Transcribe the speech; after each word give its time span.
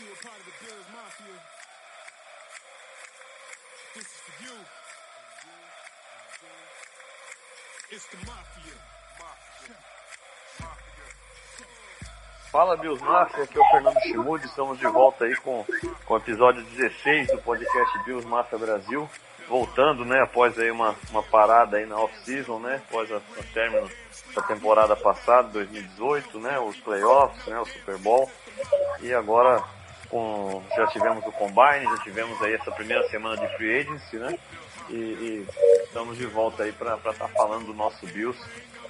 you 0.00 0.06
a 0.10 0.26
part 0.26 0.34
of 0.34 0.46
the 0.46 0.56
Bills 0.66 0.86
Mafia, 0.90 1.36
this 3.94 4.02
is 4.02 4.20
for 4.26 4.36
you. 4.42 4.56
It's 7.92 8.06
the 8.06 8.16
Mafia. 8.26 8.76
Fala 12.50 12.76
Bills 12.76 13.02
Mafia, 13.02 13.44
aqui 13.44 13.58
é 13.58 13.60
o 13.60 13.64
Fernando 13.70 14.00
Chimude, 14.00 14.46
estamos 14.46 14.78
de 14.78 14.86
volta 14.86 15.24
aí 15.24 15.36
com, 15.36 15.64
com 16.06 16.14
o 16.14 16.16
episódio 16.16 16.62
16 16.62 17.28
do 17.28 17.38
podcast 17.38 17.98
Bills 18.04 18.26
Mafia 18.26 18.58
Brasil, 18.58 19.10
voltando, 19.48 20.04
né, 20.04 20.22
após 20.22 20.56
aí 20.58 20.70
uma, 20.70 20.94
uma 21.10 21.22
parada 21.22 21.76
aí 21.76 21.86
na 21.86 21.98
off-season, 21.98 22.60
né, 22.60 22.80
após 22.88 23.10
a 23.12 23.20
término 23.52 23.90
da 24.34 24.42
temporada 24.42 24.94
passada, 24.94 25.48
2018, 25.48 26.38
né, 26.38 26.58
os 26.60 26.76
playoffs, 26.78 27.44
né, 27.46 27.58
o 27.58 27.64
Super 27.64 27.98
Bowl, 27.98 28.30
e 29.00 29.12
agora 29.12 29.62
com, 30.14 30.62
já 30.76 30.86
tivemos 30.86 31.26
o 31.26 31.32
Combine, 31.32 31.82
já 31.96 31.98
tivemos 32.04 32.40
aí 32.40 32.54
essa 32.54 32.70
primeira 32.70 33.02
semana 33.08 33.36
de 33.36 33.56
Free 33.56 33.80
Agency, 33.80 34.16
né, 34.16 34.38
e, 34.88 34.94
e 34.94 35.48
estamos 35.82 36.16
de 36.16 36.24
volta 36.26 36.62
aí 36.62 36.70
para 36.70 36.94
estar 36.94 37.12
tá 37.14 37.26
falando 37.26 37.66
do 37.66 37.74
nosso 37.74 38.06
Bills, 38.06 38.38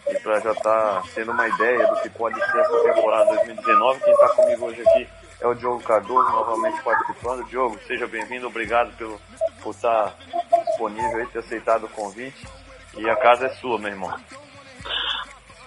e 0.06 0.18
para 0.18 0.38
já 0.40 0.52
estar 0.52 1.00
tá 1.00 1.02
tendo 1.14 1.32
uma 1.32 1.48
ideia 1.48 1.86
do 1.86 2.02
que 2.02 2.10
pode 2.10 2.38
ser 2.38 2.58
essa 2.58 2.82
temporada 2.82 3.36
2019. 3.36 4.00
Quem 4.00 4.12
está 4.12 4.28
comigo 4.28 4.66
hoje 4.66 4.82
aqui 4.82 5.08
é 5.40 5.46
o 5.46 5.54
Diogo 5.54 5.82
Cardoso, 5.82 6.30
novamente 6.30 6.82
participando. 6.82 7.46
Diogo, 7.46 7.78
seja 7.86 8.06
bem-vindo, 8.06 8.46
obrigado 8.46 8.94
pelo, 8.98 9.18
por 9.62 9.70
estar 9.70 10.10
tá 10.10 10.58
disponível 10.58 11.22
e 11.22 11.26
ter 11.28 11.38
aceitado 11.38 11.84
o 11.84 11.88
convite. 11.88 12.46
E 12.98 13.08
a 13.08 13.16
casa 13.16 13.46
é 13.46 13.54
sua, 13.54 13.78
meu 13.78 13.88
irmão. 13.88 14.14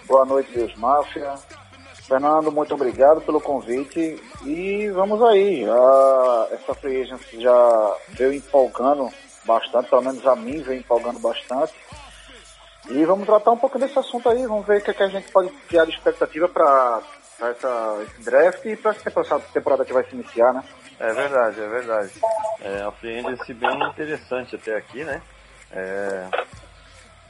Boa 0.06 0.24
noite, 0.24 0.52
Deus 0.52 0.72
Máfia. 0.76 1.34
Fernando, 2.08 2.50
muito 2.50 2.72
obrigado 2.72 3.20
pelo 3.20 3.38
convite 3.38 4.18
e 4.42 4.88
vamos 4.88 5.22
aí. 5.22 5.62
essa 6.50 6.74
free 6.74 7.02
agency 7.02 7.38
já 7.38 7.96
veio 8.08 8.32
empolgando 8.32 9.12
bastante, 9.44 9.90
pelo 9.90 10.00
menos 10.00 10.26
a 10.26 10.34
mim 10.34 10.62
veio 10.62 10.80
empolgando 10.80 11.20
bastante. 11.20 11.74
E 12.88 13.04
vamos 13.04 13.26
tratar 13.26 13.50
um 13.50 13.58
pouco 13.58 13.78
desse 13.78 13.98
assunto 13.98 14.26
aí, 14.30 14.46
vamos 14.46 14.66
ver 14.66 14.78
o 14.78 14.80
que, 14.80 14.90
é 14.90 14.94
que 14.94 15.02
a 15.02 15.08
gente 15.08 15.30
pode 15.30 15.50
criar 15.68 15.84
de 15.84 15.90
expectativa 15.90 16.48
para 16.48 17.02
esse 18.02 18.22
draft 18.22 18.64
e 18.64 18.74
para 18.74 18.92
essa 18.92 19.38
temporada 19.52 19.84
que 19.84 19.92
vai 19.92 20.04
se 20.04 20.14
iniciar, 20.14 20.54
né? 20.54 20.64
É 20.98 21.12
verdade, 21.12 21.60
é 21.60 21.68
verdade. 21.68 22.12
É, 22.62 22.82
a 22.84 22.90
free 22.90 23.18
agency 23.18 23.52
bem 23.52 23.82
interessante 23.86 24.56
até 24.56 24.76
aqui, 24.76 25.04
né? 25.04 25.20
É, 25.70 26.26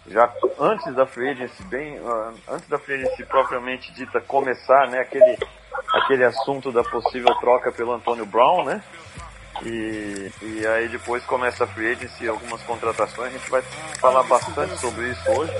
já 0.09 0.33
antes 0.59 0.95
da 0.95 1.07
free 1.07 1.31
agency, 1.31 1.63
bem, 1.65 1.99
uh, 2.01 2.35
antes 2.49 2.69
da 2.69 2.79
free 2.79 2.97
agency 2.97 3.25
propriamente 3.25 3.93
dita 3.93 4.21
começar, 4.21 4.89
né? 4.89 5.01
Aquele, 5.01 5.39
aquele 5.95 6.25
assunto 6.25 6.73
da 6.73 6.83
possível 6.83 7.35
troca 7.41 7.71
pelo 7.71 7.93
Antônio 7.93 8.27
Brown, 8.27 8.65
né? 8.65 8.83
E, 9.63 10.31
e 10.43 10.67
aí 10.67 10.89
depois 10.89 11.25
começa 11.25 11.65
a 11.65 11.67
free 11.67 11.93
agency 11.93 12.29
algumas 12.29 12.63
contratações. 12.63 13.29
A 13.35 13.39
gente 13.39 13.51
vai 13.51 13.63
falar 14.01 14.23
bastante 14.23 14.79
sobre 14.79 15.11
isso 15.11 15.31
hoje. 15.31 15.53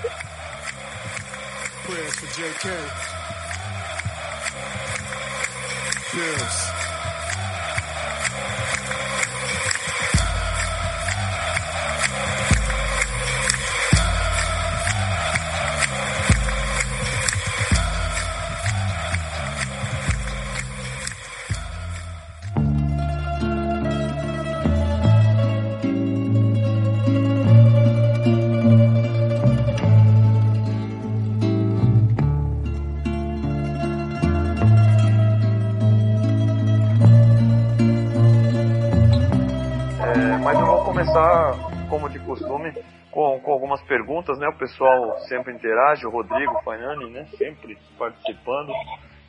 Costume, 42.73 42.99
com, 43.11 43.41
com 43.41 43.53
algumas 43.53 43.83
perguntas, 43.83 44.39
né? 44.39 44.49
O 44.49 44.59
pessoal 44.59 45.17
sempre 45.29 45.53
interage, 45.53 46.07
o 46.07 46.11
Rodrigo 46.11 46.53
Fagnani, 46.63 47.11
né? 47.11 47.25
Sempre 47.37 47.77
participando. 47.99 48.73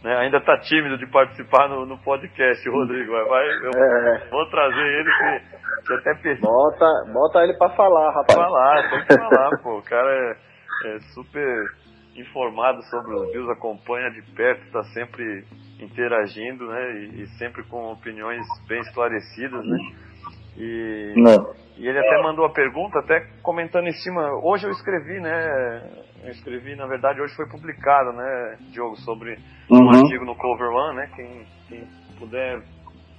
Né? 0.03 0.15
Ainda 0.17 0.37
está 0.37 0.57
tímido 0.59 0.97
de 0.97 1.07
participar 1.07 1.67
no, 1.67 1.85
no 1.85 1.97
podcast, 1.97 2.69
Rodrigo. 2.69 3.11
Vai, 3.11 3.25
vai 3.25 3.47
eu 3.65 3.71
é. 3.71 4.27
vou 4.29 4.49
trazer 4.49 4.79
ele 4.79 5.11
que, 5.11 5.87
que 5.87 5.93
até 5.93 6.13
pensei. 6.15 6.41
Bota, 6.41 6.85
bota 7.11 7.43
ele 7.43 7.53
para 7.53 7.75
falar, 7.75 8.11
rapaz. 8.11 8.39
Falar, 8.39 8.89
tem 8.89 9.05
que 9.05 9.17
falar, 9.17 9.49
pô. 9.61 9.77
O 9.77 9.83
cara 9.83 10.09
é, 10.09 10.95
é 10.95 10.99
super 11.13 11.65
informado 12.15 12.81
sobre 12.83 13.13
os 13.13 13.31
Bills, 13.31 13.51
acompanha 13.51 14.09
de 14.11 14.21
perto, 14.33 14.61
está 14.65 14.83
sempre 14.93 15.45
interagindo, 15.79 16.67
né? 16.67 16.91
E, 16.93 17.21
e, 17.23 17.27
sempre 17.37 17.63
com 17.63 17.91
opiniões 17.91 18.45
bem 18.67 18.79
esclarecidas, 18.81 19.65
né? 19.65 19.77
E, 20.57 21.13
Não. 21.15 21.53
e 21.77 21.87
ele 21.87 21.99
até 21.99 22.21
mandou 22.21 22.45
a 22.45 22.51
pergunta, 22.51 22.99
até 22.99 23.19
comentando 23.41 23.87
em 23.87 23.93
cima. 23.93 24.31
Hoje 24.43 24.65
eu 24.65 24.71
escrevi, 24.71 25.19
né? 25.19 25.89
Eu 26.23 26.31
escrevi, 26.31 26.75
na 26.75 26.85
verdade, 26.85 27.21
hoje 27.21 27.35
foi 27.35 27.47
publicado, 27.47 28.11
né, 28.11 28.57
Diogo, 28.71 28.97
sobre 28.97 29.37
uhum. 29.69 29.85
um 29.85 29.89
artigo 29.89 30.25
no 30.25 30.35
Cover 30.35 30.69
One, 30.69 30.97
né? 30.97 31.09
Quem, 31.15 31.47
quem 31.67 31.87
puder 32.17 32.61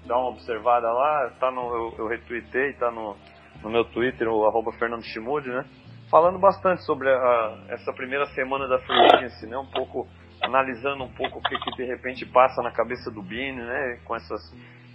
dar 0.06 0.18
uma 0.18 0.30
observada 0.30 0.90
lá, 0.92 1.30
tá 1.40 1.50
no, 1.50 1.62
eu, 1.74 1.94
eu 1.98 2.08
retuitei, 2.08 2.74
tá 2.74 2.90
no, 2.90 3.16
no 3.62 3.70
meu 3.70 3.84
Twitter, 3.86 4.28
o 4.28 4.44
arroba 4.44 4.72
Fernando 4.72 5.02
Chimude, 5.04 5.48
né? 5.48 5.64
Falando 6.10 6.38
bastante 6.38 6.84
sobre 6.84 7.08
a, 7.08 7.58
essa 7.68 7.92
primeira 7.92 8.26
semana 8.26 8.66
da 8.68 8.78
Free 8.80 9.00
Agency, 9.14 9.46
né? 9.46 9.56
Um 9.56 9.70
pouco, 9.70 10.06
analisando 10.42 11.04
um 11.04 11.12
pouco 11.12 11.38
o 11.38 11.42
que, 11.42 11.56
que 11.58 11.76
de 11.76 11.84
repente 11.84 12.26
passa 12.26 12.60
na 12.62 12.70
cabeça 12.70 13.10
do 13.10 13.22
Bini, 13.22 13.62
né? 13.62 14.00
Com 14.04 14.16
essas 14.16 14.40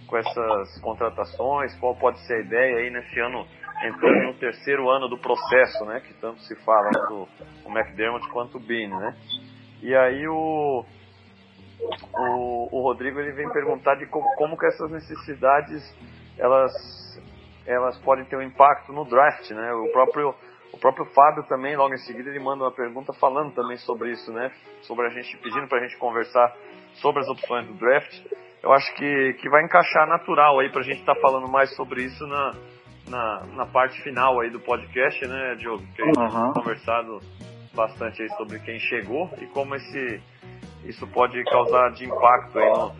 com 0.06 0.16
essas 0.16 0.80
contratações, 0.80 1.74
qual 1.78 1.94
pode 1.96 2.18
ser 2.26 2.34
a 2.34 2.40
ideia 2.40 2.78
aí 2.78 2.90
nesse 2.90 3.18
ano, 3.20 3.46
entrando 3.84 4.26
no 4.26 4.34
terceiro 4.34 4.88
ano 4.88 5.08
do 5.08 5.18
processo, 5.18 5.84
né, 5.84 6.00
que 6.00 6.14
tanto 6.14 6.40
se 6.42 6.54
fala 6.64 6.90
do 7.08 7.28
o 7.64 7.70
McDermott 7.70 8.26
quanto 8.30 8.56
o 8.56 8.60
Bean, 8.60 8.88
né? 8.88 9.16
E 9.82 9.94
aí 9.94 10.26
o, 10.26 10.84
o, 12.14 12.68
o 12.78 12.82
Rodrigo 12.82 13.20
ele 13.20 13.32
vem 13.32 13.50
perguntar 13.50 13.96
de 13.96 14.06
como, 14.06 14.26
como 14.36 14.56
que 14.56 14.66
essas 14.66 14.90
necessidades 14.90 15.82
elas 16.38 16.72
elas 17.66 17.98
podem 17.98 18.24
ter 18.26 18.36
um 18.36 18.42
impacto 18.42 18.92
no 18.92 19.04
draft, 19.04 19.50
né? 19.50 19.72
O 19.74 19.90
próprio 19.92 20.34
o 20.72 20.78
próprio 20.78 21.06
Fábio 21.06 21.42
também, 21.44 21.74
logo 21.74 21.94
em 21.94 21.98
seguida, 21.98 22.28
ele 22.28 22.38
manda 22.38 22.64
uma 22.64 22.72
pergunta 22.72 23.12
falando 23.14 23.54
também 23.54 23.78
sobre 23.78 24.10
isso, 24.10 24.30
né? 24.32 24.52
Sobre 24.82 25.06
a 25.06 25.10
gente, 25.10 25.36
pedindo 25.38 25.66
para 25.68 25.78
a 25.78 25.82
gente 25.82 25.96
conversar 25.96 26.54
sobre 26.94 27.22
as 27.22 27.28
opções 27.28 27.66
do 27.66 27.74
draft 27.74 28.20
eu 28.66 28.72
acho 28.72 28.92
que, 28.96 29.34
que 29.34 29.48
vai 29.48 29.62
encaixar 29.62 30.08
natural 30.08 30.58
aí 30.58 30.68
pra 30.70 30.82
gente 30.82 30.98
estar 30.98 31.14
tá 31.14 31.20
falando 31.20 31.48
mais 31.48 31.74
sobre 31.76 32.02
isso 32.02 32.26
na, 32.26 32.52
na, 33.08 33.46
na, 33.54 33.66
parte 33.66 34.02
final 34.02 34.40
aí 34.40 34.50
do 34.50 34.58
podcast, 34.58 35.24
né, 35.24 35.54
Diogo? 35.54 35.86
Que 35.94 36.02
a 36.02 36.06
gente 36.06 36.18
uhum. 36.18 36.52
conversado 36.52 37.20
bastante 37.72 38.22
aí 38.22 38.28
sobre 38.30 38.58
quem 38.58 38.80
chegou 38.80 39.30
e 39.40 39.46
como 39.46 39.76
esse, 39.76 40.20
isso 40.84 41.06
pode 41.06 41.40
causar 41.44 41.92
de 41.92 42.06
impacto 42.06 42.58
aí 42.58 42.72
no, 42.72 42.92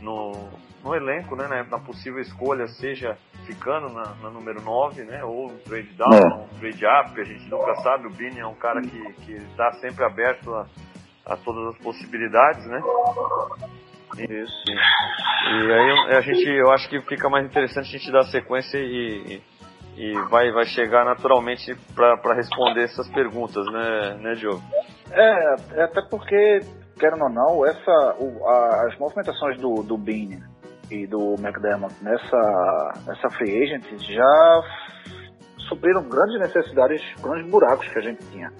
no, 0.00 0.48
no 0.82 0.94
elenco, 0.94 1.36
né, 1.36 1.66
na 1.70 1.78
possível 1.78 2.20
escolha, 2.20 2.66
seja 2.66 3.18
ficando 3.44 3.92
na, 3.92 4.14
na 4.22 4.30
número 4.30 4.62
9, 4.62 5.04
né, 5.04 5.22
ou 5.22 5.50
um 5.50 5.58
trade 5.58 5.92
down, 5.98 6.14
é. 6.14 6.44
um 6.44 6.58
trade 6.58 6.86
up, 6.86 7.20
a 7.20 7.24
gente 7.24 7.46
nunca 7.50 7.74
sabe, 7.82 8.06
o 8.06 8.10
Bini 8.10 8.40
é 8.40 8.46
um 8.46 8.54
cara 8.54 8.80
que, 8.80 9.12
que 9.24 9.32
está 9.32 9.70
sempre 9.72 10.02
aberto 10.02 10.50
a, 10.54 10.66
a 11.26 11.36
todas 11.36 11.74
as 11.74 11.82
possibilidades, 11.82 12.64
né? 12.64 12.80
Isso. 14.18 14.62
E 14.66 15.72
aí 15.72 16.16
a 16.16 16.20
gente, 16.20 16.48
eu 16.48 16.70
acho 16.72 16.88
que 16.88 17.00
fica 17.02 17.28
mais 17.28 17.46
interessante 17.46 17.88
a 17.88 17.98
gente 17.98 18.12
dar 18.12 18.24
sequência 18.24 18.78
e, 18.78 19.42
e 19.96 20.12
vai, 20.30 20.50
vai 20.50 20.64
chegar 20.66 21.04
naturalmente 21.04 21.74
para 21.94 22.34
responder 22.34 22.84
essas 22.84 23.08
perguntas, 23.10 23.64
né, 23.66 24.18
né, 24.20 24.34
Diogo? 24.34 24.62
É, 25.10 25.80
é, 25.80 25.84
até 25.84 26.02
porque, 26.02 26.60
querendo 26.98 27.24
ou 27.24 27.30
não, 27.30 27.66
essa, 27.66 28.16
o, 28.18 28.46
a, 28.46 28.86
as 28.88 28.98
movimentações 28.98 29.58
do, 29.60 29.82
do 29.82 29.96
Bean 29.96 30.40
e 30.90 31.06
do 31.06 31.34
McDermott 31.38 31.94
nessa, 32.02 32.92
nessa 33.06 33.30
free 33.30 33.62
agent 33.62 33.84
já 34.00 34.62
supriram 35.68 36.02
grandes 36.08 36.40
necessidades, 36.40 37.02
grandes 37.22 37.50
buracos 37.50 37.86
que 37.88 37.98
a 37.98 38.02
gente 38.02 38.24
tinha. 38.30 38.52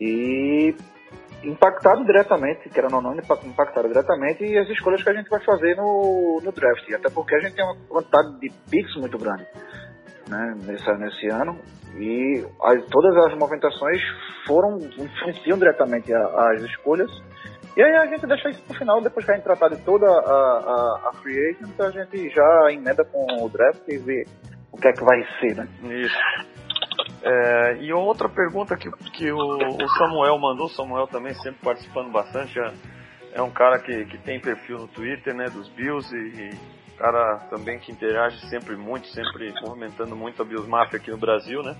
E 0.00 0.74
impactado 1.44 2.04
diretamente, 2.04 2.68
querendo 2.68 2.96
ou 2.96 3.02
não, 3.02 3.14
impactado 3.14 3.88
diretamente 3.88 4.44
e 4.44 4.58
as 4.58 4.68
escolhas 4.68 5.02
que 5.02 5.10
a 5.10 5.14
gente 5.14 5.28
vai 5.28 5.40
fazer 5.44 5.76
no, 5.76 6.40
no 6.42 6.52
draft. 6.52 6.92
Até 6.92 7.10
porque 7.10 7.34
a 7.34 7.40
gente 7.40 7.54
tem 7.54 7.64
uma 7.64 7.76
quantidade 7.88 8.40
de 8.40 8.50
picks 8.70 8.96
muito 8.96 9.18
grande 9.18 9.46
né, 10.28 10.54
nesse, 10.64 10.90
nesse 10.98 11.28
ano 11.28 11.58
e 11.96 12.44
as, 12.62 12.84
todas 12.86 13.16
as 13.26 13.38
movimentações 13.38 14.00
foram 14.46 14.78
influenciam 14.78 15.58
diretamente 15.58 16.12
as 16.12 16.62
escolhas 16.62 17.10
E 17.76 17.82
aí 17.82 17.96
a 17.96 18.06
gente 18.06 18.26
deixa 18.26 18.50
isso 18.50 18.62
pro 18.62 18.74
final, 18.74 19.00
depois 19.00 19.24
que 19.24 19.32
a 19.32 19.34
gente 19.34 19.44
tratar 19.44 19.68
de 19.68 19.76
toda 19.82 20.06
a, 20.06 20.10
a, 20.10 21.10
a 21.10 21.12
free 21.22 21.38
agent, 21.38 21.80
a 21.80 21.90
gente 21.90 22.30
já 22.30 22.72
emenda 22.72 23.04
com 23.04 23.44
o 23.44 23.48
draft 23.48 23.82
e 23.88 23.98
vê 23.98 24.24
o 24.70 24.76
que 24.76 24.88
é 24.88 24.92
que 24.92 25.04
vai 25.04 25.22
ser, 25.40 25.56
né? 25.56 25.68
Isso. 25.82 26.16
É, 27.24 27.76
e 27.80 27.92
outra 27.92 28.28
pergunta 28.28 28.76
que, 28.76 28.90
que 29.12 29.30
o, 29.30 29.36
o, 29.36 29.88
Samuel 29.90 30.38
mandou, 30.38 30.66
o 30.66 30.70
Samuel 30.70 31.06
também 31.06 31.34
sempre 31.34 31.60
participando 31.62 32.10
bastante, 32.10 32.58
é, 32.58 32.72
é, 33.34 33.42
um 33.42 33.50
cara 33.50 33.78
que, 33.78 34.04
que 34.06 34.18
tem 34.18 34.40
perfil 34.40 34.78
no 34.78 34.88
Twitter, 34.88 35.32
né, 35.32 35.44
dos 35.44 35.68
Bills 35.68 36.12
e, 36.12 36.18
e 36.18 36.82
cara 37.02 37.38
também 37.50 37.80
que 37.80 37.90
interage 37.90 38.38
sempre 38.48 38.76
muito, 38.76 39.08
sempre 39.08 39.52
movimentando 39.60 40.14
muito 40.14 40.40
a 40.40 40.44
Bills 40.44 40.68
Mafia 40.68 40.98
aqui 40.98 41.10
no 41.10 41.18
Brasil, 41.18 41.60
né? 41.62 41.76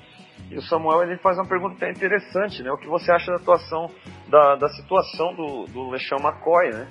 E 0.50 0.56
o 0.56 0.62
Samuel 0.62 1.04
ele 1.04 1.16
faz 1.18 1.38
uma 1.38 1.46
pergunta 1.46 1.76
até 1.76 1.90
interessante, 1.90 2.60
né? 2.62 2.70
O 2.72 2.76
que 2.76 2.88
você 2.88 3.12
acha 3.12 3.30
da 3.30 3.36
atuação, 3.36 3.88
da, 4.28 4.56
da 4.56 4.68
situação 4.68 5.32
do, 5.34 5.66
do 5.66 5.90
LeSean 5.90 6.18
McCoy, 6.18 6.70
né? 6.70 6.88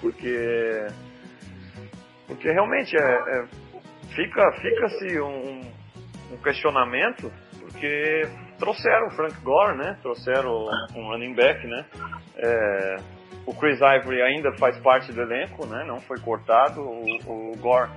Porque, 0.00 0.86
porque 2.26 2.50
realmente 2.50 2.94
é, 2.96 3.00
é 3.00 3.46
fica, 4.14 4.52
fica-se 4.60 5.20
um, 5.20 5.60
um 6.32 6.36
questionamento, 6.42 7.32
porque 7.80 8.28
trouxeram 8.58 9.06
o 9.06 9.10
Frank 9.10 9.40
Gore, 9.40 9.78
né? 9.78 9.96
Trouxeram 10.02 10.68
um 10.94 11.08
running 11.08 11.34
back, 11.34 11.66
né? 11.66 11.86
É, 12.36 12.96
o 13.46 13.54
Chris 13.54 13.78
Ivory 13.80 14.20
ainda 14.20 14.52
faz 14.58 14.78
parte 14.78 15.10
do 15.12 15.22
elenco, 15.22 15.66
né? 15.66 15.82
Não 15.86 15.98
foi 16.02 16.20
cortado. 16.20 16.82
O, 16.82 17.52
o 17.52 17.56
Gore 17.56 17.90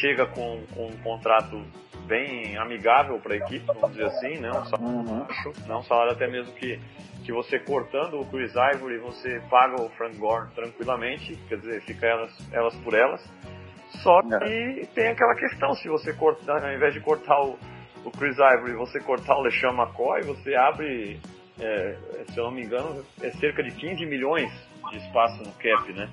chega 0.00 0.26
com, 0.26 0.62
com 0.74 0.86
um 0.86 0.96
contrato 1.02 1.62
bem 2.06 2.56
amigável 2.56 3.18
para 3.18 3.34
a 3.34 3.36
equipe, 3.36 3.66
vamos 3.66 3.90
dizer 3.90 4.06
assim, 4.06 4.38
né? 4.38 4.50
Um 4.50 4.64
salário 4.64 4.96
Uhum. 4.96 5.18
baixo, 5.20 5.52
né? 5.66 5.74
um 5.74 5.82
salário 5.82 6.12
até 6.12 6.26
mesmo 6.28 6.52
que, 6.54 6.80
que 7.24 7.32
você 7.32 7.58
cortando 7.58 8.18
o 8.20 8.24
Chris 8.26 8.52
Ivory, 8.54 8.98
você 8.98 9.40
paga 9.50 9.82
o 9.82 9.90
Frank 9.90 10.16
Gore 10.16 10.48
tranquilamente, 10.54 11.36
quer 11.48 11.58
dizer, 11.58 11.82
fica 11.82 12.06
elas, 12.06 12.52
elas 12.52 12.74
por 12.76 12.94
elas. 12.94 13.22
Só 14.02 14.20
que 14.22 14.88
tem 14.94 15.08
aquela 15.08 15.34
questão, 15.34 15.74
se 15.74 15.88
você 15.88 16.12
cortar, 16.14 16.64
ao 16.64 16.72
invés 16.72 16.94
de 16.94 17.00
cortar 17.00 17.40
o, 17.40 17.58
o 18.06 18.10
Chris 18.12 18.36
Ivory, 18.36 18.74
você 18.74 19.00
cortar 19.00 19.36
o 19.36 19.42
LeSean 19.42 19.72
McCoy, 19.72 20.22
você 20.22 20.54
abre, 20.54 21.20
é, 21.58 21.96
se 22.28 22.38
eu 22.38 22.44
não 22.44 22.52
me 22.52 22.62
engano, 22.62 23.04
é 23.20 23.30
cerca 23.32 23.64
de 23.64 23.72
15 23.72 24.06
milhões 24.06 24.50
de 24.90 24.98
espaço 24.98 25.42
no 25.42 25.52
cap, 25.54 25.92
né? 25.92 26.08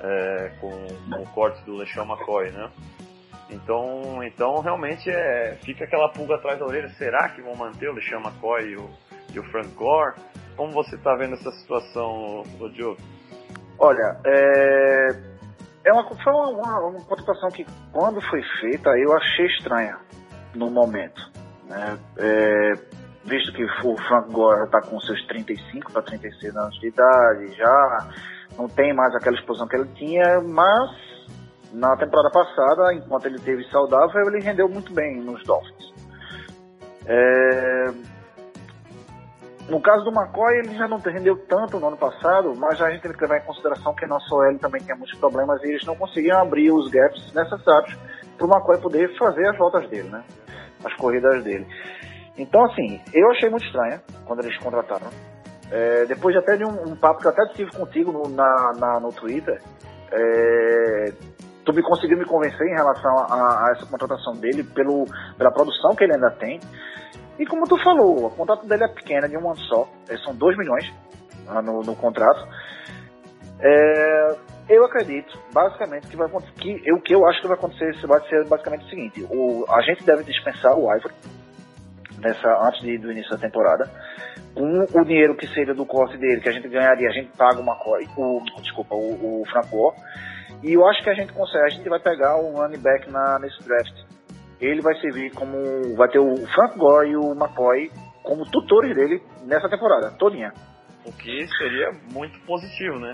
É, 0.00 0.52
com, 0.60 0.70
com 1.10 1.22
o 1.22 1.26
corte 1.32 1.60
do 1.64 1.74
LeSean 1.74 2.04
McCoy, 2.04 2.52
né? 2.52 2.70
Então, 3.50 4.22
então 4.22 4.60
realmente 4.60 5.10
é, 5.10 5.58
fica 5.64 5.84
aquela 5.84 6.08
pulga 6.10 6.36
atrás 6.36 6.60
da 6.60 6.64
orelha. 6.64 6.88
Será 6.90 7.28
que 7.30 7.42
vão 7.42 7.56
manter 7.56 7.90
o 7.90 7.92
LeSean 7.92 8.20
McCoy 8.20 8.68
e 8.68 8.76
o, 8.76 8.88
e 9.34 9.40
o 9.40 9.42
Frank 9.50 9.68
Gore? 9.74 10.14
Como 10.56 10.70
você 10.72 10.94
está 10.94 11.16
vendo 11.16 11.34
essa 11.34 11.50
situação, 11.50 12.44
Diogo? 12.72 12.98
Olha, 13.80 14.16
é, 14.24 15.08
é 15.86 15.92
uma, 15.92 16.04
foi 16.22 16.32
uma, 16.32 16.48
uma, 16.50 16.86
uma 16.86 17.04
contratação 17.04 17.50
que 17.50 17.66
quando 17.92 18.20
foi 18.28 18.42
feita 18.60 18.90
eu 18.90 19.12
achei 19.16 19.46
estranha 19.46 19.98
no 20.54 20.70
momento. 20.70 21.30
Né? 21.68 21.98
É, 22.18 22.72
visto 23.24 23.52
que 23.52 23.64
o 23.64 23.96
Frank 24.08 24.32
Gore 24.32 24.64
está 24.64 24.80
com 24.82 25.00
seus 25.00 25.24
35 25.26 25.92
para 25.92 26.02
36 26.02 26.56
anos 26.56 26.78
de 26.80 26.88
idade, 26.88 27.56
já 27.56 28.08
não 28.56 28.68
tem 28.68 28.92
mais 28.92 29.14
aquela 29.14 29.36
explosão 29.36 29.66
que 29.66 29.76
ele 29.76 29.88
tinha, 29.94 30.40
mas 30.40 30.90
na 31.72 31.96
temporada 31.96 32.30
passada, 32.30 32.94
enquanto 32.94 33.26
ele 33.26 33.38
teve 33.38 33.64
saudável, 33.70 34.28
ele 34.28 34.44
rendeu 34.44 34.68
muito 34.68 34.92
bem 34.92 35.20
nos 35.20 35.42
Dolphins. 35.44 35.92
É, 37.06 37.92
no 39.68 39.80
caso 39.80 40.04
do 40.04 40.10
McCoy, 40.10 40.58
ele 40.58 40.74
já 40.76 40.86
não 40.86 40.98
rendeu 40.98 41.36
tanto 41.46 41.78
no 41.78 41.88
ano 41.88 41.96
passado, 41.96 42.54
mas 42.56 42.80
a 42.80 42.90
gente 42.90 43.02
tem 43.02 43.12
que 43.12 43.20
levar 43.20 43.38
em 43.38 43.46
consideração 43.46 43.94
que 43.94 44.06
nosso 44.06 44.34
OL 44.34 44.58
também 44.58 44.82
tinha 44.82 44.96
muitos 44.96 45.18
problemas 45.18 45.62
e 45.62 45.68
eles 45.68 45.86
não 45.86 45.96
conseguiam 45.96 46.40
abrir 46.40 46.70
os 46.70 46.90
gaps 46.90 47.32
necessários 47.32 47.96
para 48.36 48.46
o 48.46 48.50
McCoy 48.50 48.80
poder 48.80 49.16
fazer 49.16 49.48
as 49.48 49.56
voltas 49.56 49.88
dele, 49.88 50.08
né? 50.10 50.22
As 50.84 50.94
corridas 50.94 51.42
dele. 51.44 51.66
Então, 52.36 52.64
assim, 52.64 53.00
eu 53.12 53.30
achei 53.30 53.48
muito 53.48 53.66
estranha 53.66 54.02
quando 54.24 54.44
eles 54.44 54.56
contrataram. 54.58 55.10
É, 55.70 56.04
depois 56.06 56.36
até 56.36 56.56
de 56.56 56.64
um, 56.64 56.92
um, 56.92 56.96
papo 56.96 57.20
que 57.20 57.26
eu 57.26 57.30
até 57.30 57.46
tive 57.54 57.70
contigo 57.70 58.12
no, 58.12 58.28
na, 58.28 58.72
na, 58.78 59.00
no 59.00 59.10
Twitter, 59.12 59.60
é, 60.10 61.12
tu 61.64 61.72
me 61.72 61.82
conseguiu 61.82 62.18
me 62.18 62.24
convencer 62.24 62.66
em 62.66 62.74
relação 62.74 63.18
a, 63.18 63.68
a, 63.68 63.72
essa 63.72 63.86
contratação 63.86 64.34
dele 64.34 64.64
pelo, 64.64 65.06
pela 65.38 65.50
produção 65.50 65.94
que 65.94 66.04
ele 66.04 66.14
ainda 66.14 66.30
tem. 66.32 66.60
E 67.38 67.46
como 67.46 67.66
tu 67.66 67.82
falou, 67.82 68.26
o 68.26 68.30
contrato 68.30 68.66
dele 68.66 68.84
é 68.84 68.88
pequeno, 68.88 69.26
é 69.26 69.28
de 69.28 69.36
um 69.36 69.50
ano 69.50 69.58
só, 69.60 69.88
são 70.24 70.34
2 70.34 70.58
milhões 70.58 70.92
no, 71.64 71.80
no 71.80 71.96
contrato. 71.96 72.46
É, 73.60 74.36
eu 74.76 74.84
acredito, 74.84 75.38
basicamente, 75.52 76.06
que 76.08 76.16
vai 76.16 76.28
que 76.58 76.92
o 76.92 77.00
que 77.00 77.14
eu 77.14 77.26
acho 77.26 77.40
que 77.40 77.48
vai 77.48 77.56
acontecer 77.56 77.94
vai 78.06 78.20
ser 78.28 78.46
basicamente 78.46 78.84
o 78.84 78.88
seguinte: 78.88 79.26
o, 79.30 79.64
a 79.68 79.80
gente 79.82 80.04
deve 80.04 80.24
dispensar 80.24 80.76
o 80.76 80.92
Ivory 80.94 81.14
nessa, 82.18 82.48
antes 82.66 82.80
de, 82.80 82.98
do 82.98 83.12
início 83.12 83.30
da 83.30 83.38
temporada. 83.38 83.90
Com 84.54 85.00
o 85.00 85.04
dinheiro 85.04 85.34
que 85.34 85.46
seria 85.48 85.74
do 85.74 85.86
corte 85.86 86.16
dele, 86.18 86.40
que 86.40 86.48
a 86.48 86.52
gente 86.52 86.68
ganharia, 86.68 87.08
a 87.08 87.12
gente 87.12 87.30
paga 87.36 87.60
McCoy, 87.60 88.06
o, 88.16 88.42
desculpa, 88.60 88.94
o, 88.94 89.40
o 89.40 89.46
Franco. 89.46 89.94
E 90.62 90.74
eu 90.74 90.86
acho 90.86 91.02
que 91.02 91.10
a 91.10 91.14
gente 91.14 91.32
consegue, 91.32 91.64
a 91.64 91.68
gente 91.70 91.88
vai 91.88 91.98
pegar 91.98 92.36
um 92.36 92.52
running 92.52 92.78
back 92.78 93.10
na, 93.10 93.38
nesse 93.38 93.62
draft. 93.66 93.94
Ele 94.60 94.80
vai 94.80 94.94
servir 95.00 95.32
como. 95.32 95.96
Vai 95.96 96.08
ter 96.08 96.18
o 96.18 96.36
Frank 96.46 96.78
Gore 96.78 97.10
e 97.10 97.16
o 97.16 97.32
McCoy 97.32 97.90
como 98.22 98.48
tutores 98.48 98.94
dele 98.94 99.20
nessa 99.44 99.68
temporada, 99.68 100.12
todinha. 100.12 100.52
O 101.04 101.12
que 101.12 101.48
seria 101.58 101.90
muito 102.12 102.38
positivo, 102.46 102.98
né? 103.00 103.12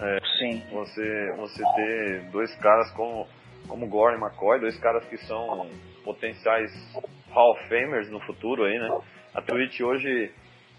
É, 0.00 0.18
Sim. 0.38 0.62
Você, 0.72 1.32
você 1.36 1.62
ter 1.74 2.30
dois 2.30 2.54
caras 2.56 2.90
como, 2.92 3.26
como 3.68 3.88
Gore 3.88 4.16
e 4.16 4.20
McCoy, 4.20 4.60
dois 4.60 4.78
caras 4.80 5.04
que 5.08 5.16
são 5.18 5.68
potenciais 6.04 6.70
Hall 7.30 7.52
of 7.52 7.68
Famers 7.68 8.10
no 8.10 8.20
futuro 8.20 8.64
aí, 8.64 8.78
né? 8.78 8.98
A 9.34 9.42
Twitch 9.42 9.80
hoje 9.80 10.32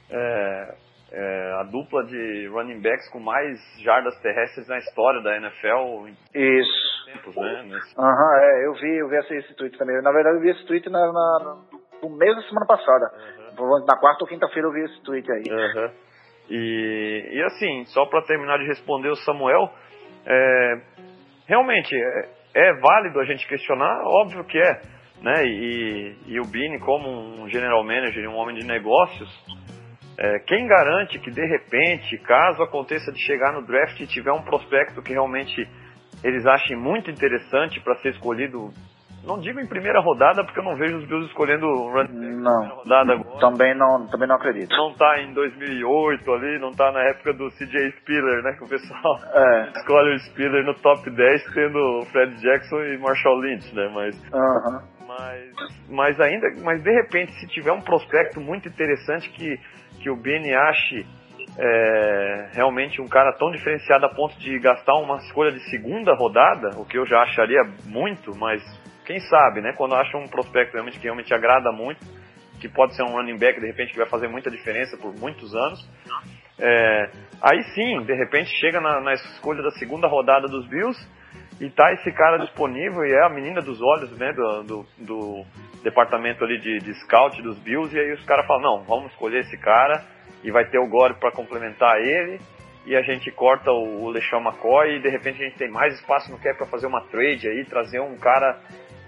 é, 0.09 0.75
é, 1.11 1.53
a 1.59 1.63
dupla 1.63 2.03
de 2.05 2.47
running 2.47 2.81
backs 2.81 3.09
com 3.09 3.19
mais 3.19 3.59
jardas 3.81 4.17
terrestres 4.21 4.67
na 4.67 4.77
história 4.77 5.21
da 5.21 5.37
NFL. 5.37 6.07
Isso. 6.33 6.87
Tempos, 7.05 7.35
né? 7.35 7.79
Uhum, 7.97 8.35
é, 8.41 8.65
eu 8.65 8.73
vi, 8.73 8.97
eu 8.97 9.09
vi 9.09 9.15
esse, 9.17 9.35
esse 9.35 9.53
tweet 9.55 9.77
também. 9.77 10.01
Na 10.01 10.11
verdade, 10.11 10.37
eu 10.37 10.41
vi 10.41 10.49
esse 10.49 10.65
tweet 10.65 10.89
na, 10.89 10.99
na, 10.99 11.57
no 12.01 12.09
mês 12.17 12.35
da 12.35 12.41
semana 12.43 12.65
passada. 12.65 13.11
Uhum. 13.57 13.85
Na 13.85 13.97
quarta 13.97 14.23
ou 14.23 14.27
quinta-feira 14.27 14.67
eu 14.67 14.71
vi 14.71 14.83
esse 14.83 15.01
tweet 15.03 15.31
aí. 15.31 15.43
Uhum. 15.49 15.91
E, 16.49 17.29
e 17.31 17.43
assim, 17.43 17.85
só 17.85 18.05
para 18.05 18.21
terminar 18.23 18.57
de 18.57 18.65
responder 18.65 19.09
o 19.09 19.15
Samuel, 19.17 19.71
é, 20.25 20.81
realmente 21.47 21.95
é, 21.95 22.29
é, 22.53 22.73
válido 22.79 23.19
a 23.19 23.25
gente 23.25 23.47
questionar, 23.47 24.01
óbvio 24.05 24.43
que 24.45 24.57
é, 24.57 24.81
né? 25.21 25.45
E, 25.45 26.15
e 26.27 26.39
o 26.39 26.45
Bini, 26.45 26.79
como 26.79 27.09
um 27.09 27.49
general 27.49 27.83
manager 27.83 28.29
um 28.29 28.35
homem 28.35 28.55
de 28.55 28.65
negócios, 28.65 29.29
é, 30.17 30.39
quem 30.39 30.67
garante 30.67 31.19
que 31.19 31.29
de 31.29 31.45
repente, 31.45 32.17
caso 32.19 32.63
aconteça 32.63 33.11
de 33.11 33.19
chegar 33.19 33.53
no 33.53 33.65
draft 33.65 33.99
e 33.99 34.07
tiver 34.07 34.31
um 34.31 34.41
prospecto 34.41 35.01
que 35.01 35.13
realmente 35.13 35.67
eles 36.23 36.45
achem 36.45 36.75
muito 36.75 37.11
interessante 37.11 37.79
para 37.81 37.95
ser 37.97 38.09
escolhido, 38.09 38.71
não 39.27 39.39
digo 39.39 39.59
em 39.59 39.67
primeira 39.67 39.99
rodada, 39.99 40.43
porque 40.43 40.59
eu 40.59 40.63
não 40.63 40.75
vejo 40.75 40.97
os 40.97 41.05
Bills 41.05 41.27
escolhendo 41.27 41.67
o 41.67 41.91
running 41.91 42.41
não, 42.41 42.67
rodada 42.69 43.13
agora. 43.13 43.39
Também 43.39 43.75
não, 43.75 44.07
também 44.07 44.27
não 44.27 44.35
acredito. 44.35 44.75
Não 44.75 44.93
tá 44.93 45.19
em 45.21 45.33
2008 45.33 46.31
ali, 46.31 46.59
não 46.59 46.71
tá 46.71 46.91
na 46.91 47.01
época 47.09 47.33
do 47.33 47.49
CJ 47.49 47.91
Spiller, 47.99 48.41
né, 48.43 48.53
que 48.53 48.63
o 48.63 48.69
pessoal 48.69 49.19
é. 49.33 49.69
escolhe 49.75 50.15
o 50.15 50.19
Spiller 50.19 50.63
no 50.63 50.73
top 50.75 51.09
10 51.09 51.43
tendo 51.53 51.77
o 51.77 52.05
Fred 52.05 52.39
Jackson 52.41 52.81
e 52.83 52.97
Marshall 52.97 53.39
Lynch, 53.39 53.75
né, 53.75 53.91
mas 53.93 54.15
uhum. 54.33 54.81
mas 55.07 55.53
mas 55.89 56.19
ainda, 56.19 56.47
mas 56.63 56.81
de 56.81 56.91
repente 56.91 57.31
se 57.33 57.47
tiver 57.47 57.71
um 57.71 57.81
prospecto 57.81 58.39
muito 58.39 58.67
interessante 58.67 59.29
que 59.31 59.59
que 60.01 60.09
o 60.09 60.15
Benny 60.15 60.53
ache 60.53 61.05
é, 61.57 62.49
realmente 62.53 63.01
um 63.01 63.07
cara 63.07 63.33
tão 63.33 63.49
diferenciado 63.51 64.05
a 64.05 64.09
ponto 64.09 64.37
de 64.39 64.59
gastar 64.59 64.93
uma 64.95 65.17
escolha 65.17 65.51
de 65.51 65.59
segunda 65.69 66.13
rodada, 66.13 66.79
o 66.79 66.85
que 66.85 66.97
eu 66.97 67.05
já 67.05 67.21
acharia 67.23 67.63
muito, 67.85 68.31
mas 68.37 68.61
quem 69.07 69.21
sabe, 69.21 69.61
né? 69.61 69.71
Quando 69.71 69.95
acha 69.95 70.17
um 70.17 70.27
prospecto 70.27 70.73
realmente 70.73 70.99
que 70.99 71.05
realmente 71.05 71.33
agrada 71.33 71.71
muito, 71.71 72.05
que 72.59 72.67
pode 72.67 72.93
ser 72.93 73.03
um 73.03 73.13
running 73.13 73.37
back 73.37 73.57
de 73.59 73.65
repente 73.65 73.93
que 73.93 73.97
vai 73.97 74.09
fazer 74.09 74.27
muita 74.27 74.51
diferença 74.51 74.97
por 74.97 75.15
muitos 75.17 75.55
anos, 75.55 75.79
é, 76.59 77.09
aí 77.41 77.63
sim, 77.73 78.01
de 78.01 78.13
repente 78.13 78.49
chega 78.59 78.81
na, 78.81 78.99
na, 78.99 79.13
escolha 79.13 79.63
da 79.63 79.71
segunda 79.71 80.07
rodada 80.07 80.47
dos 80.47 80.67
Bills 80.67 80.99
e 81.61 81.69
tá 81.69 81.93
esse 81.93 82.11
cara 82.11 82.37
disponível 82.37 83.05
e 83.05 83.13
é 83.13 83.25
a 83.25 83.29
menina 83.29 83.61
dos 83.61 83.81
olhos, 83.81 84.11
né? 84.17 84.33
Do, 84.33 84.63
do, 84.63 84.85
do 84.97 85.45
departamento 85.83 86.43
ali 86.43 86.59
de, 86.59 86.79
de 86.79 86.93
scout 87.01 87.41
dos 87.41 87.57
Bills 87.59 87.95
e 87.95 87.99
aí 87.99 88.11
os 88.11 88.25
caras 88.25 88.45
falam, 88.45 88.61
não, 88.61 88.83
vamos 88.83 89.11
escolher 89.13 89.39
esse 89.39 89.57
cara 89.57 90.03
e 90.43 90.51
vai 90.51 90.65
ter 90.65 90.79
o 90.79 90.89
Gore 90.89 91.13
para 91.13 91.31
complementar 91.31 92.01
ele 92.01 92.39
e 92.85 92.95
a 92.95 93.01
gente 93.01 93.31
corta 93.31 93.71
o, 93.71 94.09
LeSean 94.09 94.39
McCoy 94.39 94.95
e 94.95 95.01
de 95.01 95.09
repente 95.09 95.41
a 95.41 95.45
gente 95.45 95.57
tem 95.57 95.69
mais 95.69 95.93
espaço 95.95 96.31
no 96.31 96.39
cap 96.39 96.57
para 96.57 96.67
fazer 96.67 96.87
uma 96.87 97.01
trade 97.01 97.47
aí, 97.47 97.65
trazer 97.65 97.99
um 97.99 98.17
cara 98.17 98.59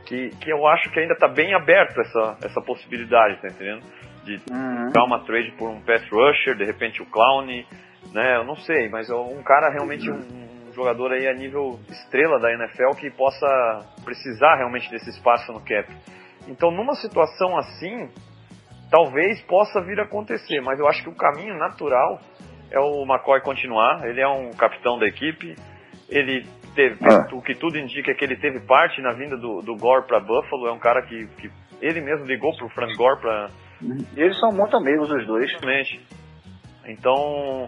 que, 0.09 0.29
que 0.41 0.51
eu 0.51 0.65
acho 0.65 0.89
que 0.89 0.99
ainda 0.99 1.13
está 1.13 1.27
bem 1.27 1.53
aberto 1.53 2.01
essa, 2.01 2.37
essa 2.43 2.61
possibilidade, 2.61 3.39
tá 3.41 3.47
entendendo? 3.47 3.83
De 4.23 4.41
uhum. 4.51 4.91
dar 4.91 5.03
uma 5.03 5.23
trade 5.23 5.51
por 5.51 5.69
um 5.69 5.79
pass 5.81 6.01
rusher, 6.09 6.55
de 6.57 6.65
repente 6.65 6.99
o 7.01 7.05
Clown, 7.05 7.45
né? 8.11 8.37
Eu 8.37 8.43
não 8.43 8.55
sei, 8.55 8.89
mas 8.89 9.07
é 9.07 9.15
um 9.15 9.43
cara 9.43 9.69
realmente 9.69 10.09
um, 10.09 10.17
um 10.67 10.73
jogador 10.73 11.11
aí 11.11 11.27
a 11.27 11.33
nível 11.33 11.79
estrela 11.87 12.39
da 12.39 12.51
NFL 12.51 12.99
que 12.99 13.11
possa 13.11 13.85
precisar 14.03 14.55
realmente 14.55 14.89
desse 14.89 15.11
espaço 15.11 15.53
no 15.53 15.59
cap. 15.59 15.87
Então, 16.47 16.71
numa 16.71 16.95
situação 16.95 17.55
assim, 17.55 18.09
talvez 18.89 19.39
possa 19.43 19.79
vir 19.81 19.99
a 19.99 20.03
acontecer, 20.03 20.59
mas 20.61 20.79
eu 20.79 20.87
acho 20.87 21.03
que 21.03 21.09
o 21.09 21.15
caminho 21.15 21.55
natural 21.55 22.19
é 22.71 22.79
o 22.79 23.03
McCoy 23.03 23.41
continuar. 23.41 24.07
Ele 24.07 24.19
é 24.19 24.27
um 24.27 24.49
capitão 24.51 24.97
da 24.97 25.05
equipe. 25.05 25.55
Ele 26.09 26.47
teve, 26.79 26.97
Ah. 27.05 27.27
o 27.35 27.41
que 27.41 27.53
tudo 27.55 27.77
indica 27.77 28.11
é 28.11 28.13
que 28.13 28.23
ele 28.23 28.37
teve 28.37 28.59
parte 28.61 29.01
na 29.01 29.11
vinda 29.13 29.35
do, 29.35 29.61
do 29.61 29.75
Gore 29.75 30.07
para 30.07 30.19
Buffalo. 30.19 30.67
É 30.67 30.71
um 30.71 30.79
cara 30.79 31.01
que, 31.01 31.27
que 31.37 31.51
ele 31.81 31.99
mesmo 31.99 32.25
ligou 32.25 32.55
pro 32.55 32.69
Frank 32.69 32.95
Gore 32.95 33.19
para 33.19 33.49
E 34.15 34.21
eles 34.21 34.39
são 34.39 34.51
muito 34.51 34.77
amigos, 34.77 35.09
os 35.11 35.25
dois. 35.27 35.51
Realmente. 35.59 35.99
Então, 36.87 37.67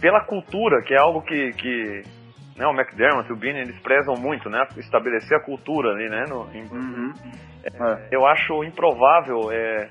pela 0.00 0.20
cultura, 0.24 0.82
que 0.82 0.94
é 0.94 0.98
algo 0.98 1.22
que, 1.22 1.52
que 1.52 2.02
né, 2.56 2.66
o 2.66 2.72
McDermott 2.72 3.28
e 3.28 3.32
o 3.32 3.36
Beane, 3.36 3.60
eles 3.60 3.78
prezam 3.80 4.14
muito, 4.16 4.48
né? 4.50 4.66
Estabelecer 4.76 5.36
a 5.38 5.44
cultura 5.44 5.90
ali, 5.92 6.08
né? 6.08 6.24
No, 6.28 6.48
em- 6.54 6.68
Uhum. 6.70 7.12
É. 7.64 8.08
eu 8.10 8.26
acho 8.26 8.64
improvável 8.64 9.50
é, 9.52 9.88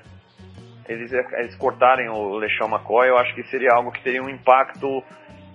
eles, 0.88 1.10
eles 1.12 1.54
cortarem 1.56 2.08
o 2.08 2.36
LeSean 2.36 2.66
McCoy. 2.68 3.08
Eu 3.08 3.16
acho 3.18 3.34
que 3.34 3.42
seria 3.44 3.70
algo 3.74 3.90
que 3.90 4.02
teria 4.02 4.22
um 4.22 4.28
impacto... 4.28 5.02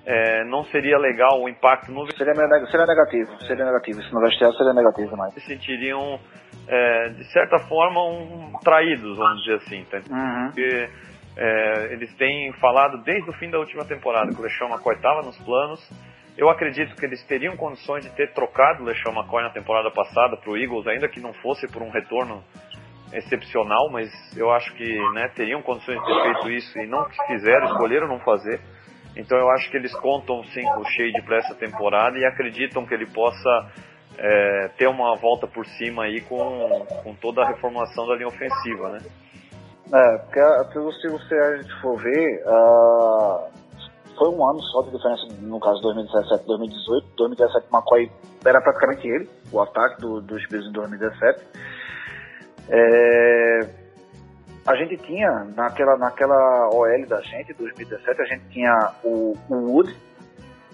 é, 0.08 0.46
não 0.46 0.64
seria 0.66 0.98
legal 0.98 1.42
o 1.42 1.50
impacto 1.50 1.92
no 1.92 2.10
Seria, 2.14 2.34
seria 2.34 2.86
negativo, 2.86 3.38
seria 3.46 3.66
negativo. 3.66 4.02
Se 4.02 4.14
no 4.14 4.22
vestiário 4.22 4.56
seria 4.56 4.74
negativo 4.74 5.10
demais. 5.10 5.34
se 5.34 5.42
sentiriam, 5.42 6.18
é, 6.66 7.10
de 7.10 7.26
certa 7.34 7.60
forma, 7.68 8.02
um, 8.06 8.54
traídos, 8.64 9.18
vamos 9.18 9.44
dizer 9.44 9.56
assim. 9.56 9.84
Tá? 9.92 9.98
Uhum. 9.98 10.46
porque 10.46 10.90
é, 11.36 11.94
eles 11.94 12.16
têm 12.16 12.54
falado 12.54 13.04
desde 13.04 13.30
o 13.30 13.34
fim 13.34 13.50
da 13.50 13.60
última 13.60 13.84
temporada 13.84 14.34
que 14.34 14.40
o 14.40 14.44
LeSean 14.44 14.70
McCoy 14.70 14.96
estava 14.96 15.24
nos 15.24 15.38
planos. 15.40 15.82
Eu 16.38 16.50
acredito 16.50 16.96
que 16.96 17.06
eles 17.06 17.22
teriam 17.26 17.58
condições 17.58 18.06
de 18.06 18.16
ter 18.16 18.32
trocado 18.32 18.84
o 18.84 18.86
LeSean 18.86 19.12
McCoy 19.12 19.44
na 19.44 19.50
temporada 19.50 19.92
passada 19.92 20.38
para 20.38 20.50
o 20.50 20.56
Eagles, 20.56 20.88
ainda 20.88 21.10
que 21.10 21.20
não 21.20 21.34
fosse 21.34 21.68
por 21.68 21.82
um 21.82 21.90
retorno 21.90 22.42
excepcional, 23.12 23.90
mas 23.92 24.10
eu 24.38 24.52
acho 24.52 24.74
que 24.76 24.98
né, 25.14 25.28
teriam 25.36 25.62
condições 25.62 26.00
de 26.00 26.06
ter 26.06 26.24
feito 26.24 26.52
isso 26.52 26.80
e 26.80 26.88
não 26.88 27.06
fizeram, 27.28 27.68
escolheram 27.68 28.08
não 28.08 28.20
fazer. 28.20 28.62
Então 29.18 29.38
eu 29.38 29.50
acho 29.52 29.70
que 29.72 29.78
eles 29.78 29.94
contam 29.96 30.44
sim 30.54 30.64
com 30.64 30.82
o 30.82 30.86
Shade 30.86 31.22
para 31.24 31.38
essa 31.38 31.56
temporada 31.56 32.18
e 32.18 32.26
acreditam 32.26 32.86
que 32.86 32.94
ele 32.94 33.06
possa 33.08 33.72
é, 34.18 34.68
ter 34.78 34.88
uma 34.88 35.16
volta 35.16 35.48
por 35.48 35.66
cima 35.66 36.04
aí 36.04 36.22
com, 36.22 36.86
com 37.04 37.14
toda 37.16 37.44
a 37.44 37.48
reformulação 37.48 38.08
da 38.08 38.16
linha 38.16 38.28
ofensiva, 38.28 38.90
né? 38.90 39.00
É, 39.94 40.18
porque 40.20 40.40
a- 40.40 40.64
porque 40.72 40.92
se 41.02 41.08
você 41.08 41.36
a 41.36 41.58
gente 41.58 41.82
for 41.82 41.98
ver, 42.02 42.44
ah, 42.46 43.48
foi 44.18 44.30
um 44.30 44.50
ano 44.50 44.62
só 44.64 44.82
de 44.82 44.92
diferença, 44.92 45.28
no 45.42 45.60
caso 45.60 45.82
2017 45.82 46.46
2018. 46.46 47.08
2017 47.16 47.68
McCoy 47.72 48.12
era 48.46 48.62
praticamente 48.62 49.08
ele, 49.08 49.30
o 49.52 49.62
ataque 49.62 50.02
do, 50.02 50.22
dos 50.22 50.46
Bills 50.48 50.68
em 50.70 50.74
2017. 50.74 51.42
É, 52.70 53.60
a 54.68 54.76
gente 54.76 54.98
tinha, 54.98 55.30
naquela, 55.56 55.98
naquela 55.98 56.70
OL 56.74 57.08
da 57.08 57.22
gente, 57.22 57.54
2017, 57.54 58.22
a 58.22 58.26
gente 58.26 58.50
tinha 58.50 58.92
o, 59.02 59.34
o 59.50 59.56
Wood 59.56 59.96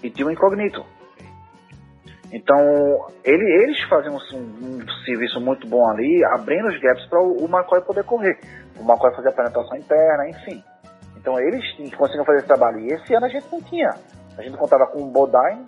e 0.02 0.10
tinha 0.10 0.26
o 0.26 0.32
Incognito. 0.32 0.84
Então, 2.32 2.58
ele, 3.22 3.44
eles 3.62 3.80
faziam 3.88 4.16
um, 4.16 4.38
um 4.38 4.88
serviço 5.04 5.40
muito 5.40 5.68
bom 5.68 5.88
ali, 5.88 6.24
abrindo 6.24 6.66
os 6.66 6.80
gaps 6.80 7.06
para 7.06 7.20
o, 7.20 7.44
o 7.44 7.44
McCoy 7.44 7.80
poder 7.82 8.02
correr. 8.02 8.36
O 8.76 8.82
McCoy 8.82 9.14
fazia 9.14 9.30
a 9.30 9.34
penetração 9.34 9.78
interna, 9.78 10.28
enfim. 10.28 10.64
Então, 11.16 11.38
eles 11.38 11.64
conseguiam 11.96 12.24
fazer 12.24 12.38
esse 12.38 12.48
trabalho. 12.48 12.80
E 12.80 12.88
esse 12.88 13.14
ano 13.14 13.26
a 13.26 13.28
gente 13.28 13.46
não 13.52 13.62
tinha. 13.62 13.90
A 14.36 14.42
gente 14.42 14.56
contava 14.56 14.88
com 14.88 15.02
o 15.04 15.06
Bodine 15.06 15.64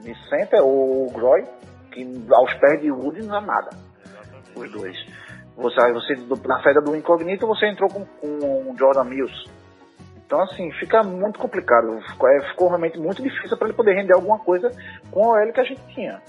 de 0.00 0.12
center, 0.28 0.60
ou 0.60 1.06
o 1.06 1.12
Groy, 1.12 1.44
que 1.92 2.02
aos 2.32 2.52
pés 2.54 2.80
de 2.80 2.90
Wood 2.90 3.24
não 3.24 3.36
é 3.36 3.40
nada. 3.40 3.70
Os 4.56 4.68
dois. 4.72 4.96
Você, 5.58 5.92
você, 5.92 6.14
na 6.46 6.62
saída 6.62 6.80
do 6.80 6.94
Incognito, 6.94 7.46
você 7.46 7.66
entrou 7.66 7.90
com, 7.90 8.04
com 8.04 8.70
o 8.70 8.76
Jordan 8.78 9.04
Mills. 9.04 9.50
Então, 10.24 10.40
assim, 10.42 10.70
fica 10.72 11.02
muito 11.02 11.38
complicado. 11.38 12.00
Ficou, 12.12 12.28
é, 12.28 12.48
ficou 12.50 12.68
realmente 12.68 12.98
muito 12.98 13.20
difícil 13.20 13.56
para 13.58 13.66
ele 13.66 13.76
poder 13.76 13.94
render 13.94 14.14
alguma 14.14 14.38
coisa 14.38 14.70
com 15.10 15.24
a 15.24 15.40
OL 15.40 15.52
que 15.52 15.60
a 15.60 15.64
gente 15.64 15.80
tinha. 15.94 16.22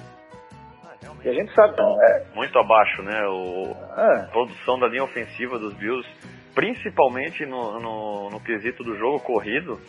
E 1.24 1.30
a 1.30 1.34
gente 1.34 1.54
sabe. 1.54 1.76
É, 1.80 2.26
Muito 2.34 2.58
abaixo, 2.58 3.04
né? 3.04 3.22
O, 3.28 3.76
é, 3.98 4.22
a 4.22 4.28
produção 4.32 4.80
da 4.80 4.88
linha 4.88 5.04
ofensiva 5.04 5.60
dos 5.60 5.74
Bills, 5.74 6.08
principalmente 6.56 7.46
no, 7.46 7.80
no, 7.80 8.30
no 8.32 8.40
quesito 8.40 8.84
do 8.84 8.98
jogo 8.98 9.20
corrido, 9.20 9.80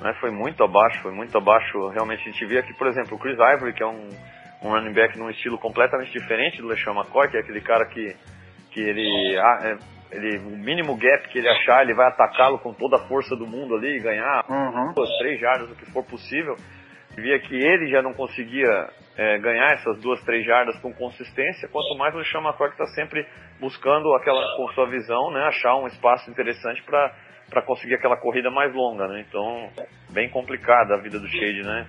né, 0.00 0.14
foi 0.20 0.30
muito 0.30 0.62
abaixo, 0.62 1.02
foi 1.02 1.12
muito 1.12 1.36
abaixo. 1.36 1.88
Realmente 1.88 2.20
a 2.20 2.32
gente 2.32 2.46
vê 2.46 2.58
aqui, 2.58 2.72
por 2.74 2.86
exemplo, 2.86 3.16
o 3.16 3.18
Chris 3.18 3.38
Ivory, 3.38 3.72
que 3.72 3.82
é 3.82 3.86
um, 3.86 4.08
um 4.62 4.70
running 4.70 4.92
back 4.92 5.18
num 5.18 5.30
estilo 5.30 5.58
completamente 5.58 6.12
diferente 6.12 6.60
do 6.60 6.68
LeSean 6.68 6.92
McCoy, 6.92 7.28
que 7.28 7.36
é 7.36 7.40
aquele 7.40 7.60
cara 7.60 7.86
que, 7.86 8.14
que 8.78 8.80
ele, 8.80 9.36
ah, 9.38 9.58
é, 9.64 10.16
ele, 10.16 10.38
o 10.38 10.56
mínimo 10.56 10.96
gap 10.96 11.28
que 11.28 11.38
ele 11.38 11.48
achar, 11.48 11.82
ele 11.82 11.94
vai 11.94 12.06
atacá-lo 12.06 12.60
com 12.60 12.72
toda 12.72 12.96
a 12.96 13.08
força 13.08 13.34
do 13.34 13.44
mundo 13.44 13.74
ali 13.74 13.96
e 13.96 14.00
ganhar 14.00 14.44
uhum. 14.48 14.92
duas, 14.94 15.10
três 15.18 15.40
jardas, 15.40 15.68
o 15.68 15.74
que 15.74 15.90
for 15.90 16.04
possível. 16.04 16.54
Via 17.16 17.40
que 17.40 17.56
ele 17.56 17.90
já 17.90 18.00
não 18.00 18.14
conseguia 18.14 18.88
é, 19.16 19.38
ganhar 19.38 19.72
essas 19.72 20.00
duas, 20.00 20.22
três 20.22 20.46
jardas 20.46 20.78
com 20.80 20.92
consistência, 20.94 21.68
quanto 21.68 21.96
mais 21.96 22.14
o 22.14 22.22
que 22.22 22.82
está 22.82 22.86
sempre 22.94 23.26
buscando 23.58 24.14
aquela, 24.14 24.40
com 24.56 24.68
sua 24.68 24.88
visão, 24.88 25.32
né, 25.32 25.40
achar 25.48 25.74
um 25.74 25.88
espaço 25.88 26.30
interessante 26.30 26.82
para 26.84 27.12
para 27.48 27.62
conseguir 27.62 27.94
aquela 27.94 28.18
corrida 28.18 28.50
mais 28.50 28.74
longa, 28.74 29.08
né? 29.08 29.24
Então, 29.26 29.70
bem 30.10 30.28
complicada 30.28 30.96
a 30.96 30.98
vida 30.98 31.18
do 31.18 31.26
Shade, 31.26 31.62
né? 31.62 31.88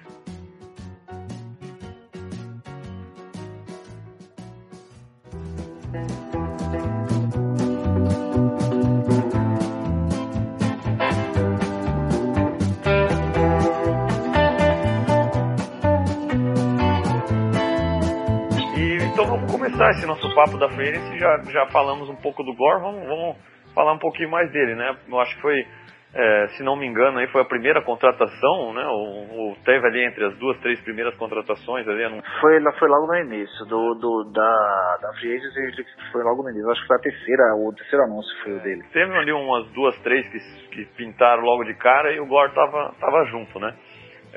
Começar 19.80 19.92
esse 19.92 20.06
nosso 20.06 20.36
papo 20.36 20.58
da 20.58 20.68
Free 20.70 20.90
Agency, 20.90 21.18
já, 21.18 21.38
já 21.52 21.66
falamos 21.68 22.10
um 22.10 22.16
pouco 22.18 22.44
do 22.44 22.54
Gore, 22.54 22.82
vamos, 22.82 23.08
vamos 23.08 23.38
falar 23.74 23.94
um 23.94 23.98
pouquinho 24.00 24.30
mais 24.30 24.52
dele, 24.52 24.76
né? 24.76 24.94
Eu 25.08 25.20
acho 25.22 25.34
que 25.36 25.42
foi, 25.42 25.66
é, 26.14 26.48
se 26.58 26.64
não 26.64 26.76
me 26.76 26.86
engano, 26.86 27.18
aí 27.18 27.28
foi 27.28 27.42
a 27.42 27.46
primeira 27.46 27.82
contratação, 27.82 28.74
né? 28.74 28.84
O, 28.88 29.52
o- 29.54 29.56
teve 29.64 29.88
ali 29.88 30.04
entre 30.06 30.26
as 30.26 30.36
duas, 30.38 30.60
três 30.60 30.82
primeiras 30.82 31.16
contratações 31.16 31.88
ali, 31.88 32.04
não- 32.10 32.22
Foi, 32.42 32.60
foi 32.78 32.90
logo 32.90 33.08
no 33.08 33.16
início 33.20 33.66
do, 33.68 33.94
do, 33.96 34.24
da, 34.34 34.98
da 35.02 35.14
Free 35.18 35.38
Agency, 35.38 35.60
ele 35.60 35.86
foi 36.12 36.24
logo 36.24 36.44
no 36.44 36.50
início. 36.50 36.70
Acho 36.72 36.82
que 36.82 36.88
foi 36.88 36.98
a 36.98 37.00
terceira, 37.00 37.44
o 37.56 37.74
terceiro 37.74 38.04
anúncio 38.04 38.44
foi 38.44 38.58
o 38.58 38.60
dele. 38.60 38.84
teve 38.92 39.14
ali 39.18 39.32
umas 39.32 39.66
duas, 39.72 39.98
três 40.02 40.28
que, 40.28 40.40
que 40.76 40.86
pintaram 40.98 41.42
logo 41.42 41.64
de 41.64 41.74
cara 41.76 42.12
e 42.12 42.20
o 42.20 42.26
Gore 42.28 42.54
tava, 42.54 42.94
tava 43.00 43.24
junto, 43.32 43.58
né? 43.60 43.74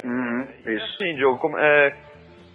Uhum, 0.04 0.46
isso. 0.66 0.96
Sim, 0.98 1.16
Diogo, 1.16 1.38
como- 1.40 1.58
é, 1.58 1.92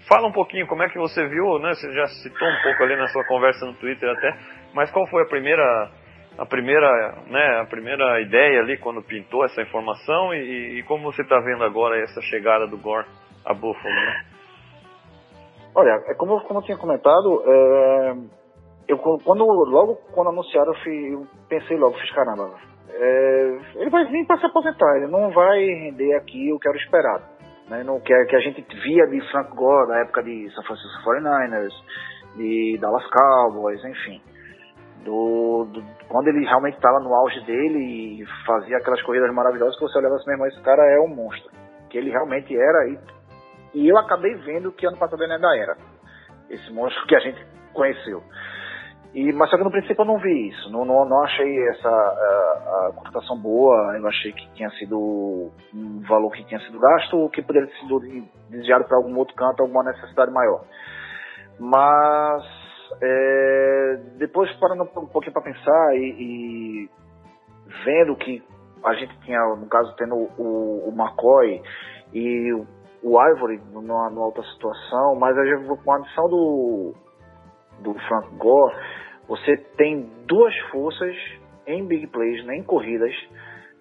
fala 0.07 0.27
um 0.27 0.31
pouquinho 0.31 0.67
como 0.67 0.83
é 0.83 0.89
que 0.89 0.97
você 0.97 1.25
viu, 1.27 1.59
né? 1.59 1.73
Você 1.73 1.91
já 1.93 2.05
citou 2.07 2.47
um 2.47 2.61
pouco 2.63 2.83
ali 2.83 2.95
na 2.95 3.07
sua 3.07 3.23
conversa 3.25 3.65
no 3.65 3.73
Twitter 3.75 4.09
até, 4.09 4.33
mas 4.73 4.91
qual 4.91 5.07
foi 5.07 5.23
a 5.23 5.27
primeira, 5.27 5.91
a 6.37 6.45
primeira, 6.45 7.15
né, 7.27 7.59
a 7.61 7.65
primeira 7.65 8.21
ideia 8.21 8.59
ali 8.61 8.77
quando 8.77 9.01
pintou 9.01 9.43
essa 9.45 9.61
informação 9.61 10.33
e, 10.33 10.79
e 10.79 10.83
como 10.83 11.11
você 11.11 11.21
está 11.21 11.39
vendo 11.39 11.63
agora 11.63 11.99
essa 12.01 12.21
chegada 12.21 12.67
do 12.67 12.77
Gore 12.77 13.05
a 13.45 13.53
Buffalo, 13.53 13.93
né? 13.93 14.25
Olha, 15.75 15.91
é 16.07 16.13
como, 16.15 16.41
como 16.41 16.59
eu 16.59 16.63
tinha 16.63 16.77
comentado, 16.77 17.43
é, 17.45 18.13
eu 18.87 18.97
quando 18.97 19.45
logo 19.45 19.95
quando 20.13 20.29
anunciaram, 20.29 20.73
eu, 20.73 20.79
fui- 20.83 21.13
eu 21.13 21.27
pensei 21.47 21.77
logo, 21.77 21.97
fiz 21.99 22.09
caramba, 22.11 22.51
é, 22.89 23.57
ele 23.75 23.89
vai 23.89 24.05
vir 24.05 24.25
para 24.25 24.37
se 24.39 24.45
aposentar, 24.47 24.95
ele 24.97 25.07
não 25.07 25.29
vai 25.31 25.59
render 25.59 26.15
aqui 26.15 26.51
o 26.51 26.57
que 26.59 26.67
era 26.67 26.77
esperado. 26.77 27.36
Né? 27.69 27.83
Não, 27.83 27.99
que, 27.99 28.13
a 28.13 28.39
gente 28.39 28.61
via 28.81 29.07
de 29.07 29.21
Frank 29.31 29.53
Gore 29.55 29.89
na 29.89 29.99
época 29.99 30.23
de 30.23 30.49
San 30.55 30.63
Francisco 30.63 31.03
49ers, 31.03 31.73
de 32.35 32.77
Dallas 32.79 33.05
Cowboys, 33.09 33.83
enfim. 33.83 34.21
Do, 35.03 35.65
do- 35.71 35.83
quando 36.07 36.27
ele 36.27 36.45
realmente 36.45 36.75
estava 36.75 36.99
no 36.99 37.13
auge 37.13 37.39
dele 37.45 38.21
e 38.21 38.25
fazia 38.45 38.77
aquelas 38.77 39.01
corridas 39.03 39.33
maravilhosas 39.33 39.75
que 39.77 39.81
você 39.81 39.97
olhava 39.99 40.15
assim 40.15 40.29
mesmo, 40.29 40.45
esse 40.47 40.61
cara 40.61 40.83
é 40.91 40.99
um 40.99 41.07
monstro. 41.07 41.49
Que 41.89 41.97
ele 41.97 42.09
realmente 42.09 42.55
era 42.55 42.87
e 42.89 42.99
e 43.73 43.87
eu 43.87 43.97
acabei 43.97 44.33
vendo 44.35 44.71
que 44.71 44.87
ano 44.87 44.97
passado 44.97 45.21
ele 45.23 45.33
ainda 45.33 45.55
era. 45.55 45.77
Esse 46.49 46.71
monstro 46.71 47.05
que 47.05 47.15
a 47.15 47.19
gente 47.19 47.45
conheceu. 47.73 48.23
E, 49.17 49.33
mas 49.33 49.49
só 49.49 49.57
que 49.57 49.63
no 49.63 49.71
princípio 49.71 49.99
eu 49.99 50.05
não 50.05 50.19
vi 50.19 50.49
isso. 50.49 50.71
Não, 50.71 50.85
não, 50.85 51.03
não 51.03 51.23
achei 51.23 51.69
essa 51.69 51.89
a, 51.89 52.87
a 52.87 52.91
contratação 52.93 53.35
boa. 53.35 53.97
Eu 53.97 54.07
achei 54.07 54.31
que 54.31 54.47
tinha 54.53 54.69
sido 54.77 55.49
um 55.73 56.03
valor 56.07 56.29
que 56.33 56.43
tinha 56.43 56.59
sido 56.59 56.79
gasto 56.79 57.17
ou 57.17 57.27
que 57.27 57.41
poderia 57.41 57.67
ter 57.67 57.79
sido 57.79 57.99
desviado 58.47 58.85
para 58.85 58.95
algum 58.95 59.17
outro 59.17 59.33
canto, 59.33 59.63
alguma 59.63 59.85
necessidade 59.85 60.31
maior. 60.31 60.63
Mas 61.59 62.43
é, 63.01 64.01
depois 64.19 64.51
parando 64.59 64.83
um 64.83 65.07
pouquinho 65.07 65.33
para 65.33 65.41
pensar 65.41 65.95
e, 65.95 66.85
e 66.85 66.89
vendo 67.85 68.15
que 68.17 68.43
a 68.85 68.93
gente 68.93 69.19
tinha, 69.21 69.39
no 69.55 69.65
caso, 69.67 69.95
tendo 69.95 70.13
o, 70.13 70.89
o 70.89 70.93
McCoy 70.95 71.59
e 72.13 72.53
o 73.01 73.19
Ivory 73.31 73.59
numa, 73.73 74.11
numa 74.11 74.27
outra 74.27 74.43
situação, 74.43 75.15
mas 75.15 75.35
a 75.35 75.43
gente, 75.43 75.83
com 75.83 75.91
a 75.91 75.95
adição 75.95 76.29
do, 76.29 76.93
do 77.79 77.95
Frank 78.07 78.35
Gore, 78.35 78.75
você 79.27 79.57
tem 79.77 80.09
duas 80.25 80.55
forças 80.71 81.15
em 81.65 81.85
big 81.85 82.07
plays, 82.07 82.45
nem 82.45 82.63
corridas, 82.63 83.13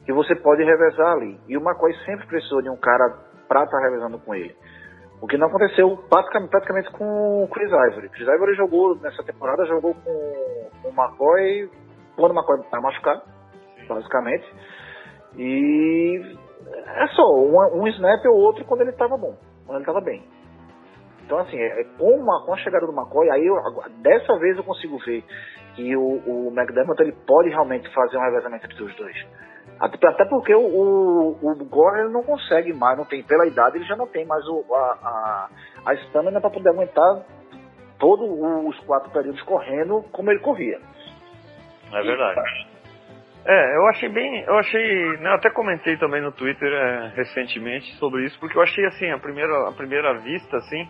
que 0.04 0.12
você 0.12 0.34
pode 0.34 0.62
revezar 0.64 1.12
ali. 1.12 1.38
E 1.48 1.56
o 1.56 1.60
McCoy 1.60 1.92
sempre 2.04 2.26
precisou 2.26 2.62
de 2.62 2.68
um 2.68 2.76
cara 2.76 3.08
para 3.48 3.64
estar 3.64 3.78
tá 3.78 3.84
revezando 3.84 4.18
com 4.18 4.34
ele. 4.34 4.54
O 5.20 5.26
que 5.26 5.38
não 5.38 5.48
aconteceu 5.48 5.96
praticamente, 6.10 6.50
praticamente 6.50 6.90
com 6.92 7.44
o 7.44 7.48
Chris 7.48 7.70
Ivory. 7.70 8.08
Chris 8.10 8.28
Ivory 8.28 8.54
jogou 8.54 8.96
nessa 8.96 9.22
temporada, 9.22 9.64
jogou 9.64 9.94
com 9.94 10.10
o 10.84 10.88
McCoy, 10.88 11.70
quando 12.16 12.32
o 12.32 12.34
McCoy 12.34 12.60
está 12.60 12.80
machucado, 12.80 13.22
basicamente. 13.88 14.46
E 15.36 16.36
é 16.86 17.06
só 17.08 17.22
um, 17.22 17.82
um 17.82 17.86
snap 17.88 18.24
ou 18.26 18.36
outro 18.36 18.64
quando 18.64 18.82
ele 18.82 18.90
estava 18.90 19.16
bom, 19.16 19.36
quando 19.64 19.76
ele 19.76 19.82
estava 19.82 20.00
bem. 20.00 20.22
Então, 21.26 21.38
assim, 21.38 21.58
é, 21.58 21.84
com, 21.98 22.08
uma, 22.14 22.44
com 22.46 22.54
a 22.54 22.56
chegada 22.58 22.86
do 22.86 22.92
McCoy, 22.92 23.28
aí 23.30 23.44
eu, 23.44 23.56
dessa 24.00 24.38
vez 24.38 24.56
eu 24.56 24.62
consigo 24.62 24.96
ver 24.98 25.24
que 25.74 25.96
o, 25.96 26.22
o 26.24 26.52
McDermott 26.56 27.02
ele 27.02 27.12
pode 27.26 27.48
realmente 27.48 27.92
fazer 27.92 28.16
um 28.16 28.22
revezamento 28.22 28.64
entre 28.64 28.82
os 28.84 28.94
dois. 28.94 29.26
Até, 29.80 30.08
até 30.08 30.24
porque 30.24 30.54
o, 30.54 30.60
o, 30.62 31.30
o 31.42 31.64
Gore 31.66 32.10
não 32.12 32.22
consegue 32.22 32.72
mais, 32.72 32.96
não 32.96 33.04
tem, 33.04 33.24
pela 33.24 33.44
idade, 33.44 33.76
ele 33.76 33.84
já 33.84 33.96
não 33.96 34.06
tem 34.06 34.24
mais 34.24 34.46
o, 34.46 34.64
a, 34.72 35.48
a, 35.84 35.92
a 35.92 36.40
para 36.40 36.50
poder 36.50 36.70
aguentar 36.70 37.22
todos 37.98 38.28
os 38.64 38.78
quatro 38.86 39.10
períodos 39.10 39.42
correndo 39.42 40.04
como 40.12 40.30
ele 40.30 40.40
corria. 40.40 40.78
É 41.92 42.02
verdade. 42.02 42.40
É, 43.48 43.76
eu 43.76 43.86
achei 43.86 44.08
bem, 44.08 44.42
eu 44.42 44.58
achei, 44.58 45.18
né, 45.18 45.30
até 45.30 45.50
comentei 45.50 45.96
também 45.98 46.20
no 46.20 46.32
Twitter 46.32 46.68
é, 46.72 47.12
recentemente 47.14 47.86
sobre 47.96 48.24
isso, 48.24 48.38
porque 48.40 48.58
eu 48.58 48.62
achei 48.62 48.84
assim, 48.86 49.10
a 49.10 49.18
primeira, 49.18 49.68
a 49.68 49.72
primeira 49.72 50.14
vista, 50.18 50.56
assim, 50.56 50.88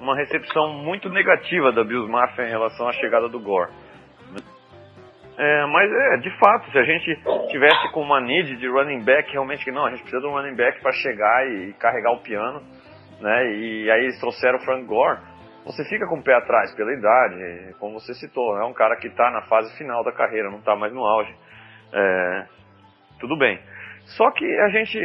uma 0.00 0.16
recepção 0.16 0.72
muito 0.74 1.08
negativa 1.08 1.72
da 1.72 1.82
Bills 1.84 2.10
Mafia 2.10 2.46
em 2.46 2.50
relação 2.50 2.88
à 2.88 2.92
chegada 2.92 3.28
do 3.28 3.40
Gore. 3.40 3.70
É, 5.38 5.66
mas 5.66 5.92
é, 5.92 6.16
de 6.16 6.30
fato, 6.38 6.70
se 6.70 6.78
a 6.78 6.82
gente 6.82 7.14
tivesse 7.50 7.92
com 7.92 8.00
uma 8.00 8.20
need 8.20 8.56
de 8.56 8.68
running 8.68 9.04
back, 9.04 9.30
realmente 9.30 9.64
que 9.64 9.70
não, 9.70 9.84
a 9.84 9.90
gente 9.90 10.00
precisa 10.00 10.22
de 10.22 10.26
um 10.26 10.32
running 10.32 10.56
back 10.56 10.80
para 10.80 10.92
chegar 10.92 11.46
e, 11.46 11.74
carregar 11.74 12.12
o 12.12 12.22
piano, 12.22 12.62
né? 13.20 13.54
E 13.54 13.90
aí 13.90 14.04
eles 14.04 14.18
trouxeram 14.18 14.58
o 14.58 14.64
Frank 14.64 14.86
Gore. 14.86 15.20
Você 15.66 15.84
fica 15.84 16.06
com 16.06 16.20
o 16.20 16.22
pé 16.22 16.34
atrás 16.34 16.74
pela 16.74 16.92
idade, 16.92 17.74
como 17.78 18.00
você 18.00 18.14
citou, 18.14 18.56
é 18.58 18.64
um 18.64 18.72
cara 18.72 18.96
que 18.96 19.08
está 19.08 19.30
na 19.30 19.42
fase 19.42 19.76
final 19.76 20.02
da 20.04 20.12
carreira, 20.12 20.48
não 20.48 20.60
está 20.60 20.74
mais 20.74 20.92
no 20.92 21.04
auge. 21.04 21.34
É, 21.92 22.46
tudo 23.20 23.36
bem. 23.36 23.60
Só 24.16 24.30
que 24.30 24.44
a 24.60 24.68
gente, 24.68 24.98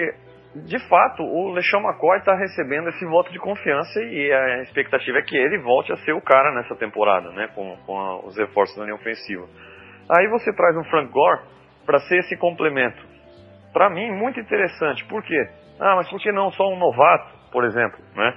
de 0.53 0.79
fato, 0.89 1.23
o 1.23 1.53
LeSean 1.53 1.79
McCoy 1.79 2.17
está 2.17 2.35
recebendo 2.35 2.89
esse 2.89 3.05
voto 3.05 3.31
de 3.31 3.39
confiança 3.39 4.01
e 4.03 4.33
a 4.33 4.61
expectativa 4.63 5.19
é 5.19 5.21
que 5.21 5.37
ele 5.37 5.59
volte 5.59 5.93
a 5.93 5.97
ser 5.97 6.11
o 6.11 6.21
cara 6.21 6.53
nessa 6.53 6.75
temporada, 6.75 7.31
né? 7.31 7.47
Com, 7.55 7.77
com 7.85 7.97
a, 7.97 8.19
os 8.25 8.37
reforços 8.37 8.75
da 8.77 8.83
linha 8.83 8.95
ofensiva. 8.95 9.45
Aí 10.09 10.27
você 10.27 10.53
traz 10.53 10.75
um 10.75 10.83
Frank 10.85 11.09
Gore 11.09 11.41
para 11.85 11.99
ser 11.99 12.17
esse 12.19 12.35
complemento. 12.37 13.01
Para 13.71 13.89
mim, 13.89 14.11
muito 14.11 14.41
interessante. 14.41 15.05
Por 15.05 15.23
quê? 15.23 15.41
Ah, 15.79 15.95
mas 15.95 16.09
por 16.09 16.19
que 16.19 16.31
não 16.33 16.51
só 16.51 16.67
um 16.67 16.77
novato, 16.77 17.31
por 17.51 17.63
exemplo, 17.63 17.99
né? 18.13 18.35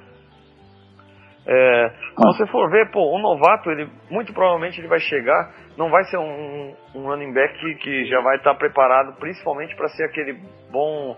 É, 1.47 1.89
se 1.91 2.25
você 2.25 2.47
for 2.47 2.71
ver, 2.71 2.91
pô, 2.91 3.15
um 3.15 3.21
novato, 3.21 3.71
ele 3.71 3.91
muito 4.09 4.33
provavelmente 4.33 4.81
ele 4.81 4.89
vai 4.89 5.01
chegar, 5.01 5.53
não 5.77 5.91
vai 5.91 6.03
ser 6.05 6.17
um, 6.17 6.75
um 6.95 7.03
running 7.03 7.35
back 7.35 7.59
que, 7.59 7.75
que 7.75 8.05
já 8.07 8.21
vai 8.23 8.37
estar 8.37 8.55
preparado 8.55 9.19
principalmente 9.19 9.75
para 9.77 9.89
ser 9.89 10.05
aquele 10.05 10.41
bom 10.71 11.17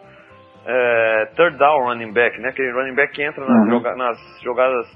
é, 0.67 1.27
third 1.37 1.57
down 1.59 1.85
running 1.85 2.13
back, 2.13 2.39
né? 2.41 2.49
Aquele 2.49 2.73
running 2.73 2.95
back 2.95 3.13
que 3.13 3.23
entra 3.23 3.45
nas, 3.45 3.65
uhum. 3.65 3.71
joga 3.71 3.95
nas 3.95 4.19
jogadas, 4.43 4.87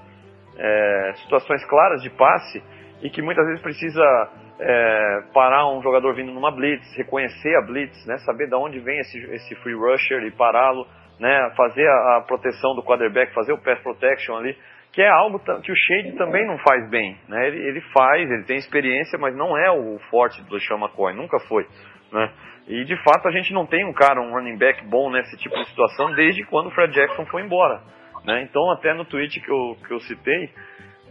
é, 0.58 1.12
situações 1.22 1.64
claras 1.66 2.02
de 2.02 2.10
passe 2.10 2.62
e 3.02 3.08
que 3.08 3.22
muitas 3.22 3.46
vezes 3.46 3.62
precisa 3.62 4.30
é, 4.60 5.22
parar 5.32 5.68
um 5.72 5.82
jogador 5.82 6.14
vindo 6.14 6.32
numa 6.32 6.50
blitz, 6.50 6.84
reconhecer 6.96 7.56
a 7.56 7.62
blitz, 7.62 8.06
né, 8.06 8.18
saber 8.18 8.46
de 8.48 8.54
onde 8.54 8.78
vem 8.78 8.98
esse, 8.98 9.18
esse 9.32 9.54
free 9.56 9.74
rusher 9.74 10.22
e 10.24 10.30
pará-lo, 10.30 10.86
né, 11.18 11.52
fazer 11.56 11.86
a, 11.86 12.18
a, 12.18 12.20
proteção 12.26 12.74
do 12.74 12.82
quarterback, 12.82 13.32
fazer 13.32 13.52
o 13.52 13.62
pass 13.62 13.80
protection 13.80 14.36
ali, 14.36 14.56
que 14.92 15.00
é 15.00 15.08
algo 15.08 15.38
que 15.62 15.72
o 15.72 15.76
Shade 15.76 16.12
também 16.16 16.46
não 16.46 16.58
faz 16.58 16.90
bem, 16.90 17.16
né, 17.26 17.48
ele, 17.48 17.68
ele 17.68 17.80
faz, 17.92 18.30
ele 18.30 18.44
tem 18.44 18.58
experiência, 18.58 19.18
mas 19.18 19.34
não 19.34 19.56
é 19.56 19.70
o 19.70 19.98
forte 20.10 20.42
do 20.42 20.60
Sean 20.60 20.78
McCoy, 20.78 21.14
nunca 21.14 21.38
foi, 21.48 21.66
né, 22.12 22.30
e 22.70 22.84
de 22.84 22.96
fato 23.02 23.26
a 23.26 23.32
gente 23.32 23.52
não 23.52 23.66
tem 23.66 23.84
um 23.84 23.92
cara, 23.92 24.20
um 24.20 24.32
running 24.32 24.56
back 24.56 24.86
bom 24.86 25.10
nesse 25.10 25.36
tipo 25.38 25.56
de 25.56 25.68
situação 25.68 26.14
desde 26.14 26.44
quando 26.44 26.68
o 26.68 26.70
Fred 26.70 26.94
Jackson 26.94 27.26
foi 27.26 27.42
embora, 27.42 27.82
né, 28.24 28.42
então 28.42 28.70
até 28.70 28.94
no 28.94 29.04
tweet 29.04 29.40
que 29.40 29.50
eu, 29.50 29.76
que 29.86 29.92
eu 29.92 29.98
citei, 30.00 30.50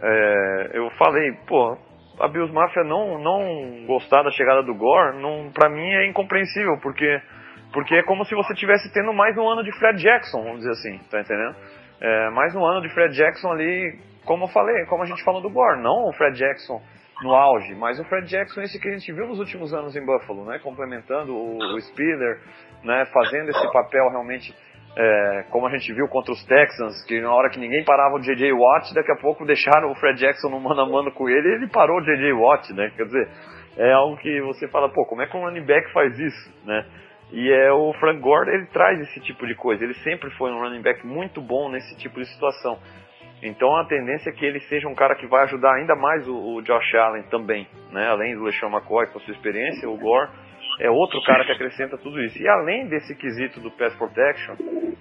é, 0.02 0.70
eu 0.72 0.90
falei, 0.92 1.32
pô, 1.46 1.76
a 2.18 2.28
Bills 2.28 2.52
Mafia 2.52 2.82
não, 2.82 3.18
não 3.18 3.86
gostar 3.86 4.22
da 4.22 4.30
chegada 4.30 4.62
do 4.62 4.74
Gore, 4.74 5.18
não, 5.20 5.50
pra 5.52 5.68
mim 5.68 5.86
é 5.86 6.06
incompreensível, 6.06 6.78
porque, 6.80 7.20
porque 7.74 7.94
é 7.94 8.02
como 8.04 8.24
se 8.24 8.34
você 8.34 8.54
tivesse 8.54 8.90
tendo 8.94 9.12
mais 9.12 9.36
um 9.36 9.46
ano 9.46 9.62
de 9.62 9.70
Fred 9.78 10.02
Jackson, 10.02 10.42
vamos 10.42 10.60
dizer 10.60 10.70
assim, 10.70 10.98
tá 11.10 11.20
entendendo? 11.20 11.56
É, 12.00 12.30
mais 12.30 12.54
um 12.56 12.64
ano 12.64 12.80
de 12.80 12.88
Fred 12.94 13.14
Jackson 13.14 13.52
ali, 13.52 13.98
como 14.24 14.44
eu 14.44 14.48
falei, 14.48 14.86
como 14.86 15.02
a 15.02 15.06
gente 15.06 15.22
falou 15.24 15.42
do 15.42 15.50
Gore, 15.50 15.82
não 15.82 16.08
o 16.08 16.12
Fred 16.14 16.38
Jackson 16.38 16.80
no 17.22 17.34
auge, 17.34 17.74
mas 17.74 17.98
o 18.00 18.04
Fred 18.04 18.26
Jackson 18.28 18.62
esse 18.62 18.80
que 18.80 18.88
a 18.88 18.92
gente 18.92 19.12
viu 19.12 19.26
nos 19.26 19.38
últimos 19.38 19.72
anos 19.74 19.94
em 19.94 20.04
Buffalo, 20.04 20.44
né, 20.44 20.58
complementando 20.58 21.34
o, 21.34 21.58
o 21.58 21.80
Spiller, 21.80 22.40
né, 22.82 23.04
fazendo 23.12 23.50
esse 23.50 23.72
papel 23.72 24.08
realmente 24.08 24.54
é, 24.96 25.44
como 25.50 25.66
a 25.66 25.70
gente 25.70 25.92
viu 25.92 26.08
contra 26.08 26.32
os 26.32 26.44
Texans, 26.44 27.04
que 27.06 27.20
na 27.20 27.32
hora 27.32 27.48
que 27.50 27.60
ninguém 27.60 27.84
parava 27.84 28.16
o 28.16 28.20
J.J. 28.20 28.52
Watt, 28.52 28.92
daqui 28.94 29.12
a 29.12 29.16
pouco 29.16 29.46
deixaram 29.46 29.90
o 29.90 29.94
Fred 29.94 30.18
Jackson 30.18 30.48
no 30.48 30.60
mano 30.60 30.80
a 30.80 30.88
mano 30.88 31.12
com 31.12 31.28
ele 31.28 31.48
e 31.48 31.54
ele 31.54 31.68
parou 31.68 31.98
o 31.98 32.02
J.J. 32.02 32.32
Watt, 32.32 32.72
né? 32.72 32.90
Quer 32.96 33.04
dizer, 33.04 33.28
é 33.76 33.92
algo 33.92 34.16
que 34.16 34.40
você 34.40 34.66
fala, 34.68 34.88
pô, 34.88 35.04
como 35.06 35.22
é 35.22 35.26
que 35.26 35.36
um 35.36 35.42
running 35.42 35.64
back 35.64 35.92
faz 35.92 36.18
isso, 36.18 36.66
né? 36.66 36.84
E 37.32 37.52
é 37.52 37.72
o 37.72 37.92
Frank 38.00 38.20
Gore, 38.20 38.50
ele 38.50 38.66
traz 38.66 39.00
esse 39.00 39.20
tipo 39.20 39.46
de 39.46 39.54
coisa. 39.54 39.84
Ele 39.84 39.94
sempre 40.02 40.28
foi 40.32 40.50
um 40.50 40.58
running 40.58 40.82
back 40.82 41.06
muito 41.06 41.40
bom 41.40 41.70
nesse 41.70 41.96
tipo 41.96 42.18
de 42.18 42.26
situação. 42.26 42.76
Então 43.42 43.74
a 43.76 43.84
tendência 43.86 44.30
é 44.30 44.32
que 44.32 44.44
ele 44.44 44.60
seja 44.60 44.88
um 44.88 44.94
cara 44.94 45.14
que 45.14 45.26
vai 45.26 45.44
ajudar 45.44 45.74
ainda 45.74 45.96
mais 45.96 46.26
o, 46.28 46.56
o 46.56 46.62
Josh 46.62 46.94
Allen 46.94 47.22
também, 47.24 47.66
né? 47.90 48.08
Além 48.08 48.36
do 48.36 48.44
LeSean 48.44 48.68
McCoy 48.68 49.06
com 49.06 49.20
sua 49.20 49.32
experiência, 49.32 49.88
o 49.88 49.96
Gore 49.96 50.30
é 50.78 50.90
outro 50.90 51.22
cara 51.22 51.44
que 51.44 51.52
acrescenta 51.52 51.96
tudo 51.96 52.20
isso. 52.22 52.40
E 52.40 52.48
além 52.48 52.86
desse 52.88 53.14
quesito 53.14 53.60
do 53.60 53.70
pass 53.70 53.94
protection, 53.96 54.56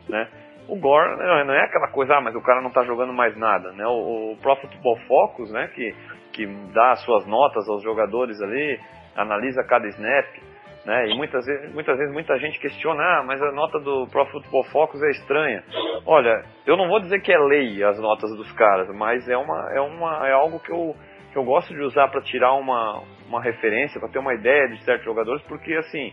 né, 0.08 0.28
o 0.68 0.78
Gore 0.78 1.18
não 1.18 1.54
é 1.54 1.66
aquela 1.66 1.88
coisa, 1.88 2.16
ah, 2.16 2.22
mas 2.22 2.36
o 2.36 2.42
cara 2.42 2.62
não 2.62 2.70
está 2.70 2.84
jogando 2.84 3.12
mais 3.12 3.36
nada, 3.36 3.72
né? 3.72 3.86
O, 3.88 4.34
o 4.34 4.38
Pro 4.42 4.56
Football 4.56 4.98
Focus, 5.08 5.52
né, 5.52 5.68
que, 5.74 5.94
que 6.32 6.46
dá 6.74 6.92
as 6.92 7.04
suas 7.04 7.26
notas 7.26 7.68
aos 7.68 7.84
jogadores 7.84 8.40
ali, 8.42 8.80
analisa 9.16 9.64
cada 9.64 9.88
snap, 9.88 10.28
né? 10.90 11.08
E 11.08 11.16
muitas 11.16 11.46
vezes, 11.46 11.72
muitas 11.72 11.96
vezes 12.00 12.12
muita 12.12 12.36
gente 12.40 12.60
questiona, 12.60 13.04
ah, 13.04 13.24
mas 13.24 13.40
a 13.40 13.52
nota 13.52 13.80
do 13.80 14.08
Pro 14.08 14.26
Football 14.26 14.64
Focus 14.72 15.00
é 15.04 15.12
estranha. 15.12 15.64
Olha, 16.04 16.44
eu 16.66 16.76
não 16.76 16.88
vou 16.88 17.00
dizer 17.00 17.22
que 17.22 17.32
é 17.32 17.38
lei 17.38 17.84
as 17.84 18.00
notas 18.00 18.36
dos 18.36 18.52
caras, 18.54 18.88
mas 18.96 19.30
é 19.30 19.38
uma 19.38 19.72
é 19.72 19.80
uma 19.80 20.28
é 20.28 20.32
algo 20.32 20.60
que 20.60 20.72
eu 20.72 20.96
que 21.32 21.38
eu 21.38 21.44
gosto 21.44 21.72
de 21.76 21.82
usar 21.82 22.08
para 22.08 22.22
tirar 22.22 22.54
uma, 22.54 23.04
uma 23.28 23.40
referência, 23.40 24.00
para 24.00 24.10
ter 24.10 24.18
uma 24.18 24.34
ideia 24.34 24.68
de 24.68 24.84
certos 24.84 25.06
jogadores, 25.06 25.44
porque 25.44 25.76
assim, 25.76 26.12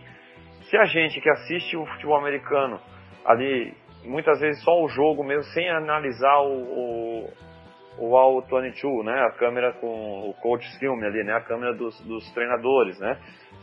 se 0.69 0.77
a 0.77 0.85
gente 0.85 1.19
que 1.19 1.29
assiste 1.31 1.75
o 1.75 1.83
futebol 1.87 2.17
americano 2.17 2.79
ali, 3.25 3.73
muitas 4.05 4.39
vezes 4.39 4.63
só 4.63 4.79
o 4.79 4.87
jogo 4.87 5.23
mesmo, 5.23 5.43
sem 5.55 5.67
analisar 5.71 6.37
o, 6.41 6.53
o, 6.53 7.29
o 7.97 8.15
All 8.15 8.43
22, 8.43 9.05
né, 9.05 9.21
a 9.21 9.31
câmera 9.31 9.73
com 9.73 10.29
o 10.29 10.35
coach 10.35 10.63
film 10.77 11.03
ali, 11.03 11.23
né, 11.23 11.33
a 11.33 11.41
câmera 11.41 11.73
dos, 11.73 11.99
dos 12.01 12.31
treinadores, 12.31 12.99
né, 12.99 13.17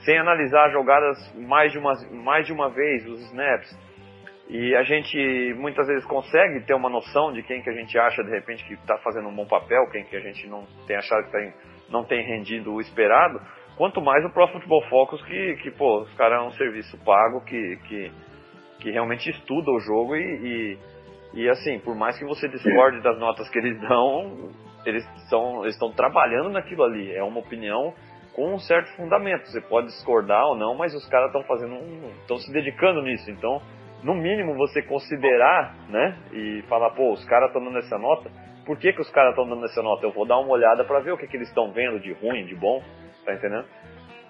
sem 0.05 0.19
analisar 0.19 0.71
jogadas 0.71 1.19
mais 1.35 1.73
de, 1.73 1.79
uma, 1.79 1.93
mais 2.11 2.47
de 2.47 2.53
uma 2.53 2.71
vez, 2.71 3.07
os 3.07 3.21
snaps, 3.27 3.77
e 4.49 4.75
a 4.77 4.83
gente 4.83 5.55
muitas 5.57 5.87
vezes 5.87 6.05
consegue 6.05 6.61
ter 6.67 6.75
uma 6.75 6.91
noção 6.91 7.33
de 7.33 7.43
quem 7.43 7.63
que 7.63 7.71
a 7.71 7.73
gente 7.73 7.99
acha 7.99 8.23
de 8.23 8.31
repente 8.31 8.65
que 8.67 8.75
está 8.75 8.99
fazendo 8.99 9.29
um 9.29 9.35
bom 9.35 9.47
papel, 9.47 9.89
quem 9.91 10.05
que 10.05 10.17
a 10.17 10.21
gente 10.21 10.47
não 10.47 10.67
tem 10.87 10.97
achado 10.97 11.25
que 11.25 11.33
tá 11.33 11.39
não 11.89 12.05
tem 12.05 12.23
rendido 12.23 12.73
o 12.73 12.81
esperado. 12.81 13.41
Quanto 13.77 14.01
mais 14.01 14.25
o 14.25 14.31
Pro 14.31 14.49
Football 14.49 14.83
Focus 14.89 15.23
que, 15.25 15.57
que 15.57 15.71
pô, 15.71 16.03
os 16.03 16.15
caras 16.15 16.41
é 16.41 16.47
um 16.47 16.53
serviço 16.53 16.97
pago 17.05 17.41
que, 17.45 17.77
que, 17.89 18.13
que 18.81 18.91
realmente 18.91 19.31
estuda 19.31 19.71
o 19.71 19.81
jogo 19.81 20.15
e, 20.15 20.21
e, 21.35 21.43
e, 21.43 21.49
assim, 21.49 21.79
por 21.79 21.97
mais 21.97 22.19
que 22.19 22.25
você 22.25 22.47
discorde 22.49 23.01
das 23.03 23.19
notas 23.19 23.49
que 23.49 23.59
eles 23.59 23.81
dão, 23.81 24.51
eles 24.85 25.05
estão 25.23 25.63
eles 25.63 25.75
estão 25.75 25.91
trabalhando 25.91 26.51
naquilo 26.51 26.85
ali. 26.85 27.13
É 27.15 27.23
uma 27.23 27.41
opinião 27.41 27.95
com 28.35 28.55
um 28.55 28.59
certo 28.59 28.95
fundamento. 28.97 29.47
Você 29.47 29.61
pode 29.61 29.87
discordar 29.87 30.45
ou 30.47 30.57
não, 30.57 30.75
mas 30.75 30.95
os 30.95 31.07
caras 31.09 31.29
estão 31.29 31.43
fazendo 31.45 31.77
estão 32.21 32.37
se 32.39 32.53
dedicando 32.53 33.03
nisso. 33.03 33.31
Então 33.31 33.61
no 34.05 34.15
mínimo 34.15 34.55
você 34.55 34.83
considerar, 34.83 35.75
né? 35.89 36.17
E 36.31 36.63
falar, 36.69 36.91
pô, 36.91 37.13
os 37.13 37.25
caras 37.25 37.49
estão 37.49 37.65
dando 37.65 37.79
essa 37.79 37.99
nota. 37.99 38.31
Por 38.67 38.79
que, 38.79 38.93
que 38.93 39.01
os 39.01 39.11
caras 39.11 39.31
estão 39.31 39.49
dando 39.49 39.65
essa 39.65 39.83
nota? 39.83 40.05
Eu 40.05 40.13
vou 40.13 40.27
dar 40.27 40.39
uma 40.39 40.51
olhada 40.51 40.85
para 40.85 41.01
ver 41.01 41.13
o 41.13 41.17
que, 41.17 41.27
que 41.27 41.37
eles 41.37 41.49
estão 41.49 41.73
vendo 41.73 41.99
de 41.99 42.13
ruim, 42.13 42.45
de 42.45 42.55
bom, 42.55 42.83
tá 43.25 43.33
entendendo? 43.33 43.65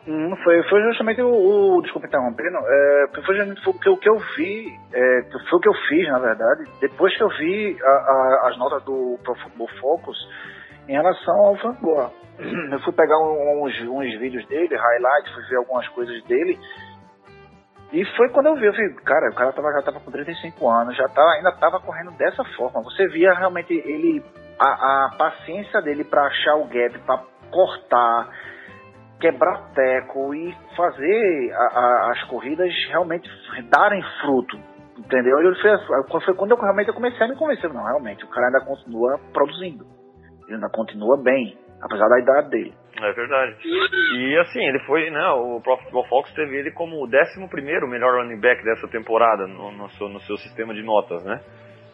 Hum, 0.06 0.36
foi, 0.44 0.62
foi 0.68 0.82
justamente 0.82 1.20
o, 1.22 1.76
o 1.76 1.82
desculpa 1.82 2.06
interrompendo, 2.06 2.58
é, 2.58 3.06
foi 3.24 3.36
justamente 3.36 3.68
o 3.68 3.72
que, 3.72 3.88
o 3.88 3.96
que 3.96 4.08
eu 4.08 4.18
vi, 4.36 4.66
é, 4.92 5.22
foi 5.48 5.58
o 5.58 5.60
que 5.60 5.68
eu 5.68 5.74
fiz, 5.88 6.06
na 6.08 6.18
verdade, 6.18 6.64
depois 6.78 7.16
que 7.16 7.22
eu 7.22 7.28
vi 7.30 7.76
a, 7.82 7.88
a, 7.88 8.48
as 8.48 8.58
notas 8.58 8.84
do 8.84 9.18
Pro 9.24 9.34
Football 9.36 9.68
Focus 9.80 10.18
em 10.88 10.92
relação 10.92 11.34
ao 11.36 11.56
Frank 11.56 11.80
Gore. 11.80 12.12
Eu 12.72 12.80
fui 12.80 12.92
pegar 12.92 13.18
uns, 13.18 13.80
uns 13.82 14.18
vídeos 14.18 14.46
dele, 14.46 14.76
highlights, 14.76 15.34
fui 15.34 15.42
ver 15.44 15.56
algumas 15.56 15.86
coisas 15.88 16.22
dele, 16.24 16.58
e 17.94 18.04
foi 18.16 18.28
quando 18.30 18.46
eu 18.46 18.56
vi, 18.56 18.66
eu 18.66 18.72
falei, 18.72 18.92
cara, 19.04 19.30
o 19.30 19.34
cara 19.34 19.52
tava, 19.52 19.72
já 19.72 19.82
tava 19.82 20.00
com 20.00 20.10
35 20.10 20.68
anos, 20.68 20.96
já 20.96 21.06
tava, 21.10 21.30
ainda 21.30 21.52
tava 21.52 21.78
correndo 21.78 22.10
dessa 22.18 22.42
forma. 22.56 22.82
Você 22.82 23.06
via 23.06 23.32
realmente 23.34 23.72
ele, 23.72 24.20
a, 24.58 24.66
a 25.06 25.10
paciência 25.16 25.80
dele 25.80 26.02
para 26.02 26.26
achar 26.26 26.56
o 26.56 26.66
gap, 26.66 26.98
para 27.06 27.22
cortar, 27.52 28.30
quebrar 29.20 29.70
teco 29.74 30.34
e 30.34 30.52
fazer 30.76 31.52
a, 31.54 31.78
a, 31.78 32.10
as 32.10 32.24
corridas 32.24 32.68
realmente 32.88 33.30
darem 33.70 34.02
fruto. 34.20 34.58
Entendeu? 34.98 35.52
E 35.52 35.62
foi, 35.62 36.20
foi 36.20 36.34
quando 36.34 36.50
eu 36.50 36.56
realmente 36.56 36.92
comecei 36.92 37.24
a 37.24 37.28
me 37.28 37.36
convencer. 37.36 37.72
Não, 37.72 37.84
realmente, 37.84 38.24
o 38.24 38.28
cara 38.28 38.46
ainda 38.46 38.60
continua 38.60 39.20
produzindo. 39.32 39.86
Ele 40.48 40.54
ainda 40.54 40.68
continua 40.68 41.16
bem, 41.16 41.56
apesar 41.84 42.08
da 42.08 42.18
idade 42.18 42.50
dele. 42.50 42.74
É 43.00 43.12
verdade. 43.12 43.56
E 43.64 44.38
assim, 44.38 44.64
ele 44.64 44.78
foi, 44.80 45.10
né, 45.10 45.28
o 45.30 45.60
Pro 45.60 45.76
Football 45.78 46.08
Fox 46.08 46.32
teve 46.32 46.56
ele 46.56 46.70
como 46.70 46.96
o 46.96 47.04
11 47.06 47.48
primeiro 47.50 47.88
melhor 47.88 48.20
running 48.20 48.40
back 48.40 48.64
dessa 48.64 48.88
temporada 48.88 49.46
no, 49.46 49.72
no, 49.72 49.88
seu, 49.90 50.08
no 50.08 50.20
seu 50.20 50.36
sistema 50.38 50.72
de 50.72 50.82
notas, 50.82 51.24
né? 51.24 51.40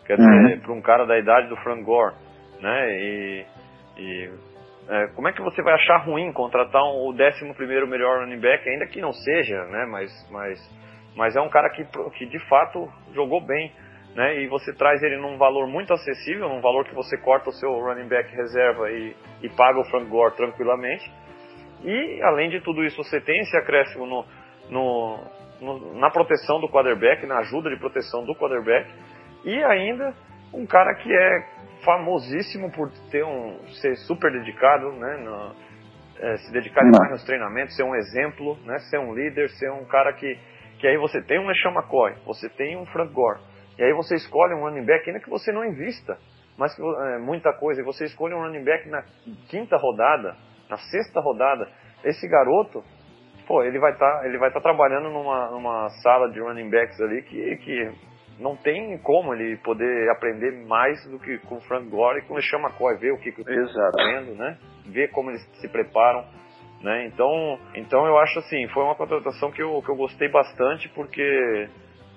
Quer 0.07 0.17
dizer, 0.17 0.29
uhum. 0.29 0.61
para 0.61 0.73
um 0.73 0.83
cara 0.83 1.07
da 1.07 1.19
idade 1.19 1.49
do 1.49 1.57
Frank 1.57 1.83
Gore, 1.83 2.15
né? 2.61 2.93
E, 2.99 3.47
e 3.99 4.31
é, 4.89 5.07
como 5.15 5.29
é 5.29 5.33
que 5.33 5.43
você 5.43 5.63
vai 5.63 5.75
achar 5.75 5.99
ruim 5.99 6.33
contratar 6.33 6.83
um, 6.83 7.09
o 7.09 7.13
11 7.13 7.55
primeiro 7.55 7.87
melhor 7.87 8.21
running 8.21 8.41
back, 8.41 8.69
ainda 8.69 8.87
que 8.87 9.01
não 9.01 9.13
seja, 9.13 9.65
né? 9.67 9.87
Mas, 9.89 10.11
mas, 10.31 10.59
mas 11.17 11.37
é 11.37 11.41
um 11.41 11.49
cara 11.49 11.71
que, 11.71 11.85
que 12.19 12.27
de 12.27 12.39
fato 12.49 12.89
jogou 13.15 13.41
bem. 13.41 13.73
Né, 14.15 14.43
e 14.43 14.49
você 14.49 14.73
traz 14.75 15.01
ele 15.05 15.17
num 15.19 15.39
valor 15.39 15.69
muito 15.69 15.93
acessível, 15.93 16.49
num 16.49 16.61
valor 16.61 16.85
que 16.85 16.95
você 16.95 17.17
corta 17.17 17.51
o 17.51 17.53
seu 17.53 17.71
running 17.71 18.09
back 18.09 18.35
reserva 18.35 18.91
e, 18.91 19.15
e 19.41 19.49
paga 19.51 19.79
o 19.79 19.85
Frank 19.85 20.07
Gore 20.07 20.35
tranquilamente. 20.35 21.09
E 21.85 22.21
além 22.23 22.51
de 22.51 22.61
tudo 22.61 22.85
isso, 22.85 22.97
você 22.97 23.21
tem 23.21 23.39
esse 23.41 23.57
acréscimo 23.57 24.07
no, 24.07 24.25
no, 24.69 25.19
no, 25.61 25.95
na 25.95 26.11
proteção 26.11 26.61
do 26.61 26.69
quarterback, 26.69 27.25
na 27.25 27.39
ajuda 27.39 27.71
de 27.71 27.79
proteção 27.79 28.25
do 28.25 28.35
quarterback, 28.35 28.91
e 29.45 29.63
ainda 29.63 30.13
um 30.53 30.67
cara 30.67 30.93
que 30.97 31.13
é 31.13 31.61
famosíssimo 31.85 32.71
por 32.73 32.91
ter 33.11 33.25
um, 33.25 33.59
ser 33.81 33.95
super 33.97 34.31
dedicado, 34.33 34.93
né, 34.93 35.17
no, 35.19 35.55
é, 36.19 36.37
se 36.37 36.53
dedicar 36.53 36.83
demais 36.83 37.11
nos 37.11 37.25
treinamentos, 37.25 37.75
ser 37.75 37.85
um 37.85 37.95
exemplo, 37.95 38.59
né, 38.65 38.79
ser 38.91 38.99
um 38.99 39.15
líder, 39.15 39.49
ser 39.51 39.71
um 39.71 39.85
cara 39.85 40.13
que, 40.13 40.39
que 40.79 40.87
aí 40.87 40.99
você 40.99 41.23
tem 41.23 41.39
um 41.39 41.47
LeSean 41.47 41.73
McCoy, 41.73 42.15
você 42.27 42.49
tem 42.51 42.77
um 42.77 42.85
Frank 42.87 43.13
Gore, 43.13 43.41
e 43.81 43.83
aí 43.83 43.95
você 43.95 44.15
escolhe 44.15 44.53
um 44.53 44.61
running 44.61 44.85
back, 44.85 45.09
ainda 45.09 45.21
que 45.21 45.31
você 45.31 45.51
não 45.51 45.65
invista, 45.65 46.19
mas 46.59 46.75
que, 46.77 46.83
é, 46.83 47.19
muita 47.19 47.51
coisa, 47.55 47.81
e 47.81 47.85
você 47.85 48.05
escolhe 48.05 48.35
um 48.35 48.43
running 48.43 48.63
back 48.63 48.87
na 48.91 49.03
quinta 49.49 49.79
rodada, 49.79 50.37
na 50.69 50.77
sexta 50.77 51.19
rodada, 51.19 51.67
esse 52.05 52.29
garoto, 52.29 52.85
pô, 53.47 53.63
ele 53.63 53.79
vai 53.79 53.93
estar, 53.93 54.21
tá, 54.21 54.27
ele 54.27 54.37
vai 54.37 54.53
tá 54.53 54.61
trabalhando 54.61 55.09
numa, 55.09 55.51
numa 55.51 55.89
sala 56.03 56.31
de 56.31 56.39
running 56.41 56.69
backs 56.69 57.01
ali 57.01 57.23
que, 57.23 57.57
que 57.57 57.93
não 58.39 58.55
tem 58.55 58.99
como 58.99 59.33
ele 59.33 59.57
poder 59.57 60.11
aprender 60.11 60.53
mais 60.67 61.03
do 61.11 61.19
que 61.19 61.39
com 61.39 61.57
o 61.57 61.61
Frank 61.63 61.89
Gore 61.89 62.19
e 62.19 62.23
com 62.27 62.35
o 62.35 62.37
LeSean 62.37 62.59
McCoy, 62.59 62.99
ver 62.99 63.13
o 63.13 63.19
que, 63.19 63.33
que 63.33 63.41
está 63.41 63.91
fazendo, 63.97 64.35
né? 64.35 64.59
Ver 64.89 65.09
como 65.09 65.31
eles 65.31 65.43
se 65.59 65.69
preparam, 65.69 66.27
né? 66.83 67.07
Então, 67.07 67.59
então 67.75 68.07
eu 68.07 68.19
acho 68.19 68.41
assim, 68.41 68.69
foi 68.69 68.83
uma 68.83 68.95
contratação 68.95 69.51
que 69.51 69.63
eu, 69.63 69.81
que 69.81 69.91
eu 69.91 69.97
gostei 69.97 70.29
bastante 70.29 70.87
porque 70.91 71.69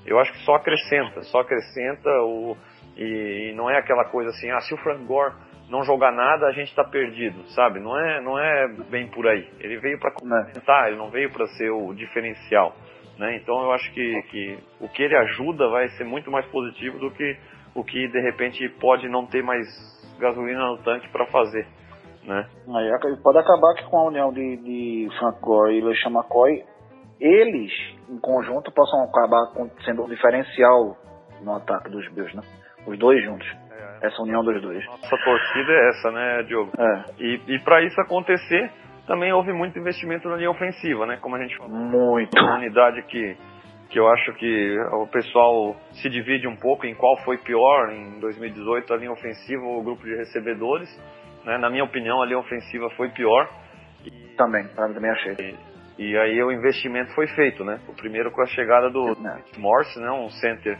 eu 0.05 0.19
acho 0.19 0.31
que 0.33 0.39
só 0.39 0.55
acrescenta, 0.55 1.21
só 1.23 1.39
acrescenta 1.39 2.09
o 2.21 2.55
e, 2.95 3.49
e 3.49 3.55
não 3.55 3.69
é 3.69 3.77
aquela 3.77 4.05
coisa 4.05 4.29
assim, 4.29 4.49
ah, 4.51 4.59
se 4.59 4.73
o 4.73 4.77
Frank 4.77 5.03
Gore 5.05 5.33
não 5.69 5.83
jogar 5.83 6.11
nada, 6.11 6.47
a 6.47 6.51
gente 6.51 6.69
está 6.69 6.83
perdido, 6.83 7.43
sabe? 7.49 7.79
Não 7.79 7.97
é, 7.97 8.21
não 8.21 8.37
é 8.37 8.67
bem 8.89 9.07
por 9.07 9.27
aí. 9.27 9.47
Ele 9.59 9.77
veio 9.77 9.99
para 9.99 10.11
complementar, 10.11 10.87
ele 10.87 10.97
não 10.97 11.09
veio 11.09 11.31
para 11.31 11.47
ser 11.47 11.71
o 11.71 11.93
diferencial, 11.93 12.75
né? 13.17 13.37
Então 13.37 13.63
eu 13.63 13.71
acho 13.71 13.91
que, 13.93 14.21
que 14.23 14.57
o 14.79 14.87
que 14.89 15.03
ele 15.03 15.15
ajuda 15.15 15.67
vai 15.69 15.87
ser 15.89 16.03
muito 16.03 16.29
mais 16.29 16.45
positivo 16.47 16.99
do 16.99 17.11
que 17.11 17.37
o 17.75 17.83
que 17.83 18.07
de 18.07 18.21
repente 18.21 18.67
pode 18.79 19.09
não 19.09 19.25
ter 19.25 19.41
mais 19.41 19.65
gasolina 20.19 20.59
no 20.67 20.77
tanque 20.83 21.09
para 21.09 21.25
fazer, 21.27 21.65
né? 22.23 22.47
Aí 22.75 23.17
pode 23.23 23.39
acabar 23.39 23.73
que 23.75 23.83
com 23.85 23.97
a 23.97 24.07
união 24.09 24.31
de, 24.31 24.57
de 24.57 25.07
Frank 25.17 25.39
Gore 25.41 25.75
e 25.75 25.81
LeSean 25.81 26.11
McCoy 26.11 26.63
eles, 27.19 27.71
em 28.09 28.19
conjunto, 28.19 28.71
possam 28.71 29.03
acabar 29.03 29.51
sendo 29.85 30.03
um 30.03 30.09
diferencial 30.09 30.97
no 31.41 31.55
ataque 31.55 31.89
dos 31.89 32.07
Bills, 32.13 32.35
né? 32.35 32.43
Os 32.85 32.97
dois 32.97 33.23
juntos. 33.23 33.47
É, 33.71 34.05
é. 34.05 34.07
Essa 34.07 34.21
união 34.21 34.43
dos 34.43 34.61
dois. 34.61 34.85
Nossa 34.85 35.17
torcida 35.17 35.71
é 35.71 35.89
essa, 35.89 36.11
né, 36.11 36.43
Diogo? 36.43 36.71
É. 36.77 37.03
E, 37.19 37.41
e 37.47 37.59
para 37.59 37.81
isso 37.83 37.99
acontecer, 38.01 38.71
também 39.07 39.31
houve 39.31 39.53
muito 39.53 39.77
investimento 39.77 40.27
na 40.29 40.35
linha 40.35 40.51
ofensiva, 40.51 41.05
né? 41.05 41.17
Como 41.21 41.35
a 41.35 41.39
gente 41.39 41.55
falou. 41.57 41.73
Muito. 41.73 42.37
Uma 42.39 42.55
unidade 42.55 43.01
que, 43.03 43.37
que 43.89 43.99
eu 43.99 44.07
acho 44.09 44.33
que 44.33 44.79
o 44.93 45.07
pessoal 45.07 45.75
se 45.91 46.09
divide 46.09 46.47
um 46.47 46.55
pouco 46.55 46.85
em 46.85 46.95
qual 46.95 47.17
foi 47.23 47.37
pior 47.37 47.91
em 47.91 48.19
2018, 48.19 48.93
a 48.93 48.97
linha 48.97 49.11
ofensiva 49.11 49.63
ou 49.63 49.79
o 49.79 49.83
grupo 49.83 50.03
de 50.03 50.15
recebedores. 50.15 50.89
Né? 51.45 51.57
Na 51.57 51.69
minha 51.69 51.83
opinião, 51.83 52.21
a 52.21 52.25
linha 52.25 52.39
ofensiva 52.39 52.89
foi 52.91 53.09
pior. 53.09 53.49
E, 54.05 54.35
também, 54.35 54.67
também 54.75 55.11
achei. 55.11 55.33
E, 55.33 55.72
e 55.97 56.17
aí 56.17 56.41
o 56.43 56.51
investimento 56.51 57.13
foi 57.13 57.27
feito, 57.27 57.63
né? 57.63 57.79
O 57.87 57.93
primeiro 57.93 58.31
com 58.31 58.41
a 58.41 58.47
chegada 58.47 58.89
do. 58.89 59.15
Morse, 59.57 59.99
né? 59.99 60.09
Um 60.11 60.29
center 60.29 60.77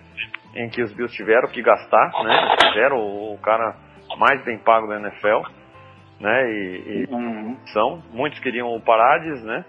em 0.56 0.70
que 0.70 0.82
os 0.82 0.92
Bills 0.94 1.16
tiveram 1.16 1.48
que 1.50 1.62
gastar, 1.62 2.12
né? 2.24 2.56
Tiveram 2.72 2.98
o, 2.98 3.38
cara 3.38 3.76
mais 4.18 4.44
bem 4.44 4.58
pago 4.58 4.88
da 4.88 5.00
NFL, 5.00 5.42
né? 6.20 6.52
E, 6.52 6.84
e 6.88 7.14
uhum. 7.14 7.58
são. 7.68 8.04
Muitos 8.12 8.40
queriam 8.40 8.70
o 8.70 8.82
Parades, 8.82 9.44
né? 9.44 9.64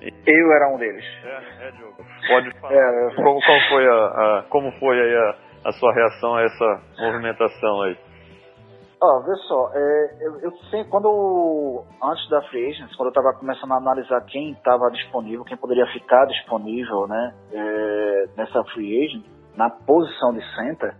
E... 0.00 0.12
Eu 0.26 0.52
era 0.52 0.72
um 0.72 0.78
deles. 0.78 1.04
É, 1.24 1.68
é 1.68 1.70
Diogo. 1.72 2.04
Pode 2.28 2.60
falar. 2.60 2.74
É, 2.74 3.14
como, 3.16 3.40
qual 3.40 3.60
foi 3.68 3.88
a, 3.88 3.92
a, 3.92 4.44
como 4.48 4.72
foi 4.78 5.00
aí 5.00 5.16
a, 5.16 5.34
a 5.68 5.72
sua 5.72 5.92
reação 5.92 6.36
a 6.36 6.42
essa 6.42 6.82
movimentação 6.98 7.82
aí? 7.82 7.96
Ó, 9.00 9.20
vê 9.20 9.34
só, 9.46 9.70
é, 9.74 10.16
eu, 10.20 10.40
eu 10.40 10.52
sempre, 10.70 10.90
quando, 10.90 11.84
antes 12.02 12.26
da 12.30 12.40
Free 12.42 12.70
Agents, 12.70 12.96
quando 12.96 13.08
eu 13.08 13.20
estava 13.20 13.38
começando 13.38 13.72
a 13.72 13.76
analisar 13.76 14.22
quem 14.22 14.52
estava 14.52 14.90
disponível, 14.90 15.44
quem 15.44 15.56
poderia 15.56 15.86
ficar 15.88 16.24
disponível, 16.24 17.06
né, 17.06 17.34
é, 17.52 18.24
nessa 18.38 18.64
Free 18.72 19.04
Agent, 19.04 19.26
na 19.54 19.68
posição 19.68 20.32
de 20.32 20.42
center, 20.54 20.94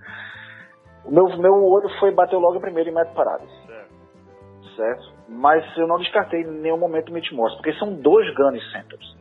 o 1.07 1.11
meu, 1.11 1.25
meu 1.39 1.65
olho 1.65 1.89
foi 1.99 2.11
bater 2.11 2.37
logo 2.37 2.61
primeiro 2.61 2.91
em 2.91 2.93
Matt 2.93 3.15
Paredes. 3.15 3.51
Certo. 3.67 4.77
certo. 4.77 5.13
Mas 5.29 5.65
eu 5.79 5.87
não 5.87 5.99
descartei 5.99 6.43
em 6.43 6.61
nenhum 6.61 6.79
momento 6.79 7.09
o 7.09 7.13
Mitch 7.13 7.33
Morse, 7.33 7.57
porque 7.57 7.73
são 7.75 7.95
dois 7.95 8.33
grandes 8.35 8.63
centers. 8.73 9.17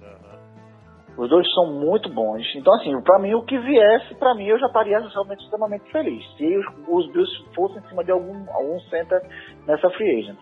Os 1.17 1.29
dois 1.29 1.49
são 1.53 1.67
muito 1.67 2.09
bons. 2.09 2.43
Então, 2.55 2.73
assim, 2.75 2.99
para 3.01 3.19
mim, 3.19 3.33
o 3.33 3.43
que 3.43 3.57
viesse, 3.57 4.15
para 4.15 4.35
mim, 4.35 4.47
eu 4.47 4.59
já 4.59 4.67
estaria 4.67 4.99
realmente 4.99 5.43
extremamente 5.43 5.89
feliz. 5.91 6.23
Se 6.35 6.57
os, 6.57 6.65
os 6.87 7.11
Bills 7.13 7.45
fossem 7.55 7.77
em 7.77 7.87
cima 7.87 8.03
de 8.03 8.11
algum, 8.11 8.45
algum 8.53 8.79
center 8.81 9.21
nessa 9.65 9.89
free 9.91 10.19
agent. 10.19 10.37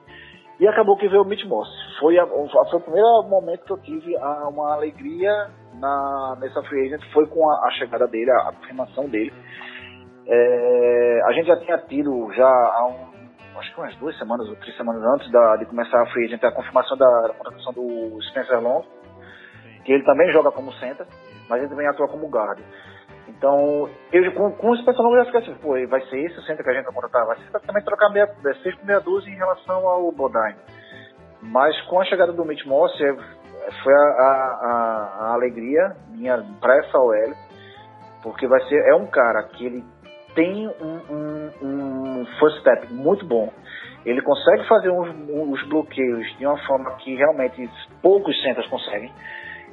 E 0.60 0.68
acabou 0.68 0.98
que 0.98 1.08
veio 1.08 1.22
o 1.22 1.26
Mitch 1.26 1.46
Moss. 1.46 1.70
Foi, 2.00 2.18
a, 2.18 2.26
foi 2.26 2.80
o 2.80 2.82
primeiro 2.82 3.24
momento 3.30 3.66
que 3.66 3.74
eu 3.74 3.82
tive 3.82 4.18
a, 4.18 4.48
uma 4.48 4.74
alegria 4.74 5.32
na, 5.80 6.38
nessa 6.40 6.64
free 6.64 6.88
agent. 6.88 7.04
Foi 7.12 7.28
com 7.28 7.48
a, 7.52 7.68
a 7.68 7.72
chegada 7.72 8.08
dele, 8.08 8.32
a, 8.32 8.50
a 8.50 8.54
confirmação 8.54 9.08
dele. 9.08 9.34
É, 10.26 11.22
a 11.26 11.34
gente 11.34 11.48
já 11.48 11.58
tinha 11.58 11.78
tido, 11.80 12.32
já 12.34 12.48
há 12.48 12.88
um, 12.88 13.60
acho 13.60 13.74
que 13.76 13.80
umas 13.80 13.96
duas 13.98 14.18
semanas 14.18 14.48
ou 14.50 14.56
três 14.56 14.76
semanas 14.76 15.04
antes 15.04 15.32
da, 15.32 15.58
de 15.58 15.66
começar 15.66 16.02
a 16.02 16.06
free 16.08 16.26
agent, 16.26 16.44
a 16.44 16.52
confirmação 16.52 16.98
da 16.98 17.34
contratação 17.38 17.74
do 17.74 18.22
Spencer 18.24 18.60
Long 18.62 18.84
que 19.84 19.92
ele 19.92 20.04
também 20.04 20.32
joga 20.32 20.52
como 20.52 20.74
center, 20.74 21.06
mas 21.50 21.60
ele 21.60 21.70
também 21.70 21.88
atua 21.88 22.08
como 22.08 22.30
guard. 22.30 22.60
Então, 23.28 23.90
eu 24.12 24.32
com, 24.34 24.52
com 24.52 24.76
esse 24.76 24.84
personagem 24.84 25.18
eu 25.18 25.26
já 25.26 25.32
fiquei 25.32 25.52
assim, 25.52 25.62
pô, 25.62 25.88
vai 25.88 26.02
ser 26.08 26.20
esse 26.20 26.38
o 26.38 26.42
center 26.44 26.64
que 26.64 26.70
a 26.70 26.74
gente 26.74 26.86
vai 26.86 26.94
contratar, 26.94 27.26
vai 27.26 27.38
ser 27.38 27.60
também 27.66 27.84
trocar 27.84 28.10
meia, 28.10 28.28
seis 28.62 28.76
por 28.76 28.86
meia 28.86 29.00
dúzia 29.00 29.32
em 29.32 29.36
relação 29.36 29.88
ao 29.88 30.12
Bodine. 30.12 30.56
Mas 31.42 31.80
com 31.84 32.00
a 32.00 32.06
chegada 32.06 32.32
do 32.32 32.46
Mitch 32.46 32.66
Moss, 32.66 32.94
é, 33.02 33.14
foi 33.84 33.94
a, 33.94 33.98
a, 33.98 35.18
a 35.20 35.34
alegria 35.34 35.96
minha 36.10 36.44
para 36.60 36.78
essa 36.78 36.98
OL, 36.98 37.34
porque 38.22 38.48
vai 38.48 38.62
ser, 38.68 38.76
é 38.88 38.96
um 38.96 39.08
cara 39.08 39.44
que 39.44 39.66
ele 39.66 39.84
tem 40.36 40.68
um, 40.68 41.02
um, 41.10 41.52
um 41.62 42.26
first 42.40 42.60
step 42.60 42.94
muito 42.94 43.26
bom. 43.26 43.52
Ele 44.06 44.22
consegue 44.22 44.68
fazer 44.68 44.90
os, 44.90 45.10
os 45.10 45.68
bloqueios 45.70 46.38
de 46.38 46.46
uma 46.46 46.58
forma 46.66 46.92
que 46.98 47.16
realmente 47.16 47.70
poucos 48.02 48.42
centers 48.42 48.68
conseguem. 48.68 49.12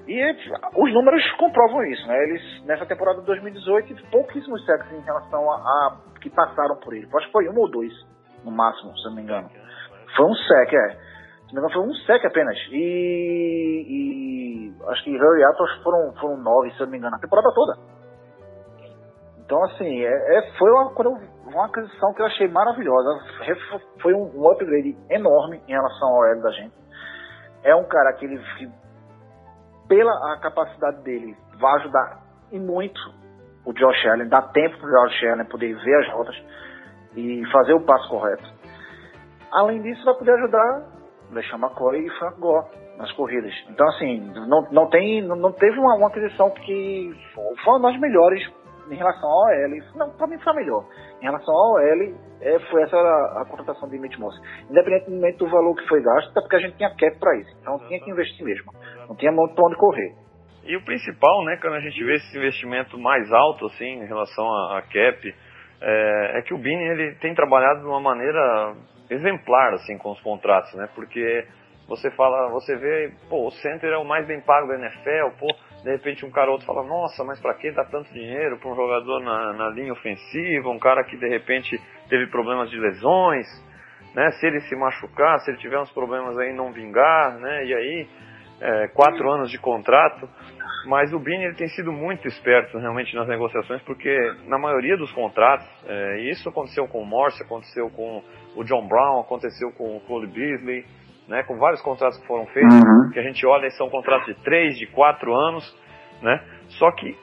E 0.07 0.33
os 0.77 0.95
números 0.95 1.23
comprovam 1.33 1.85
isso, 1.85 2.07
né? 2.07 2.17
Eles, 2.25 2.65
nessa 2.65 2.87
temporada 2.87 3.21
de 3.21 3.27
2018, 3.27 4.11
pouquíssimos 4.11 4.65
sacks 4.67 4.91
em 4.93 5.01
relação 5.01 5.51
a, 5.51 5.57
a, 5.57 5.97
que 6.21 6.31
passaram 6.31 6.77
por 6.77 6.95
ele. 6.95 7.09
Acho 7.15 7.27
que 7.27 7.33
foi 7.33 7.49
um 7.49 7.59
ou 7.59 7.71
dois, 7.71 7.93
no 8.45 8.51
máximo, 8.51 8.97
se 8.97 9.05
não 9.05 9.15
me 9.15 9.23
engano. 9.23 9.49
Foi 10.17 10.27
um 10.27 10.35
sec, 10.35 10.73
é. 10.73 10.89
Se 11.49 11.55
não 11.55 11.63
me 11.63 11.69
engano, 11.69 11.73
foi 11.73 11.83
um 11.83 11.95
sec 12.07 12.25
apenas. 12.25 12.57
E, 12.73 13.87
e 13.89 14.75
acho 14.89 15.05
que 15.05 15.17
Hurry 15.17 15.45
Up 15.45 15.83
foram, 15.85 16.13
foram 16.15 16.37
nove, 16.39 16.73
se 16.73 16.81
não 16.81 16.89
me 16.89 16.99
engano, 16.99 17.17
a 17.17 17.21
temporada 17.21 17.49
toda. 17.55 18.01
Então, 19.51 19.65
assim, 19.65 20.05
é, 20.05 20.39
é 20.39 20.53
foi 20.59 20.71
uma, 20.71 20.93
uma 21.47 21.67
aquisição 21.67 22.15
que 22.15 22.23
eu 22.23 22.27
achei 22.27 22.49
maravilhosa. 22.49 23.21
Foi 24.01 24.15
um, 24.15 24.31
um 24.35 24.51
upgrade 24.51 24.97
enorme 25.11 25.61
em 25.67 25.73
relação 25.73 26.09
ao 26.09 26.25
L 26.27 26.41
da 26.41 26.51
gente. 26.53 26.75
É 27.65 27.75
um 27.75 27.85
cara 27.85 28.13
que 28.15 28.25
ele, 28.25 28.39
que, 28.57 28.71
pela 29.91 30.33
a 30.33 30.39
capacidade 30.39 31.03
dele, 31.03 31.37
vai 31.59 31.81
ajudar 31.81 32.21
e 32.53 32.61
muito 32.61 33.01
o 33.67 33.73
Josh 33.73 34.07
Allen, 34.07 34.29
dá 34.29 34.41
tempo 34.41 34.79
para 34.79 34.87
o 34.87 35.09
Josh 35.09 35.25
Allen 35.25 35.47
poder 35.47 35.75
ver 35.75 35.95
as 35.97 36.13
rotas 36.13 36.37
e 37.17 37.43
fazer 37.51 37.75
o 37.75 37.81
passo 37.81 38.09
correto. 38.09 38.45
Além 39.51 39.83
disso, 39.83 40.05
vai 40.05 40.15
poder 40.15 40.33
ajudar 40.35 40.83
LeSean 41.33 41.59
McCoy 41.59 42.07
e 42.07 42.11
Frank 42.19 42.39
Gore 42.39 42.67
nas 42.99 43.11
corridas. 43.13 43.53
Então, 43.69 43.89
assim, 43.89 44.21
não, 44.47 44.63
não, 44.71 44.89
tem, 44.89 45.23
não, 45.23 45.35
não 45.35 45.53
teve 45.53 45.77
uma, 45.81 45.97
uma 45.97 46.07
aquisição 46.07 46.51
que 46.51 47.13
foi 47.35 47.75
uma 47.75 47.91
das 47.91 48.01
melhores 48.01 48.49
em 48.91 48.97
relação 48.97 49.29
ao 49.29 49.47
OL. 49.47 49.97
Não, 49.97 50.11
para 50.17 50.27
mim 50.27 50.39
foi 50.39 50.53
melhor. 50.55 50.85
Em 51.21 51.25
relação 51.25 51.55
ao 51.55 51.73
OL, 51.75 52.15
é, 52.41 52.59
foi 52.71 52.83
essa 52.83 52.97
a, 52.97 53.43
a 53.43 53.45
contratação 53.45 53.89
de 53.89 53.99
Mitch 53.99 54.19
Moss. 54.19 54.35
Independentemente 54.71 55.39
do 55.39 55.49
valor 55.49 55.75
que 55.75 55.87
foi 55.89 56.03
gasto, 56.03 56.31
até 56.31 56.41
porque 56.41 56.57
a 56.57 56.61
gente 56.61 56.77
tinha 56.77 56.91
cap 56.91 57.19
para 57.19 57.37
isso. 57.39 57.51
Então 57.61 57.79
tinha 57.87 58.01
que 58.01 58.11
investir 58.11 58.45
mesmo. 58.45 58.73
Não 59.09 59.17
tinha 59.17 59.33
muito 59.33 59.55
para 59.55 59.67
onde 59.67 59.77
correr. 59.77 60.15
E 60.65 60.77
o 60.77 60.85
principal, 60.85 61.45
né, 61.45 61.57
quando 61.61 61.75
a 61.75 61.81
gente 61.81 62.03
vê 62.05 62.15
esse 62.15 62.37
investimento 62.37 62.99
mais 62.99 63.31
alto, 63.33 63.67
assim, 63.67 64.03
em 64.03 64.07
relação 64.07 64.45
a, 64.45 64.79
a 64.79 64.83
cap, 64.83 65.35
é, 65.81 66.39
é, 66.39 66.43
que 66.43 66.53
o 66.53 66.59
Bini 66.59 66.83
ele 66.83 67.15
tem 67.17 67.35
trabalhado 67.35 67.81
de 67.81 67.87
uma 67.87 68.01
maneira 68.01 68.75
exemplar, 69.09 69.73
assim, 69.75 69.97
com 69.99 70.13
os 70.13 70.21
contratos, 70.21 70.73
né, 70.75 70.89
porque 70.95 71.47
você 71.89 72.11
fala, 72.13 72.51
você 72.51 72.77
vê, 72.77 73.13
pô, 73.29 73.49
o 73.49 73.51
center 73.51 73.91
é 73.91 73.99
o 73.99 74.05
mais 74.05 74.27
bem 74.27 74.41
pago 74.43 74.69
da 74.69 74.77
NFL, 74.77 75.37
pô, 75.39 75.49
de 75.83 75.91
repente 75.91 76.27
um 76.27 76.31
cara 76.31 76.49
ou 76.49 76.53
outro 76.53 76.67
fala, 76.67 76.85
nossa, 76.87 77.25
mas 77.25 77.41
para 77.41 77.55
que 77.55 77.71
dar 77.73 77.87
tanto 77.87 78.13
dinheiro 78.13 78.59
para 78.59 78.71
um 78.71 78.75
jogador 78.75 79.21
na, 79.21 79.53
na 79.55 79.69
linha 79.71 79.93
ofensiva, 79.93 80.69
um 80.69 80.79
cara 80.79 81.05
que 81.05 81.17
de 81.17 81.29
repente 81.29 81.81
teve 82.09 82.27
problemas 82.27 82.71
de 82.71 82.79
lesões, 82.79 83.47
né, 84.15 84.31
se 84.33 84.47
ele 84.47 84.61
se 84.61 84.77
machucar, 84.77 85.39
se 85.41 85.51
ele 85.51 85.59
tiver 85.59 85.79
uns 85.79 85.91
problemas 85.93 86.37
aí 86.39 86.53
não 86.53 86.73
vingar, 86.73 87.39
né, 87.39 87.65
e 87.65 87.75
aí 87.75 88.09
é, 88.61 88.89
quatro 88.89 89.31
anos 89.31 89.51
de 89.51 89.59
contrato, 89.59 90.29
mas 90.87 91.13
o 91.13 91.19
Bini 91.19 91.45
ele 91.45 91.55
tem 91.55 91.69
sido 91.69 91.93
muito 91.93 92.27
esperto 92.27 92.79
realmente 92.79 93.15
nas 93.15 93.29
negociações, 93.29 93.83
porque 93.83 94.15
na 94.47 94.59
maioria 94.59 94.97
dos 94.97 95.13
contratos, 95.13 95.67
é, 95.87 96.21
isso 96.31 96.49
aconteceu 96.49 96.87
com 96.89 97.03
o 97.03 97.07
Morse, 97.07 97.43
aconteceu 97.43 97.91
com 97.91 98.23
o 98.57 98.65
John 98.65 98.87
Brown, 98.87 99.21
aconteceu 99.21 99.71
com 99.73 99.97
o 99.97 100.01
Cole 100.01 100.27
Beasley, 100.27 100.85
né, 101.31 101.45
com 101.45 101.57
vários 101.57 101.81
contratos 101.81 102.19
que 102.19 102.27
foram 102.27 102.45
feitos, 102.47 102.75
uhum. 102.75 103.11
que 103.13 103.21
a 103.21 103.23
gente 103.23 103.47
olha 103.47 103.67
e 103.67 103.71
são 103.71 103.89
contratos 103.89 104.27
de 104.27 104.35
três, 104.43 104.77
de 104.77 104.87
quatro 104.89 105.33
anos, 105.33 105.65
né, 106.21 106.43
só 106.71 106.91
que 106.91 107.17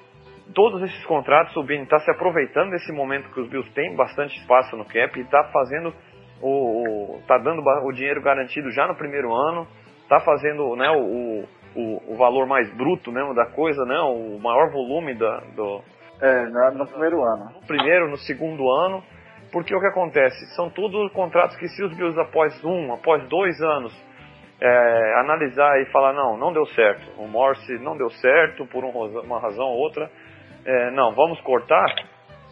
todos 0.56 0.82
esses 0.82 1.06
contratos 1.06 1.56
o 1.58 1.64
Bini 1.64 1.84
está 1.84 2.00
se 2.00 2.10
aproveitando 2.10 2.72
desse 2.72 2.92
momento 2.94 3.30
que 3.32 3.42
os 3.42 3.50
Bills 3.50 3.70
têm 3.74 3.96
bastante 3.98 4.40
espaço 4.40 4.78
no 4.78 4.86
cap 4.86 5.20
e 5.20 5.22
está 5.22 5.44
fazendo 5.52 5.94
o, 6.42 7.18
está 7.20 7.38
dando 7.38 7.62
o 7.62 7.92
dinheiro 7.92 8.22
garantido 8.22 8.72
já 8.72 8.88
no 8.88 8.96
primeiro 8.96 9.34
ano, 9.36 9.68
está 10.04 10.22
fazendo 10.22 10.76
né, 10.78 10.90
o, 10.90 11.44
o, 11.76 12.14
o, 12.14 12.16
valor 12.16 12.48
mais 12.48 12.72
bruto 12.76 13.12
mesmo 13.12 13.34
da 13.34 13.46
coisa, 13.48 13.84
né, 13.86 14.00
o 14.00 14.40
maior 14.40 14.72
volume 14.72 15.16
da, 15.16 15.40
do. 15.56 15.82
É, 16.22 16.46
no 16.72 16.88
primeiro 16.88 17.24
ano. 17.24 17.52
No 17.54 17.68
primeiro, 17.68 18.10
no 18.10 18.18
segundo 18.18 18.70
ano, 18.72 19.04
porque 19.52 19.76
o 19.76 19.80
que 19.80 19.88
acontece? 19.88 20.46
São 20.56 20.70
tudo 20.70 21.10
contratos 21.12 21.56
que 21.58 21.68
se 21.68 21.84
os 21.84 21.96
Bills 21.96 22.20
após 22.20 22.64
um, 22.64 22.94
após 22.94 23.28
dois 23.28 23.60
anos, 23.62 23.94
é, 24.60 25.14
analisar 25.20 25.80
e 25.82 25.86
falar, 25.92 26.14
não, 26.14 26.38
não 26.38 26.52
deu 26.52 26.66
certo, 26.68 27.22
o 27.22 27.28
Morse 27.28 27.78
não 27.80 27.96
deu 27.98 28.10
certo 28.10 28.66
por 28.68 28.84
um, 28.84 28.90
uma 29.22 29.40
razão 29.40 29.66
ou 29.66 29.78
outra, 29.78 30.10
é, 30.66 30.92
não, 30.92 31.14
vamos 31.14 31.40
cortar, 31.42 31.88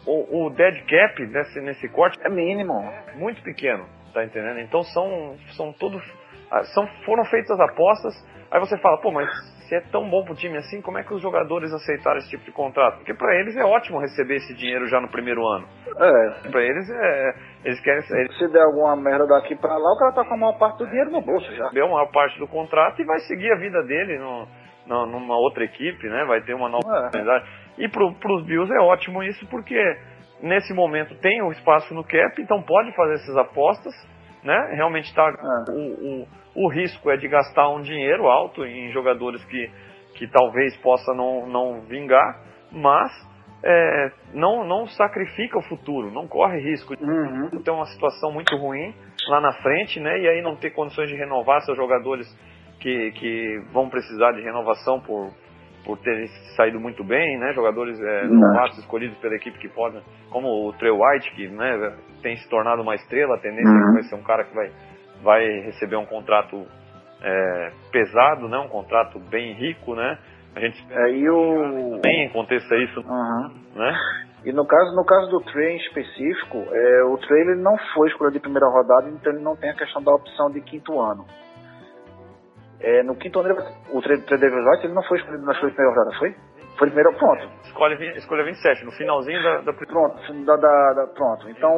o, 0.06 0.46
o 0.46 0.50
dead 0.50 0.84
cap 0.86 1.26
nesse, 1.26 1.60
nesse 1.60 1.88
corte 1.88 2.18
é 2.24 2.28
mínimo, 2.28 2.74
muito 3.16 3.42
pequeno, 3.42 3.84
tá 4.14 4.24
entendendo? 4.24 4.60
Então 4.60 4.82
são, 4.82 5.36
são 5.56 5.72
todos 5.72 6.02
ah, 6.50 6.62
são, 6.62 6.86
foram 7.04 7.24
feitas 7.24 7.58
apostas, 7.58 8.14
aí 8.50 8.60
você 8.60 8.78
fala, 8.78 9.00
pô, 9.00 9.10
mas 9.10 9.28
se 9.68 9.74
é 9.74 9.80
tão 9.92 10.08
bom 10.08 10.24
pro 10.24 10.34
time 10.34 10.56
assim, 10.56 10.80
como 10.80 10.98
é 10.98 11.02
que 11.02 11.12
os 11.12 11.20
jogadores 11.20 11.72
aceitaram 11.72 12.18
esse 12.18 12.30
tipo 12.30 12.44
de 12.44 12.52
contrato? 12.52 12.98
Porque 12.98 13.14
para 13.14 13.34
eles 13.34 13.56
é 13.56 13.64
ótimo 13.64 14.00
receber 14.00 14.36
esse 14.36 14.54
dinheiro 14.54 14.86
já 14.88 15.00
no 15.00 15.08
primeiro 15.08 15.46
ano. 15.46 15.66
É. 15.88 16.48
Pra 16.48 16.62
eles 16.62 16.88
é. 16.88 17.34
Eles 17.64 17.80
querem. 17.80 18.02
Eles... 18.10 18.38
Se 18.38 18.48
der 18.48 18.62
alguma 18.62 18.96
merda 18.96 19.26
daqui 19.26 19.56
pra 19.56 19.76
lá, 19.76 19.92
o 19.92 19.98
cara 19.98 20.12
tá 20.12 20.24
com 20.24 20.34
a 20.34 20.36
maior 20.36 20.58
parte 20.58 20.78
do 20.78 20.86
dinheiro 20.86 21.10
no 21.10 21.20
bolso 21.20 21.52
já. 21.54 21.68
Deu 21.70 21.86
a 21.86 21.90
maior 21.90 22.10
parte 22.12 22.38
do 22.38 22.46
contrato 22.46 23.00
e 23.00 23.04
vai 23.04 23.18
seguir 23.20 23.50
a 23.52 23.56
vida 23.56 23.82
dele 23.82 24.18
no, 24.18 24.46
no 24.86 25.06
numa 25.06 25.36
outra 25.36 25.64
equipe, 25.64 26.08
né? 26.08 26.24
Vai 26.26 26.40
ter 26.42 26.54
uma 26.54 26.68
nova 26.68 26.88
é. 26.88 26.98
oportunidade. 26.98 27.44
E 27.78 27.88
pro, 27.88 28.14
pros 28.14 28.44
Bills 28.46 28.72
é 28.72 28.80
ótimo 28.80 29.22
isso 29.22 29.46
porque 29.48 29.78
nesse 30.40 30.72
momento 30.72 31.14
tem 31.16 31.42
o 31.42 31.48
um 31.48 31.52
espaço 31.52 31.92
no 31.94 32.04
cap, 32.04 32.40
então 32.40 32.62
pode 32.62 32.94
fazer 32.94 33.14
essas 33.14 33.36
apostas 33.36 33.94
né? 34.46 34.72
Realmente 34.74 35.12
tá, 35.14 35.28
é. 35.28 35.70
o, 35.72 36.22
o, 36.54 36.64
o, 36.66 36.68
risco 36.70 37.10
é 37.10 37.16
de 37.16 37.28
gastar 37.28 37.68
um 37.68 37.82
dinheiro 37.82 38.28
alto 38.28 38.64
em 38.64 38.90
jogadores 38.92 39.44
que, 39.46 39.70
que 40.14 40.26
talvez 40.28 40.76
possa 40.76 41.12
não, 41.12 41.46
não 41.46 41.80
vingar, 41.82 42.40
mas 42.70 43.10
é, 43.64 44.12
não, 44.32 44.64
não 44.64 44.86
sacrifica 44.86 45.58
o 45.58 45.62
futuro, 45.62 46.12
não 46.12 46.28
corre 46.28 46.60
risco 46.60 46.96
de 46.96 47.04
uhum. 47.04 47.50
ter 47.62 47.72
uma 47.72 47.86
situação 47.86 48.30
muito 48.30 48.56
ruim 48.56 48.94
lá 49.28 49.40
na 49.40 49.52
frente, 49.54 49.98
né? 49.98 50.18
E 50.20 50.28
aí 50.28 50.40
não 50.40 50.54
ter 50.54 50.70
condições 50.70 51.08
de 51.08 51.16
renovar 51.16 51.60
seus 51.62 51.76
jogadores 51.76 52.26
que, 52.78 53.10
que 53.12 53.58
vão 53.72 53.88
precisar 53.88 54.32
de 54.32 54.42
renovação 54.42 55.00
por, 55.00 55.32
por 55.86 55.96
terem 55.98 56.26
saído 56.56 56.80
muito 56.80 57.04
bem, 57.04 57.38
né? 57.38 57.52
Jogadores 57.54 57.98
é, 57.98 58.26
novatos 58.26 58.76
escolhidos 58.78 59.16
pela 59.18 59.36
equipe 59.36 59.56
que 59.58 59.68
podem, 59.68 60.02
como 60.30 60.48
o 60.48 60.72
Trey 60.72 60.90
White, 60.90 61.30
que 61.36 61.48
né, 61.48 61.96
tem 62.20 62.36
se 62.36 62.48
tornado 62.50 62.82
uma 62.82 62.96
estrela, 62.96 63.36
a 63.36 63.40
tendência 63.40 63.70
uhum. 63.70 63.78
é 63.78 63.86
que 63.86 63.92
vai 63.92 64.02
ser 64.02 64.14
um 64.16 64.22
cara 64.22 64.44
que 64.44 64.54
vai, 64.54 64.70
vai 65.22 65.46
receber 65.60 65.96
um 65.96 66.04
contrato 66.04 66.66
é, 67.22 67.70
pesado, 67.92 68.48
né? 68.48 68.58
Um 68.58 68.68
contrato 68.68 69.20
bem 69.30 69.54
rico, 69.54 69.94
né? 69.94 70.18
A 70.56 70.60
gente 70.60 70.84
é, 70.90 71.10
e 71.12 71.30
o... 71.30 72.00
bem 72.02 72.26
aconteça 72.26 72.74
isso, 72.76 73.00
uhum. 73.00 73.50
né? 73.76 73.96
E 74.44 74.52
no 74.52 74.66
caso, 74.66 74.94
no 74.94 75.04
caso 75.04 75.30
do 75.30 75.40
Trey 75.40 75.74
em 75.74 75.76
específico, 75.76 76.58
é, 76.70 77.04
o 77.04 77.16
Trey 77.18 77.42
ele 77.42 77.62
não 77.62 77.76
foi 77.94 78.08
escolhido 78.08 78.34
de 78.34 78.40
primeira 78.40 78.66
rodada, 78.68 79.08
então 79.08 79.32
ele 79.32 79.42
não 79.42 79.56
tem 79.56 79.70
a 79.70 79.76
questão 79.76 80.02
da 80.02 80.12
opção 80.12 80.50
de 80.50 80.60
quinto 80.60 81.00
ano. 81.00 81.26
É, 82.80 83.02
no 83.02 83.16
quinto 83.16 83.40
ano, 83.40 83.54
o 83.90 84.00
Davis 84.00 84.66
White 84.66 84.84
ele 84.84 84.94
não 84.94 85.02
foi 85.04 85.18
escolhido 85.18 85.44
na 85.44 85.54
sua 85.54 85.70
primeira 85.70 85.90
rodada, 85.90 86.18
foi? 86.18 86.34
Foi 86.78 86.88
primeiro 86.88 87.12
ponto. 87.18 87.48
Escolhe, 87.64 88.18
escolha 88.18 88.44
27, 88.44 88.84
no 88.84 88.92
finalzinho 88.92 89.42
da. 89.42 89.60
da... 89.62 89.72
Pronto, 89.72 90.44
da, 90.44 90.56
da, 90.56 90.92
da, 90.92 91.06
pronto. 91.06 91.48
Então, 91.48 91.74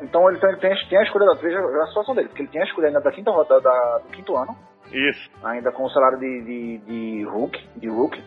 então 0.00 0.30
ele 0.30 0.38
tem, 0.38 0.78
tem, 0.88 0.98
a 0.98 1.02
escolha 1.02 1.26
da. 1.26 1.34
Veja 1.34 1.58
a 1.58 1.86
situação 1.88 2.14
dele, 2.14 2.28
porque 2.28 2.42
ele 2.42 2.50
tem 2.50 2.62
a 2.62 2.64
escolha 2.64 2.86
ainda 2.86 3.00
da 3.00 3.10
quinta 3.10 3.32
rodada 3.32 3.60
da, 3.60 3.98
do 3.98 4.08
quinto 4.10 4.36
ano. 4.36 4.56
Isso. 4.92 5.30
Ainda 5.42 5.72
com 5.72 5.84
o 5.84 5.90
salário 5.90 6.18
de, 6.18 6.42
de, 6.42 6.78
de 6.78 7.24
Hulk, 7.24 7.68
de 7.76 7.88
Hulk. 7.88 8.22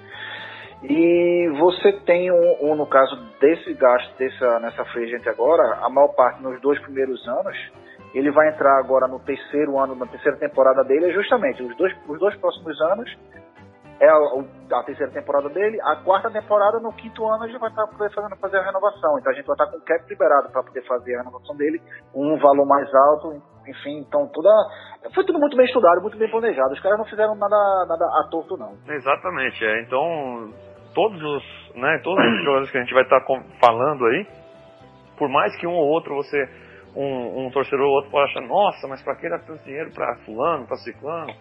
E 0.84 1.50
você 1.60 1.94
tem 2.06 2.32
um, 2.32 2.72
um, 2.72 2.76
no 2.76 2.88
caso 2.88 3.16
desse 3.40 3.74
gasto 3.76 4.18
dessa, 4.18 4.60
nessa 4.60 4.84
free 4.86 5.06
agent 5.06 5.28
agora, 5.28 5.78
a 5.82 5.90
maior 5.90 6.10
parte 6.10 6.42
nos 6.42 6.60
dois 6.60 6.80
primeiros 6.82 7.26
anos, 7.28 7.56
ele 8.14 8.32
vai 8.32 8.50
entrar 8.50 8.78
agora 8.80 9.08
no 9.08 9.20
terceiro 9.20 9.80
ano, 9.80 9.96
na 9.96 10.06
terceira 10.06 10.38
temporada 10.38 10.84
dele, 10.84 11.10
é 11.10 11.14
justamente 11.14 11.64
os 11.64 11.76
dois, 11.78 11.94
os 12.08 12.20
dois 12.20 12.36
próximos 12.38 12.80
anos 12.82 13.10
é 14.02 14.10
a, 14.10 14.80
a, 14.80 14.84
terceira 14.84 15.12
temporada 15.12 15.48
dele, 15.50 15.80
a 15.84 15.96
quarta 15.98 16.32
temporada, 16.32 16.80
no 16.80 16.92
quinto 16.92 17.24
ano, 17.28 17.44
a 17.44 17.48
gente 17.48 17.60
vai 17.60 17.70
estar 17.70 17.86
fazendo 17.88 18.36
fazer 18.38 18.58
a 18.58 18.66
renovação. 18.66 19.20
Então 19.20 19.32
a 19.32 19.36
gente 19.36 19.46
vai 19.46 19.54
estar 19.54 19.68
com 19.68 19.78
o 19.78 19.86
cap 19.86 20.10
liberado 20.10 20.52
para 20.52 20.64
poder 20.64 20.82
fazer 20.88 21.16
a 21.16 21.20
renovação 21.20 21.56
dele, 21.56 21.80
um 22.16 22.36
valor 22.40 22.66
mais 22.66 22.92
alto, 22.94 23.40
enfim, 23.68 24.00
então 24.00 24.28
toda. 24.34 24.50
Foi 25.14 25.24
tudo 25.24 25.38
muito 25.38 25.56
bem 25.56 25.68
estudado, 25.68 26.02
muito 26.02 26.18
bem 26.18 26.30
planejado. 26.32 26.74
Os 26.74 26.80
caras 26.80 26.98
não 26.98 27.06
fizeram 27.06 27.36
nada, 27.36 27.86
nada 27.88 28.06
à 28.06 28.28
torto, 28.32 28.58
não. 28.58 28.74
Exatamente, 28.90 29.64
é. 29.64 29.82
Então, 29.84 30.50
todos 30.96 31.22
os, 31.22 31.76
né, 31.76 32.00
todos 32.04 32.26
os 32.26 32.40
jogadores 32.44 32.72
que 32.72 32.78
a 32.80 32.82
gente 32.82 32.94
vai 32.96 33.04
estar 33.04 33.22
falando 33.60 34.04
aí, 34.08 34.26
por 35.16 35.30
mais 35.30 35.56
que 35.58 35.68
um 35.68 35.74
ou 35.74 35.88
outro 35.88 36.16
você 36.16 36.71
um, 36.96 37.46
um 37.46 37.52
torcedor 37.52 37.86
ou 37.86 37.94
outro 37.94 38.12
pode 38.12 38.32
achar, 38.32 38.42
nossa, 38.42 38.88
mas 38.88 39.02
para 39.02 39.16
que 39.16 39.30
dar 39.30 39.40
tanto 39.40 39.64
dinheiro 39.64 39.92
para 39.92 40.16
fulano, 40.26 40.66
para 40.68 40.78
ciclano, 40.78 41.34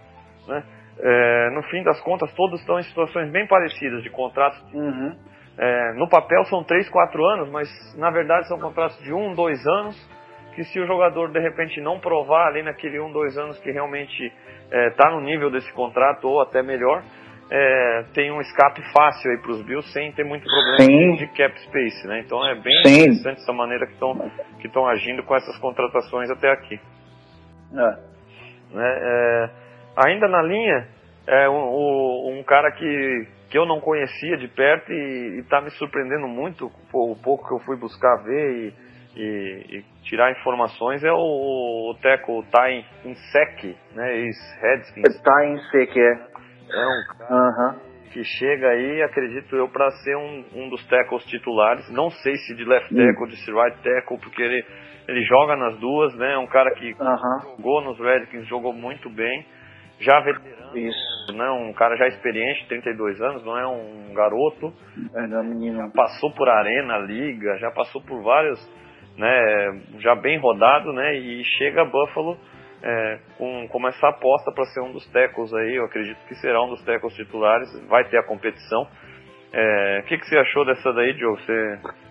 né? 0.47 0.65
É, 1.03 1.51
no 1.51 1.63
fim 1.65 1.83
das 1.83 2.01
contas, 2.03 2.33
todos 2.35 2.61
estão 2.61 2.79
em 2.79 2.83
situações 2.83 3.31
bem 3.31 3.47
parecidas 3.47 4.03
de 4.03 4.11
contratos. 4.11 4.61
Uhum. 4.75 5.17
É, 5.57 5.93
no 5.95 6.09
papel 6.09 6.45
são 6.45 6.63
3, 6.63 6.89
4 6.91 7.25
anos, 7.25 7.51
mas 7.51 7.69
na 7.97 8.11
verdade 8.11 8.47
são 8.49 8.59
contratos 8.59 8.99
de 9.03 9.13
1, 9.13 9.35
2 9.35 9.67
anos, 9.67 10.11
que 10.55 10.65
se 10.65 10.79
o 10.79 10.87
jogador 10.87 11.31
de 11.31 11.41
repente 11.41 11.81
não 11.81 11.99
provar 12.01 12.49
ali 12.49 12.63
naquele 12.63 13.01
1, 13.01 13.13
2 13.13 13.39
anos 13.39 13.59
que 13.61 13.71
realmente 13.71 14.33
está 14.71 15.09
é, 15.09 15.11
no 15.13 15.21
nível 15.21 15.51
desse 15.51 15.73
contrato 15.73 16.29
ou 16.29 16.41
até 16.41 16.63
melhor, 16.63 17.03
é, 17.51 18.05
tem 18.15 18.31
um 18.31 18.41
escape 18.41 18.81
fácil 18.93 19.31
aí 19.31 19.39
para 19.39 19.51
os 19.51 19.63
Bills 19.63 19.93
sem 19.93 20.13
ter 20.13 20.25
muito 20.25 20.45
problema 20.45 20.85
Sim. 20.85 21.17
de 21.17 21.27
cap 21.29 21.61
space, 21.63 22.07
né? 22.07 22.21
Então 22.21 22.47
é 22.47 22.55
bem 22.55 22.83
Sim. 22.85 23.01
interessante 23.01 23.41
essa 23.41 23.53
maneira 23.53 23.87
que 23.87 23.95
estão 23.95 24.31
que 24.61 24.67
estão 24.69 24.87
agindo 24.87 25.23
com 25.25 25.35
essas 25.35 25.59
contratações 25.59 26.31
até 26.31 26.51
aqui. 26.51 26.81
É. 27.73 28.11
Né? 28.73 28.99
É, 29.03 29.51
ainda 29.97 30.29
na 30.29 30.43
linha, 30.43 30.87
é 31.27 31.49
um, 31.49 32.39
um 32.39 32.43
cara 32.45 32.71
que, 32.73 33.27
que 33.51 33.59
eu 33.59 33.67
não 33.67 33.81
conhecia 33.81 34.37
de 34.37 34.49
perto 34.49 34.93
e 34.93 35.41
está 35.41 35.61
me 35.61 35.71
surpreendendo 35.71 36.29
muito 36.29 36.71
o 36.93 37.17
pouco 37.17 37.49
que 37.49 37.55
eu 37.55 37.59
fui 37.61 37.77
buscar 37.77 38.17
ver 38.23 38.53
e, 38.53 38.75
e, 39.17 39.79
e 39.79 39.85
tirar 40.03 40.31
informações 40.33 41.03
é 41.03 41.13
o, 41.13 41.17
o 41.91 41.95
Teco 42.01 42.45
Tain 42.51 42.85
Insec, 43.05 43.77
né, 43.95 44.17
ex-Redskins. 44.19 45.21
Insec, 45.53 46.01
é. 46.01 46.30
É 46.73 46.87
um 46.87 47.19
cara 47.19 47.91
que 48.13 48.25
chega 48.25 48.69
aí, 48.69 49.03
acredito 49.03 49.55
eu, 49.55 49.69
para 49.69 49.91
ser 50.03 50.17
um, 50.17 50.45
um 50.55 50.69
dos 50.69 50.85
tackles 50.89 51.25
titulares. 51.27 51.89
Não 51.91 52.11
sei 52.11 52.35
se 52.37 52.55
de 52.55 52.65
left 52.65 52.95
tackle, 52.95 53.29
de 53.29 53.53
right 53.53 53.83
tackle, 53.83 54.19
porque 54.19 54.43
ele, 54.43 54.65
ele 55.09 55.23
joga 55.25 55.57
nas 55.57 55.79
duas, 55.79 56.15
né? 56.17 56.35
É 56.35 56.39
um 56.39 56.47
cara 56.47 56.73
que 56.75 56.95
jogou 57.57 57.83
nos 57.83 57.99
Redskins, 57.99 58.47
jogou 58.49 58.73
muito 58.73 59.09
bem. 59.11 59.47
Já 60.01 60.19
veterano, 60.21 60.77
Isso. 60.77 61.37
né? 61.37 61.51
Um 61.51 61.73
cara 61.75 61.95
já 61.97 62.09
experiente, 62.09 62.67
32 62.69 63.21
anos, 63.21 63.45
não 63.45 63.57
é 63.57 63.67
um 63.67 64.15
garoto. 64.15 64.73
É 65.15 65.21
um 65.21 65.45
menino. 65.45 65.93
Passou 65.93 66.33
por 66.35 66.49
arena, 66.49 66.99
liga, 66.99 67.59
já 67.59 67.71
passou 67.71 68.03
por 68.03 68.23
vários, 68.23 68.59
né? 69.19 69.83
Já 69.99 70.15
bem 70.17 70.39
rodado, 70.39 70.93
né? 70.93 71.15
E 71.17 71.45
chega 71.59 71.83
a 71.83 71.85
Buffalo 71.85 72.37
é, 72.83 73.19
com, 73.39 73.69
com 73.69 73.89
essa 73.89 74.09
aposta 74.09 74.53
para 74.53 74.65
ser 74.67 74.81
um 74.81 74.93
dos 74.93 75.07
tackles 75.13 75.53
aí. 75.55 75.77
Eu 75.77 75.85
acredito 75.85 76.19
que 76.27 76.35
será 76.37 76.63
um 76.63 76.69
dos 76.69 76.85
tackles 76.85 77.15
titulares. 77.15 77.69
Vai 77.89 78.05
ter 78.09 78.19
a 78.19 78.23
competição. 78.27 78.87
É, 79.53 80.01
O 80.05 80.07
que, 80.07 80.19
que 80.19 80.27
você 80.27 80.39
achou 80.39 80.65
dessa 80.65 80.93
daí, 80.93 81.13
Joe? 81.15 81.33
O 81.33 81.37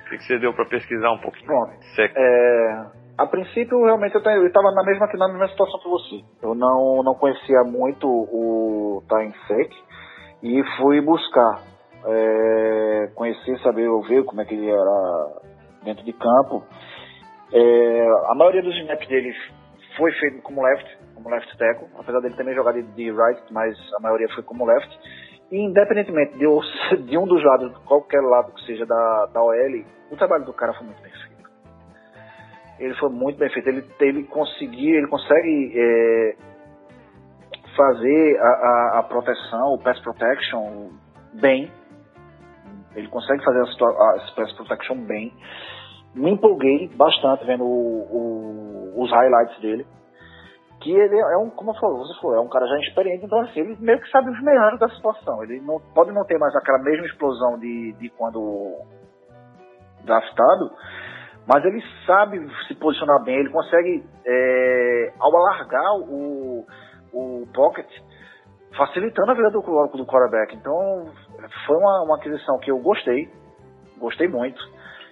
que, 0.09 0.17
que 0.17 0.23
você 0.23 0.37
deu 0.39 0.53
para 0.53 0.65
pesquisar 0.65 1.11
um 1.11 1.19
pouquinho? 1.19 1.45
Pronto. 1.47 1.73
Sec- 1.95 2.13
É, 2.15 2.85
a 3.17 3.25
princípio, 3.27 3.83
realmente, 3.85 4.15
eu 4.15 4.47
estava 4.47 4.71
na 4.71 4.83
mesma, 4.83 5.07
na 5.13 5.27
mesma 5.29 5.47
situação 5.49 5.79
que 5.79 5.89
você. 5.89 6.21
Eu 6.41 6.53
não, 6.55 7.01
não 7.03 7.15
conhecia 7.15 7.63
muito 7.63 8.07
o 8.07 9.03
Time 9.07 9.33
Sec 9.47 9.71
e 10.43 10.63
fui 10.77 11.01
buscar. 11.01 11.61
é, 12.05 13.09
conhecer, 13.15 13.57
saber, 13.59 13.89
ver 14.07 14.23
como 14.23 14.39
é 14.41 14.45
que 14.45 14.53
ele 14.55 14.69
era 14.69 15.41
dentro 15.83 16.03
de 16.05 16.13
campo. 16.13 16.63
É, 17.53 18.07
a 18.31 18.35
maioria 18.35 18.61
dos 18.61 18.73
snaps 18.77 19.07
dele 19.09 19.33
foi 19.99 20.11
feito 20.13 20.41
como 20.41 20.63
left, 20.63 20.97
como 21.13 21.29
left 21.29 21.57
tackle, 21.57 21.87
apesar 21.99 22.21
dele 22.21 22.35
também 22.35 22.55
jogar 22.55 22.71
de, 22.71 22.81
de 22.81 23.11
right, 23.11 23.43
mas 23.51 23.77
a 23.97 23.99
maioria 24.01 24.29
foi 24.33 24.43
como 24.43 24.65
left. 24.65 24.89
E 25.51 25.57
independentemente 25.59 26.37
de, 26.37 26.45
de 27.03 27.17
um 27.17 27.25
dos 27.25 27.43
lados, 27.43 27.77
qualquer 27.85 28.21
lado 28.21 28.53
que 28.53 28.65
seja 28.65 28.85
da, 28.85 29.25
da 29.33 29.43
OL, 29.43 29.83
o 30.11 30.15
trabalho 30.15 30.45
do 30.45 30.53
cara 30.53 30.73
foi 30.73 30.85
muito 30.85 31.01
bem 31.01 31.11
feito. 31.11 31.49
Ele 32.79 32.93
foi 32.95 33.09
muito 33.09 33.37
bem 33.37 33.49
feito. 33.49 33.67
Ele, 33.67 33.85
ele 33.99 34.23
conseguiu, 34.23 34.95
ele 34.95 35.07
consegue 35.07 35.73
é, 35.75 36.35
fazer 37.75 38.39
a, 38.39 38.47
a, 38.47 38.99
a 38.99 39.03
proteção, 39.03 39.73
o 39.73 39.79
pass 39.83 39.99
protection 39.99 40.91
bem. 41.33 41.69
Ele 42.95 43.07
consegue 43.09 43.43
fazer 43.43 43.61
a, 43.61 43.65
situa- 43.65 44.15
a 44.15 44.31
pass 44.33 44.53
protection 44.53 44.95
bem. 45.05 45.33
Me 46.15 46.31
empolguei 46.31 46.87
bastante 46.95 47.45
vendo 47.45 47.63
o- 47.63 48.95
o- 48.95 49.01
os 49.03 49.11
highlights 49.11 49.59
dele. 49.61 49.85
Que 50.81 50.91
ele 50.91 51.19
é 51.19 51.37
um, 51.37 51.49
como 51.49 51.73
falou, 51.77 51.99
você 51.99 52.19
falou, 52.21 52.37
é 52.37 52.39
um 52.39 52.47
cara 52.47 52.65
já 52.65 52.77
experiente, 52.79 53.25
então 53.25 53.41
assim, 53.41 53.59
ele 53.59 53.77
meio 53.81 53.99
que 53.99 54.09
sabe 54.09 54.29
os 54.29 54.41
meandros 54.41 54.79
da 54.79 54.89
situação. 54.89 55.43
Ele 55.43 55.59
não 55.59 55.79
pode 55.93 56.11
não 56.11 56.23
ter 56.25 56.37
mais 56.37 56.55
aquela 56.55 56.79
mesma 56.79 57.05
explosão 57.05 57.59
de, 57.59 57.91
de 57.93 58.09
quando 58.11 58.77
draftado, 60.05 60.71
mas 61.45 61.65
ele 61.65 61.83
sabe 62.05 62.39
se 62.67 62.75
posicionar 62.75 63.21
bem, 63.23 63.39
ele 63.39 63.49
consegue, 63.49 64.05
é, 64.25 65.13
ao 65.19 65.35
alargar 65.35 65.95
o, 65.97 66.65
o 67.11 67.47
pocket, 67.53 67.87
facilitando 68.77 69.31
a 69.31 69.33
vida 69.35 69.49
do, 69.49 69.59
do 69.61 70.05
quarterback. 70.05 70.55
Então, 70.55 71.11
foi 71.65 71.75
uma, 71.75 72.03
uma 72.03 72.15
aquisição 72.15 72.57
que 72.59 72.71
eu 72.71 72.79
gostei, 72.79 73.29
gostei 73.97 74.27
muito. 74.29 74.61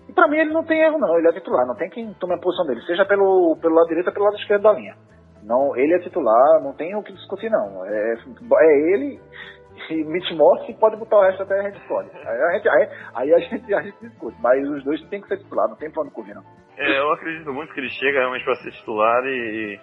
E 0.08 0.14
pra 0.14 0.28
mim 0.28 0.38
ele 0.38 0.54
não 0.54 0.64
tem 0.64 0.82
erro 0.82 0.98
não, 0.98 1.18
ele 1.18 1.28
é 1.28 1.34
titular, 1.34 1.66
não 1.68 1.76
tem 1.76 1.90
quem 1.90 2.14
tome 2.14 2.36
a 2.36 2.40
posição 2.40 2.66
dele, 2.66 2.82
seja 2.82 3.06
pelo, 3.06 3.58
pelo 3.62 3.76
lado 3.76 3.88
direito 3.88 4.08
ou 4.08 4.14
pelo 4.14 4.26
lado 4.26 4.38
esquerdo 4.38 4.64
da 4.64 4.74
linha. 4.74 4.96
Não, 5.44 5.76
ele 5.76 5.94
é 5.94 6.00
titular, 6.00 6.62
não 6.62 6.74
tem 6.74 6.96
o 6.96 7.04
que 7.04 7.14
discutir 7.14 7.50
não. 7.50 7.86
É, 7.86 8.14
é 8.14 8.94
ele 8.94 9.20
e 9.90 10.04
Mitch 10.04 10.32
Moss 10.32 10.66
que 10.66 10.74
pode 10.74 10.98
botar 10.98 11.18
o 11.18 11.22
resto 11.22 11.44
até 11.44 11.60
a 11.60 11.70
gente 11.70 11.88
pode. 11.88 12.10
Aí 12.14 12.42
a 12.42 12.52
gente, 12.54 12.70
aí, 12.70 12.90
aí 13.16 13.34
a 13.34 13.40
gente, 13.40 13.74
a 13.74 13.82
gente 13.82 13.98
discute, 14.02 14.38
mas 14.42 14.68
os 14.70 14.84
dois 14.84 15.02
tem 15.10 15.22
que 15.22 15.28
ser 15.28 15.38
titular, 15.38 15.70
não 15.70 15.76
tem 15.76 15.92
pra 15.92 16.02
onde 16.04 16.12
correr 16.12 16.34
não. 16.34 16.44
É, 16.78 17.00
eu 17.00 17.12
acredito 17.12 17.52
muito 17.54 17.74
que 17.74 17.80
ele 17.80 17.90
chega 17.90 18.20
realmente 18.20 18.44
para 18.44 18.56
ser 18.56 18.72
titular 18.72 19.24
e, 19.26 19.80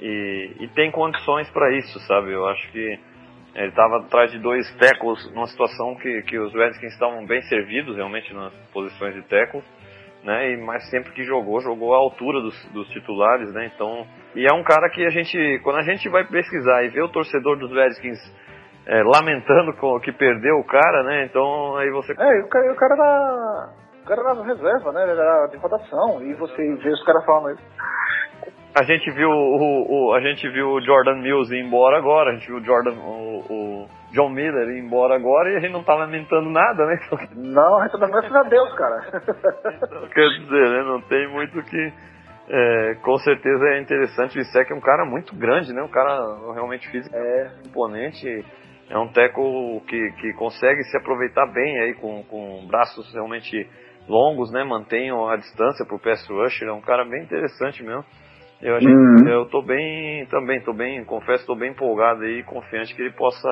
e, 0.00 0.56
e 0.60 0.68
tem 0.68 0.90
condições 0.90 1.50
para 1.50 1.70
isso, 1.76 1.98
sabe? 2.00 2.32
Eu 2.32 2.46
acho 2.46 2.72
que 2.72 2.98
ele 3.54 3.68
estava 3.68 3.98
atrás 3.98 4.30
de 4.32 4.38
dois 4.38 4.66
tackles 4.76 5.32
numa 5.32 5.46
situação 5.46 5.94
que, 5.96 6.22
que 6.22 6.38
os 6.38 6.52
Redskins 6.52 6.92
estavam 6.92 7.24
bem 7.24 7.40
servidos 7.42 7.96
realmente 7.96 8.32
nas 8.34 8.52
posições 8.72 9.14
de 9.14 9.22
tackles, 9.22 9.64
né? 10.24 10.52
E, 10.52 10.56
mas 10.56 10.88
sempre 10.90 11.12
que 11.12 11.22
jogou, 11.22 11.60
jogou 11.60 11.94
à 11.94 11.98
altura 11.98 12.40
dos, 12.40 12.72
dos 12.72 12.88
titulares, 12.88 13.52
né? 13.52 13.70
Então, 13.74 14.06
e 14.34 14.44
é 14.44 14.52
um 14.52 14.64
cara 14.64 14.88
que 14.90 15.04
a 15.06 15.10
gente, 15.10 15.60
quando 15.62 15.76
a 15.76 15.82
gente 15.82 16.08
vai 16.08 16.24
pesquisar 16.24 16.82
e 16.84 16.88
vê 16.88 17.02
o 17.02 17.08
torcedor 17.08 17.56
dos 17.56 17.70
Redskins 17.70 18.18
é, 18.86 19.02
lamentando 19.02 19.72
com, 19.76 19.98
que 20.00 20.12
perdeu 20.12 20.56
o 20.56 20.64
cara, 20.64 21.02
né? 21.04 21.24
Então 21.24 21.76
aí 21.76 21.90
você 21.90 22.12
É, 22.12 22.40
o 22.42 22.48
cara, 22.48 22.72
o 22.72 22.76
cara 22.76 22.96
da. 22.96 23.72
O 24.02 24.06
cara 24.06 24.22
da 24.22 24.44
reserva, 24.44 24.92
né? 24.92 25.02
Ele 25.02 25.12
era 25.12 25.46
de 25.46 25.56
rotação. 25.56 26.22
E 26.22 26.34
você 26.34 26.74
vê 26.76 26.90
os 26.90 27.04
caras 27.04 27.24
falando 27.24 27.54
isso. 27.54 27.64
A 28.74 28.82
gente 28.82 29.08
viu 29.12 29.30
o, 29.30 30.08
o- 30.08 30.14
a 30.14 30.20
gente 30.20 30.48
viu 30.48 30.68
o 30.68 30.80
Jordan 30.80 31.16
Mills 31.22 31.54
ir 31.54 31.64
embora 31.64 31.96
agora, 31.98 32.30
a 32.30 32.34
gente 32.34 32.46
viu 32.48 32.56
o 32.56 32.64
Jordan 32.64 32.92
o, 32.98 33.38
o 33.48 33.88
John 34.12 34.30
Miller 34.30 34.68
ir 34.70 34.80
embora 34.80 35.14
agora 35.14 35.50
e 35.52 35.56
a 35.56 35.60
gente 35.60 35.72
não 35.72 35.84
tá 35.84 35.94
lamentando 35.94 36.50
nada, 36.50 36.84
né? 36.86 36.98
Então, 37.06 37.18
Não, 37.36 37.78
a 37.78 37.86
gente 37.86 38.00
tá 38.00 38.06
graças 38.08 38.34
a 38.34 38.42
Deus, 38.42 38.74
cara. 38.74 39.00
quer 40.12 40.28
dizer, 40.40 40.70
né? 40.70 40.82
Não 40.84 41.00
tem 41.02 41.28
muito 41.30 41.62
que 41.62 41.92
é, 42.48 42.94
com 43.02 43.16
certeza 43.18 43.64
é 43.68 43.80
interessante. 43.80 44.36
O 44.38 44.40
Isaac 44.40 44.72
é 44.72 44.74
um 44.74 44.80
cara 44.80 45.04
muito 45.04 45.34
grande, 45.36 45.72
né? 45.72 45.80
Um 45.82 45.88
cara 45.88 46.18
realmente 46.52 46.88
físico 46.90 47.14
É, 47.16 47.50
imponente. 47.66 48.44
É 48.90 48.98
um 48.98 49.08
teco 49.08 49.80
que, 49.88 50.10
que 50.20 50.32
consegue 50.34 50.82
se 50.84 50.96
aproveitar 50.98 51.46
bem 51.52 51.78
aí 51.80 51.94
com, 51.94 52.22
com 52.24 52.66
braços 52.66 53.10
realmente 53.14 53.66
longos, 54.08 54.52
né? 54.52 54.62
Mantém 54.64 55.10
a 55.10 55.36
distância 55.36 55.86
pro 55.86 55.98
pass 55.98 56.26
rusher. 56.28 56.68
É 56.68 56.72
um 56.72 56.82
cara 56.82 57.04
bem 57.04 57.22
interessante 57.22 57.82
mesmo. 57.82 58.04
Eu, 58.64 58.76
achei- 58.76 58.92
Uhum. 58.94 59.28
eu 59.28 59.46
tô 59.46 59.60
bem, 59.62 60.24
também, 60.26 60.60
tô 60.62 60.72
bem, 60.72 61.04
confesso, 61.04 61.46
tô 61.46 61.54
bem 61.54 61.70
empolgado 61.70 62.22
aí, 62.22 62.42
confiante 62.44 62.94
que 62.94 63.02
ele 63.02 63.12
possa 63.12 63.48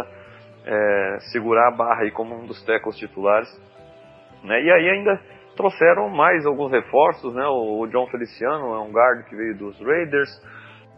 é, 0.65 1.19
segurar 1.33 1.69
a 1.69 1.77
barra 1.77 2.03
aí 2.03 2.11
como 2.13 2.35
um 2.35 2.47
dos 2.47 2.65
tackles 2.65 2.97
titulares. 2.97 3.49
Né? 4.45 4.63
E 4.63 4.71
aí 4.73 4.89
ainda 4.91 5.21
trouxeram 5.57 6.09
mais 6.09 6.47
alguns 6.47 6.71
reforços, 6.73 7.35
né? 7.35 7.45
O, 7.47 7.81
o 7.81 7.87
John 7.89 8.07
Feliciano 8.07 8.75
é 8.75 8.79
um 8.81 8.91
guard 8.91 9.25
que 9.29 9.37
veio 9.37 9.57
dos 9.59 9.79
Raiders. 9.81 10.31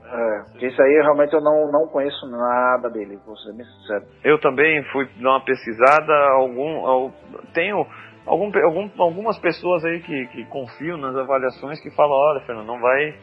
é. 0.06 0.66
Isso 0.66 0.80
aí 0.80 0.92
realmente 1.02 1.32
eu 1.34 1.40
não, 1.40 1.72
não 1.72 1.88
conheço 1.88 2.26
nada 2.30 2.88
dele, 2.90 3.18
vou 3.26 3.36
ser 3.38 3.52
bem 3.54 3.64
sincero. 3.66 4.04
Eu 4.22 4.38
também 4.38 4.82
fui 4.92 5.08
dar 5.20 5.30
uma 5.30 5.44
pesquisada, 5.44 6.12
algum, 6.34 6.86
al- 6.86 7.12
tenho 7.52 7.84
algum, 8.26 8.50
algum, 8.64 8.90
algumas 9.02 9.38
pessoas 9.40 9.84
aí 9.84 10.00
que, 10.00 10.26
que 10.28 10.44
confiam 10.46 10.96
nas 10.98 11.16
avaliações 11.16 11.80
que 11.82 11.90
falam, 11.96 12.12
olha, 12.14 12.40
Fernando, 12.46 12.66
não 12.66 12.80
vai, 12.80 13.14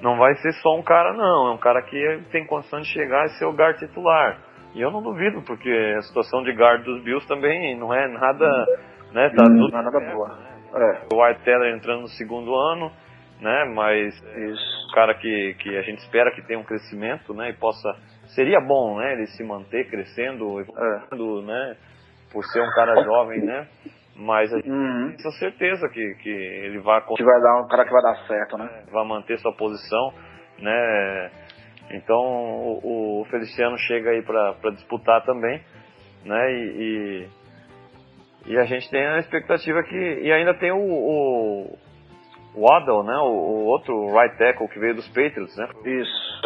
não 0.00 0.16
vai 0.16 0.34
ser 0.36 0.52
só 0.54 0.76
um 0.76 0.82
cara 0.82 1.12
não, 1.12 1.48
é 1.48 1.50
um 1.52 1.58
cara 1.58 1.82
que 1.82 2.20
tem 2.30 2.46
condição 2.46 2.80
de 2.80 2.86
chegar 2.88 3.24
e 3.26 3.38
ser 3.38 3.44
o 3.44 3.52
guard 3.52 3.78
titular. 3.78 4.38
E 4.74 4.80
eu 4.80 4.90
não 4.90 5.02
duvido, 5.02 5.42
porque 5.42 5.70
a 5.96 6.02
situação 6.02 6.42
de 6.42 6.52
guard 6.52 6.84
dos 6.84 7.02
Bills 7.02 7.26
também 7.26 7.78
não 7.78 7.94
é 7.94 8.06
nada, 8.08 8.46
né, 9.12 9.30
tá 9.30 9.44
Hum, 9.44 9.58
tudo 9.58 9.72
não 9.72 9.78
é 9.80 9.82
nada 9.82 10.00
boa. 10.12 10.38
É, 10.74 11.14
o 11.14 11.22
White 11.24 11.42
Teller 11.44 11.74
entrando 11.74 12.02
no 12.02 12.08
segundo 12.08 12.54
ano, 12.54 12.92
né, 13.40 13.64
mas 13.74 14.14
isso. 14.14 14.88
um 14.88 14.94
cara 14.94 15.14
que, 15.14 15.54
que 15.60 15.76
a 15.76 15.82
gente 15.82 15.98
espera 16.00 16.30
que 16.30 16.42
tenha 16.42 16.58
um 16.58 16.64
crescimento, 16.64 17.32
né, 17.32 17.50
e 17.50 17.52
possa 17.54 17.88
seria 18.34 18.60
bom, 18.60 18.98
né, 18.98 19.14
ele 19.14 19.26
se 19.28 19.42
manter 19.42 19.88
crescendo, 19.88 20.60
evoluindo, 20.60 21.42
né, 21.46 21.76
por 22.30 22.44
ser 22.44 22.60
um 22.60 22.70
cara 22.74 23.02
jovem, 23.02 23.40
né, 23.40 23.66
mas 24.16 24.52
a 24.52 24.56
gente 24.56 24.70
Uhum. 24.70 25.14
tem 25.16 25.30
certeza 25.32 25.88
que, 25.88 26.14
que 26.22 26.28
ele 26.30 26.78
vai 26.80 27.00
Que 27.02 27.22
vai 27.24 27.40
dar 27.40 27.60
um 27.62 27.68
cara 27.68 27.84
que 27.84 27.92
vai 27.92 28.02
dar 28.02 28.16
certo, 28.26 28.56
né? 28.58 28.84
vai 28.90 29.06
manter 29.06 29.38
sua 29.38 29.52
posição, 29.54 30.12
né? 30.58 31.30
Então 31.90 32.16
o, 32.18 33.20
o 33.20 33.24
Feliciano 33.26 33.76
chega 33.78 34.10
aí 34.10 34.22
para 34.22 34.70
disputar 34.72 35.22
também, 35.24 35.60
né? 36.24 36.52
E, 36.52 37.28
e, 38.46 38.52
e 38.52 38.58
a 38.58 38.64
gente 38.64 38.90
tem 38.90 39.06
a 39.06 39.18
expectativa 39.18 39.82
que 39.82 39.96
e 40.22 40.32
ainda 40.32 40.54
tem 40.54 40.72
o, 40.72 40.78
o, 40.78 41.62
o 41.64 41.78
Waddle, 42.56 43.04
né? 43.04 43.16
O, 43.18 43.28
o 43.28 43.64
outro 43.66 44.08
right 44.18 44.36
tackle 44.38 44.68
que 44.68 44.78
veio 44.78 44.94
dos 44.94 45.06
Patriots, 45.08 45.56
né? 45.56 45.68
Isso. 45.84 46.40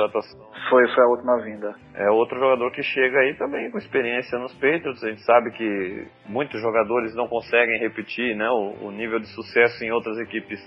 Foi, 0.68 0.86
foi 0.88 1.04
a 1.04 1.08
última 1.08 1.40
vinda. 1.42 1.74
É 1.94 2.10
outro 2.10 2.38
jogador 2.38 2.70
que 2.72 2.82
chega 2.82 3.18
aí 3.20 3.34
também 3.34 3.70
com 3.70 3.78
experiência 3.78 4.38
nos 4.38 4.52
Patriots. 4.54 5.02
A 5.04 5.08
gente 5.08 5.22
sabe 5.22 5.50
que 5.52 6.06
muitos 6.28 6.60
jogadores 6.60 7.14
não 7.14 7.28
conseguem 7.28 7.78
repetir 7.78 8.36
né, 8.36 8.48
o, 8.50 8.86
o 8.86 8.90
nível 8.90 9.20
de 9.20 9.26
sucesso 9.34 9.84
em 9.84 9.92
outras 9.92 10.18
equipes 10.18 10.60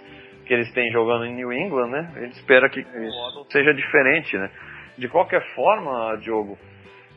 que 0.46 0.54
eles 0.54 0.72
têm 0.74 0.92
jogando 0.92 1.26
em 1.26 1.36
New 1.36 1.52
England, 1.54 1.90
né? 1.90 2.12
A 2.16 2.20
gente 2.22 2.34
espera 2.34 2.70
que 2.70 2.82
o 2.82 2.84
Waddle 2.84 3.46
seja 3.50 3.74
diferente, 3.74 4.38
né? 4.38 4.50
De 4.98 5.08
qualquer 5.08 5.42
forma, 5.56 6.18
Diogo, 6.18 6.58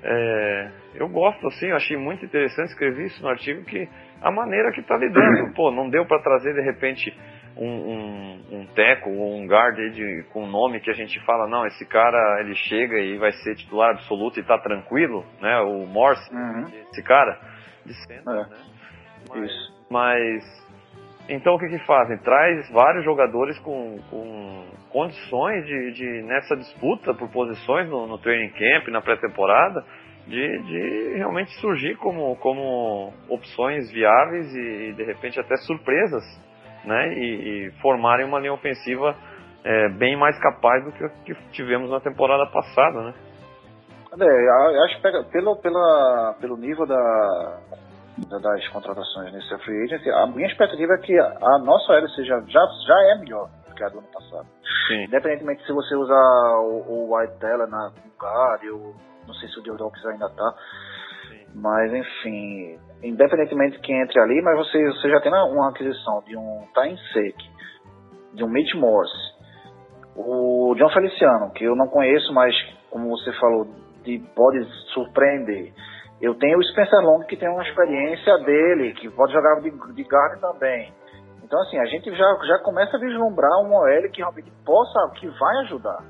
é, 0.02 0.70
eu 0.94 1.08
gosto 1.08 1.46
assim, 1.48 1.66
eu 1.66 1.76
achei 1.76 1.96
muito 1.96 2.24
interessante, 2.24 2.68
escrevi 2.68 3.06
isso 3.06 3.22
no 3.22 3.28
artigo, 3.28 3.64
que 3.64 3.88
a 4.22 4.30
maneira 4.30 4.70
que 4.72 4.80
está 4.80 4.96
lidando. 4.96 5.52
Pô, 5.54 5.70
não 5.70 5.88
deu 5.88 6.06
para 6.06 6.22
trazer 6.22 6.54
de 6.54 6.60
repente 6.60 7.12
um, 7.56 7.66
um, 7.66 8.40
um 8.60 8.66
teco 8.74 9.10
ou 9.10 9.34
um 9.36 9.46
guard 9.46 9.76
de, 9.92 10.24
com 10.32 10.44
um 10.44 10.50
nome 10.50 10.80
que 10.80 10.90
a 10.90 10.94
gente 10.94 11.18
fala, 11.24 11.48
não, 11.48 11.66
esse 11.66 11.86
cara 11.86 12.40
ele 12.40 12.54
chega 12.54 12.98
e 12.98 13.16
vai 13.16 13.32
ser 13.32 13.54
titular 13.56 13.90
absoluto 13.90 14.38
e 14.38 14.42
tá 14.42 14.58
tranquilo, 14.58 15.24
né? 15.40 15.58
O 15.60 15.86
Morse, 15.86 16.32
Uhum. 16.34 16.64
esse 16.90 17.02
cara, 17.02 17.38
de 17.84 17.94
centro, 18.06 18.30
É. 18.32 18.36
né? 18.36 18.48
Mas, 19.28 19.50
Isso. 19.50 19.86
mas 19.90 20.66
então 21.28 21.54
o 21.54 21.58
que 21.58 21.68
que 21.68 21.78
fazem? 21.86 22.18
Traz 22.18 22.70
vários 22.70 23.04
jogadores 23.04 23.58
com, 23.60 23.98
com 24.10 24.64
condições 24.90 25.66
de, 25.66 25.92
de 25.92 26.22
nessa 26.22 26.56
disputa 26.56 27.12
por 27.14 27.28
posições 27.30 27.88
no, 27.88 28.06
no 28.06 28.18
training 28.18 28.50
camp, 28.50 28.88
na 28.88 29.00
pré-temporada, 29.00 29.84
de, 30.26 30.58
de 30.62 31.14
realmente 31.16 31.50
surgir 31.60 31.96
como, 31.96 32.36
como 32.36 33.12
opções 33.28 33.90
viáveis 33.90 34.54
e 34.54 34.92
de 34.92 35.04
repente 35.04 35.38
até 35.40 35.56
surpresas, 35.56 36.22
né? 36.86 37.12
E, 37.14 37.66
e 37.66 37.70
formarem 37.82 38.24
uma 38.26 38.38
linha 38.38 38.52
ofensiva 38.54 39.14
é, 39.64 39.88
bem 39.90 40.16
mais 40.16 40.38
capaz 40.40 40.84
do 40.84 40.92
que 40.92 41.04
o 41.04 41.10
que 41.24 41.34
tivemos 41.52 41.90
na 41.90 42.00
temporada 42.00 42.46
passada, 42.50 43.02
né? 43.02 43.14
É, 44.18 44.84
acho 44.84 44.96
que 44.96 45.02
pega- 45.02 45.24
pelo, 45.24 45.56
pela, 45.56 46.34
pelo 46.40 46.56
nível 46.56 46.86
da, 46.86 47.58
da- 48.30 48.38
das 48.38 48.66
contratações 48.68 49.30
nesse 49.32 49.58
free 49.58 49.84
agency, 49.84 50.08
a 50.10 50.26
minha 50.28 50.46
expectativa 50.46 50.94
é 50.94 50.98
que 50.98 51.18
a, 51.18 51.58
nossa 51.58 51.92
OL 51.92 52.08
seja, 52.10 52.40
já, 52.46 52.60
já 52.86 52.94
é 53.12 53.18
melhor 53.18 53.50
do 53.68 53.74
que 53.74 53.84
a 53.84 53.88
do 53.88 53.98
ano 53.98 54.08
passado. 54.08 54.46
Sim. 54.88 55.04
Independentemente 55.04 55.66
se 55.66 55.72
você 55.72 55.94
usar 55.96 56.58
o, 56.60 56.84
o 57.10 57.14
White 57.16 57.36
Teller 57.40 57.66
na 57.68 57.92
guard, 58.18 58.62
ou 58.72 58.94
não 59.26 59.34
sei 59.34 59.48
se 59.50 59.58
o 59.58 59.76
Dawkins 59.76 60.06
ainda 60.06 60.30
tá, 60.30 60.54
mas 61.54 61.92
enfim, 61.92 62.78
independentemente 63.02 63.76
de 63.76 63.82
quem 63.82 64.00
entre 64.00 64.18
ali, 64.20 64.40
mas 64.42 64.56
você, 64.56 64.84
você 64.92 65.10
já 65.10 65.20
tem 65.20 65.32
uma- 65.32 65.68
aquisição 65.70 66.22
de 66.26 66.36
um 66.36 66.64
Time 66.74 66.98
Sec, 67.12 67.36
de 68.34 68.44
um 68.44 68.48
Mitch 68.48 68.74
Morse, 68.74 69.34
o 70.16 70.74
John 70.76 70.88
Feliciano, 70.90 71.52
que 71.52 71.64
eu 71.64 71.76
não 71.76 71.88
conheço, 71.88 72.32
mas 72.32 72.54
como 72.90 73.08
você 73.10 73.32
falou, 73.34 73.66
de, 74.02 74.18
pode 74.34 74.64
surpreender. 74.94 75.72
Eu 76.20 76.34
tenho 76.34 76.58
o 76.58 76.62
Spencer 76.64 77.00
Long, 77.00 77.20
que 77.26 77.36
tem 77.36 77.48
uma 77.48 77.62
experiência 77.62 78.38
dele, 78.38 78.94
que 78.94 79.10
pode 79.10 79.32
jogar 79.32 79.60
de, 79.60 79.70
de 79.70 80.02
guard 80.02 80.40
também. 80.40 80.90
Então, 81.44 81.60
assim, 81.60 81.78
a 81.78 81.84
gente 81.84 82.10
já, 82.16 82.38
já 82.46 82.58
começa 82.60 82.96
a 82.96 83.00
vislumbrar 83.00 83.50
um 83.62 83.74
OL 83.74 84.10
que 84.10 84.18
realmente 84.20 84.50
possa, 84.64 85.10
que 85.16 85.28
vai 85.28 85.56
ajudar. 85.64 86.02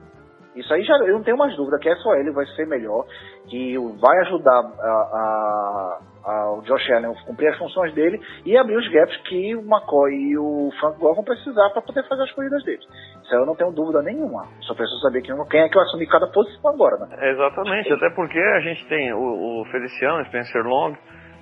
Isso 0.55 0.73
aí 0.73 0.83
já, 0.85 0.97
eu 0.99 1.15
não 1.15 1.23
tenho 1.25 1.37
mais 1.37 1.55
dúvida 1.57 1.79
que 1.79 1.89
essa 1.89 2.09
OL 2.09 2.33
vai 2.33 2.47
ser 2.55 2.67
melhor, 2.67 3.05
que 3.49 3.77
vai 4.01 4.19
ajudar 4.21 4.61
a- 4.61 5.99
a- 6.27 6.51
o 6.53 6.63
Josh 6.63 6.91
Allen 6.91 7.15
cumprir 7.25 7.49
as 7.49 7.59
funções 7.59 7.95
dele 7.95 8.21
e 8.45 8.57
abrir 8.59 8.77
os 8.77 8.89
gaps 8.89 9.17
que 9.29 9.55
o 9.55 9.61
McCoy 9.61 10.13
e 10.13 10.37
o 10.39 10.71
Frank 10.81 10.99
Gore 10.99 11.15
vão 11.15 11.25
precisar 11.25 11.71
para 11.71 11.83
poder 11.83 12.07
fazer 12.09 12.23
as 12.25 12.33
corridas 12.33 12.63
deles. 12.65 12.85
Isso 13.23 13.35
aí 13.35 13.41
eu 13.41 13.47
não 13.47 13.55
tenho 13.57 13.73
dúvida 13.73 14.03
nenhuma. 14.03 14.47
Só 14.63 14.75
preciso 14.75 15.01
saber 15.01 15.23
quem, 15.23 15.35
quem 15.49 15.61
é 15.61 15.69
que 15.69 15.75
vai 15.75 15.85
assumir 15.85 16.07
cada 16.09 16.27
posição 16.27 16.71
agora, 16.71 16.97
né? 17.07 17.31
Exatamente, 17.31 17.93
até 17.93 18.11
porque 18.11 18.39
a 18.39 18.61
gente 18.61 18.87
tem 18.89 19.13
o, 19.13 19.63
o 19.63 19.65
Feliciano, 19.71 20.25
Spencer 20.27 20.63
Long, 20.65 20.95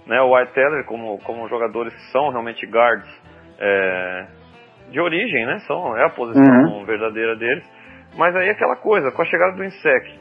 né, 0.06 0.20
o 0.20 0.34
White 0.36 0.52
Teller 0.52 0.84
como, 0.84 1.18
como 1.24 1.48
jogadores 1.48 1.94
que 1.94 2.12
são 2.12 2.28
realmente 2.28 2.66
guards 2.66 3.08
é, 3.58 4.26
de 4.90 5.00
origem, 5.00 5.46
né? 5.46 5.58
São, 5.66 5.96
é 5.96 6.04
a 6.04 6.10
posição 6.10 6.84
verdadeira 6.84 7.34
deles. 7.36 7.64
Mas 8.16 8.36
aí 8.36 8.48
é 8.48 8.52
aquela 8.52 8.76
coisa, 8.76 9.10
com 9.10 9.22
a 9.22 9.24
chegada 9.24 9.56
do 9.56 9.64
Insec, 9.64 10.20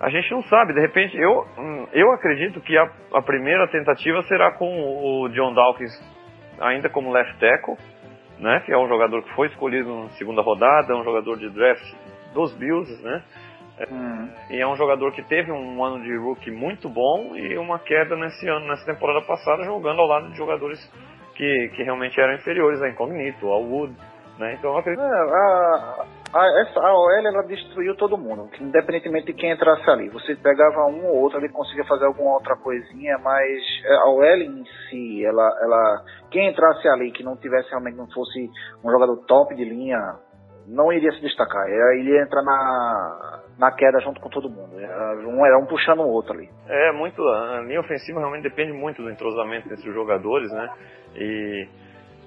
a 0.00 0.10
gente 0.10 0.30
não 0.30 0.42
sabe, 0.44 0.74
de 0.74 0.80
repente, 0.80 1.16
eu, 1.16 1.46
hum, 1.56 1.86
eu 1.92 2.10
acredito 2.12 2.60
que 2.60 2.76
a, 2.76 2.90
a 3.12 3.22
primeira 3.22 3.68
tentativa 3.68 4.22
será 4.22 4.52
com 4.52 4.66
o 4.66 5.28
John 5.28 5.54
Dawkins 5.54 5.92
ainda 6.60 6.88
como 6.88 7.12
left 7.12 7.38
tackle, 7.38 7.76
né? 8.38 8.60
Que 8.66 8.72
é 8.72 8.78
um 8.78 8.88
jogador 8.88 9.22
que 9.22 9.34
foi 9.34 9.48
escolhido 9.48 10.04
na 10.04 10.08
segunda 10.10 10.42
rodada, 10.42 10.92
é 10.92 10.96
um 10.96 11.04
jogador 11.04 11.38
de 11.38 11.48
draft 11.50 11.84
dos 12.32 12.52
Bills, 12.56 13.02
né? 13.02 13.22
E 14.50 14.60
é 14.60 14.66
um 14.66 14.76
jogador 14.76 15.12
que 15.12 15.22
teve 15.22 15.50
um 15.50 15.82
ano 15.84 16.02
de 16.02 16.16
rookie 16.16 16.50
muito 16.50 16.88
bom 16.88 17.34
e 17.34 17.58
uma 17.58 17.78
queda 17.78 18.16
nesse 18.16 18.48
ano, 18.48 18.66
nessa 18.66 18.86
temporada 18.86 19.24
passada, 19.26 19.64
jogando 19.64 20.00
ao 20.00 20.06
lado 20.06 20.30
de 20.30 20.36
jogadores 20.36 20.78
que, 21.34 21.70
que 21.74 21.82
realmente 21.82 22.20
eram 22.20 22.34
inferiores 22.34 22.80
a 22.82 22.88
Incognito, 22.88 23.48
ao 23.48 23.62
Wood, 23.62 23.94
né? 24.38 24.54
Então 24.54 24.72
eu 24.72 24.78
acredito 24.78 25.02
É, 25.02 25.06
a, 25.06 26.06
a, 26.34 26.62
essa, 26.62 26.80
a 26.80 26.92
OL 26.92 27.12
ela 27.12 27.42
destruiu 27.42 27.94
todo 27.96 28.18
mundo, 28.18 28.50
independentemente 28.60 29.26
de 29.26 29.34
quem 29.34 29.52
entrasse 29.52 29.88
ali. 29.88 30.08
Você 30.08 30.34
pegava 30.34 30.86
um 30.86 31.06
ou 31.06 31.22
outro, 31.22 31.38
ele 31.38 31.48
conseguia 31.48 31.84
fazer 31.84 32.06
alguma 32.06 32.32
outra 32.32 32.56
coisinha, 32.56 33.16
mas 33.18 33.62
é, 33.84 33.94
a 33.94 34.06
OL 34.06 34.24
em 34.24 34.64
si, 34.90 35.24
ela, 35.24 35.48
ela, 35.62 36.04
quem 36.32 36.48
entrasse 36.48 36.88
ali 36.88 37.12
que 37.12 37.22
não 37.22 37.36
tivesse 37.36 37.70
realmente, 37.70 37.96
não 37.96 38.10
fosse 38.10 38.50
um 38.84 38.90
jogador 38.90 39.16
top 39.26 39.54
de 39.54 39.64
linha, 39.64 40.00
não 40.66 40.92
iria 40.92 41.12
se 41.12 41.20
destacar. 41.20 41.68
Ele 41.68 42.00
iria 42.00 42.22
entrar 42.22 42.42
na, 42.42 43.40
na 43.56 43.70
queda 43.70 44.00
junto 44.00 44.20
com 44.20 44.28
todo 44.28 44.50
mundo. 44.50 44.80
Era 44.80 45.28
um, 45.28 45.46
era 45.46 45.58
um 45.58 45.66
puxando 45.66 46.00
o 46.00 46.08
outro 46.08 46.32
ali. 46.32 46.48
É 46.66 46.90
muito. 46.92 47.22
A 47.22 47.60
linha 47.60 47.80
ofensiva 47.80 48.18
realmente 48.18 48.42
depende 48.42 48.72
muito 48.72 49.02
do 49.02 49.10
entrosamento 49.10 49.72
entre 49.72 49.88
os 49.88 49.94
jogadores, 49.94 50.50
né? 50.50 50.68
E, 51.14 51.68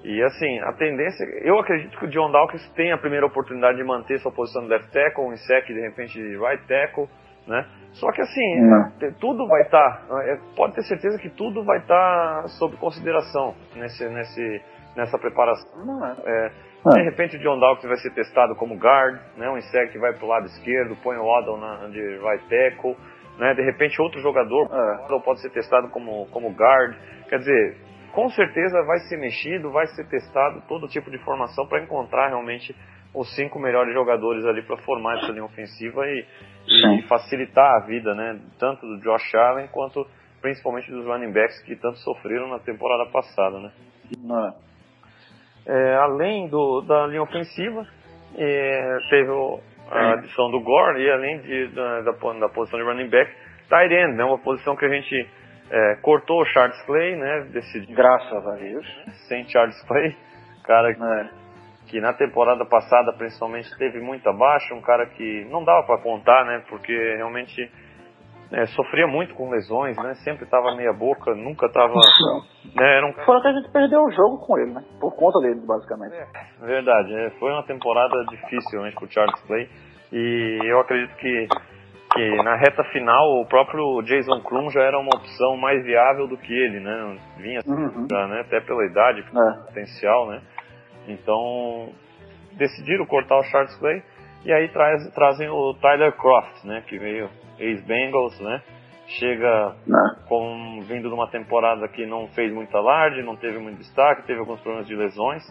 e 0.08 0.22
assim, 0.22 0.58
a 0.60 0.72
tendência. 0.72 1.22
Eu 1.42 1.58
acredito 1.58 1.98
que 1.98 2.06
o 2.06 2.08
John 2.08 2.30
Dawkins 2.30 2.66
tem 2.74 2.92
a 2.92 2.96
primeira 2.96 3.26
oportunidade 3.26 3.76
de 3.76 3.84
manter 3.84 4.18
sua 4.20 4.32
posição 4.32 4.62
de 4.62 4.68
left 4.68 4.90
tackle, 4.90 5.24
um 5.24 5.36
sec 5.36 5.66
de 5.66 5.80
repente 5.80 6.14
de 6.14 6.38
right 6.38 6.66
tackle, 6.66 7.06
né? 7.46 7.66
Só 7.92 8.10
que 8.12 8.22
assim, 8.22 8.54
é, 9.02 9.10
tudo 9.20 9.46
vai 9.46 9.62
estar. 9.62 10.06
pode 10.56 10.74
ter 10.74 10.82
certeza 10.84 11.18
que 11.18 11.28
tudo 11.28 11.62
vai 11.62 11.78
estar 11.78 12.48
sob 12.58 12.74
consideração 12.78 13.54
nesse, 13.76 14.08
nesse, 14.08 14.62
nessa 14.96 15.18
preparação. 15.18 15.68
É. 16.24 16.46
É, 16.46 16.50
Ah. 16.86 16.90
De 16.94 17.02
repente 17.02 17.36
o 17.36 17.40
John 17.40 17.58
Dawkins 17.58 17.88
vai 17.88 17.96
ser 17.96 18.10
testado 18.14 18.54
como 18.54 18.76
guard, 18.76 19.20
né? 19.36 19.50
um 19.50 19.58
insect 19.58 19.92
que 19.92 19.98
vai 19.98 20.12
pro 20.14 20.26
lado 20.26 20.46
esquerdo, 20.46 20.96
põe 21.02 21.16
o 21.16 21.24
Waddle 21.24 21.58
na, 21.58 21.88
de 21.88 22.00
right 22.00 22.44
tackle, 22.48 22.96
né? 23.38 23.52
de 23.54 23.62
repente 23.62 24.00
outro 24.00 24.20
jogador 24.20 24.70
É. 24.72 25.20
Pode 25.20 25.40
ser 25.40 25.50
testado 25.50 25.88
como, 25.88 26.26
como 26.30 26.50
guard. 26.50 26.96
Quer 27.28 27.38
dizer, 27.40 27.76
com 28.12 28.28
certeza 28.30 28.82
vai 28.84 28.98
ser 29.00 29.16
mexido, 29.18 29.70
vai 29.70 29.86
ser 29.88 30.08
testado 30.08 30.62
todo 30.68 30.88
tipo 30.88 31.10
de 31.10 31.18
formação 31.18 31.66
para 31.66 31.82
encontrar 31.82 32.28
realmente 32.28 32.74
os 33.14 33.34
cinco 33.34 33.58
melhores 33.58 33.92
jogadores 33.94 34.44
ali 34.44 34.62
para 34.62 34.76
formar 34.78 35.18
essa 35.18 35.32
linha 35.32 35.44
ofensiva 35.44 36.06
e, 36.06 36.26
e 36.98 37.02
facilitar 37.02 37.76
a 37.76 37.86
vida, 37.86 38.14
né? 38.14 38.38
Tanto 38.58 38.86
do 38.86 39.00
Josh 39.00 39.34
Allen 39.34 39.68
quanto 39.68 40.06
principalmente 40.40 40.90
dos 40.90 41.04
running 41.04 41.32
backs 41.32 41.60
que 41.62 41.74
tanto 41.76 41.98
sofreram 41.98 42.48
na 42.48 42.58
temporada 42.58 43.10
passada, 43.10 43.58
né? 43.58 43.72
É. 44.54 44.68
É, 45.70 45.96
além 45.96 46.48
do, 46.48 46.80
da 46.82 47.06
linha 47.06 47.22
ofensiva, 47.22 47.86
é, 48.36 48.98
teve 49.10 49.30
a 49.90 50.12
adição 50.14 50.50
do 50.50 50.60
Gore 50.60 51.02
e 51.02 51.10
além 51.10 51.40
de, 51.40 51.68
da, 51.68 52.00
da, 52.02 52.12
da 52.12 52.48
posição 52.48 52.78
de 52.78 52.84
running 52.84 53.10
back, 53.10 53.30
tight 53.68 53.92
end, 53.92 54.16
né, 54.16 54.24
uma 54.24 54.38
posição 54.38 54.76
que 54.76 54.84
a 54.84 54.88
gente 54.88 55.28
é, 55.70 55.96
cortou 56.02 56.40
o 56.40 56.46
Charles 56.46 56.80
Clay, 56.86 57.16
né, 57.16 57.40
decidiu 57.52 57.94
Graças 57.96 58.46
a 58.46 58.52
Deus. 58.56 58.86
sem 59.28 59.48
Charles 59.48 59.80
Clay, 59.86 60.16
cara 60.64 60.90
É. 60.90 61.28
que 61.88 62.00
na 62.00 62.12
temporada 62.12 62.64
passada 62.66 63.12
principalmente 63.14 63.68
teve 63.78 64.00
muita 64.00 64.32
baixa, 64.32 64.74
um 64.74 64.82
cara 64.82 65.06
que 65.06 65.46
não 65.50 65.64
dava 65.64 65.86
para 65.86 66.02
contar, 66.02 66.44
né, 66.44 66.62
porque 66.68 66.92
realmente 67.16 67.70
é, 68.50 68.64
sofria 68.68 69.06
muito 69.06 69.34
com 69.34 69.50
lesões, 69.50 69.96
né, 69.98 70.14
sempre 70.24 70.46
tava 70.46 70.74
meia 70.74 70.92
boca, 70.92 71.34
nunca 71.34 71.68
tava, 71.70 71.94
né, 72.74 72.96
era 72.96 73.06
um 73.06 73.12
Fora 73.24 73.40
que 73.42 73.48
a 73.48 73.52
gente 73.52 73.70
perdeu 73.70 74.02
o 74.04 74.10
jogo 74.10 74.38
com 74.46 74.58
ele, 74.58 74.72
né? 74.72 74.82
Por 75.00 75.14
conta 75.16 75.38
dele, 75.40 75.60
basicamente. 75.66 76.14
Verdade, 76.60 77.14
é, 77.14 77.30
foi 77.38 77.52
uma 77.52 77.62
temporada 77.64 78.24
difícil 78.30 78.80
né, 78.82 78.90
pro 78.94 79.10
Charles 79.10 79.40
Clay 79.46 79.68
e 80.12 80.60
eu 80.64 80.80
acredito 80.80 81.14
que, 81.16 81.46
que 82.18 82.42
na 82.42 82.56
reta 82.56 82.82
final 82.84 83.40
o 83.40 83.46
próprio 83.46 84.02
Jason 84.02 84.40
Klum 84.42 84.70
já 84.70 84.82
era 84.82 84.98
uma 84.98 85.14
opção 85.14 85.56
mais 85.56 85.84
viável 85.84 86.26
do 86.26 86.36
que 86.36 86.52
ele, 86.52 86.80
né? 86.80 87.18
Vinha 87.36 87.60
Uhum. 87.66 88.06
já, 88.10 88.26
né? 88.26 88.40
até 88.40 88.60
pela 88.60 88.84
idade, 88.84 89.20
É. 89.20 89.52
potencial, 89.66 90.26
né? 90.28 90.40
Então 91.06 91.90
decidiram 92.52 93.06
cortar 93.06 93.38
o 93.38 93.42
Charles 93.44 93.74
Clay 93.76 94.02
e 94.44 94.52
aí 94.52 94.68
traz, 94.68 95.08
trazem 95.14 95.48
o 95.48 95.74
Tyler 95.74 96.12
Croft, 96.12 96.64
né? 96.64 96.82
Que 96.86 96.98
veio 96.98 97.28
ex-Bengals, 97.58 98.38
né? 98.40 98.62
Chega 99.06 99.74
Né? 99.86 100.16
com, 100.28 100.80
vindo 100.82 101.08
de 101.08 101.14
uma 101.14 101.28
temporada 101.28 101.88
que 101.88 102.04
não 102.04 102.28
fez 102.28 102.52
muito 102.52 102.76
alarde, 102.76 103.22
não 103.22 103.36
teve 103.36 103.58
muito 103.58 103.78
destaque, 103.78 104.26
teve 104.26 104.40
alguns 104.40 104.60
problemas 104.60 104.86
de 104.86 104.94
lesões. 104.94 105.42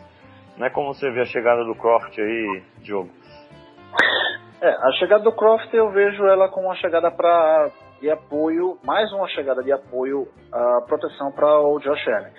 Né? 0.57 0.69
Como 0.69 0.93
você 0.93 1.09
vê 1.11 1.21
a 1.21 1.25
chegada 1.25 1.63
do 1.63 1.73
Croft 1.75 2.17
aí, 2.19 2.63
Diogo? 2.81 3.09
É, 4.61 4.69
a 4.69 4.91
chegada 4.93 5.23
do 5.23 5.31
Croft 5.31 5.71
eu 5.73 5.91
vejo 5.91 6.25
ela 6.25 6.49
como 6.49 6.67
uma 6.67 6.75
chegada 6.75 7.11
para 7.11 7.69
de 8.01 8.09
apoio, 8.09 8.77
mais 8.83 9.11
uma 9.11 9.27
chegada 9.27 9.63
de 9.63 9.71
apoio 9.71 10.27
à 10.51 10.81
proteção 10.87 11.31
para 11.31 11.59
o 11.61 11.79
Josh 11.79 12.07
Allen. 12.07 12.31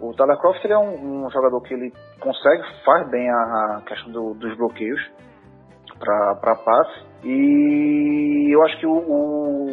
O 0.00 0.12
Tyler 0.14 0.36
Croft 0.38 0.64
é 0.64 0.78
um, 0.78 1.24
um 1.26 1.30
jogador 1.30 1.60
que 1.62 1.74
ele 1.74 1.92
consegue, 2.20 2.62
faz 2.84 3.08
bem 3.10 3.28
a, 3.30 3.76
a 3.78 3.82
questão 3.86 4.12
do- 4.12 4.34
dos 4.34 4.56
bloqueios 4.56 5.00
para 6.00 6.56
passe. 6.56 7.06
E 7.24 8.48
eu 8.52 8.62
acho 8.64 8.78
que 8.80 8.86
o, 8.86 8.92
o, 8.92 9.66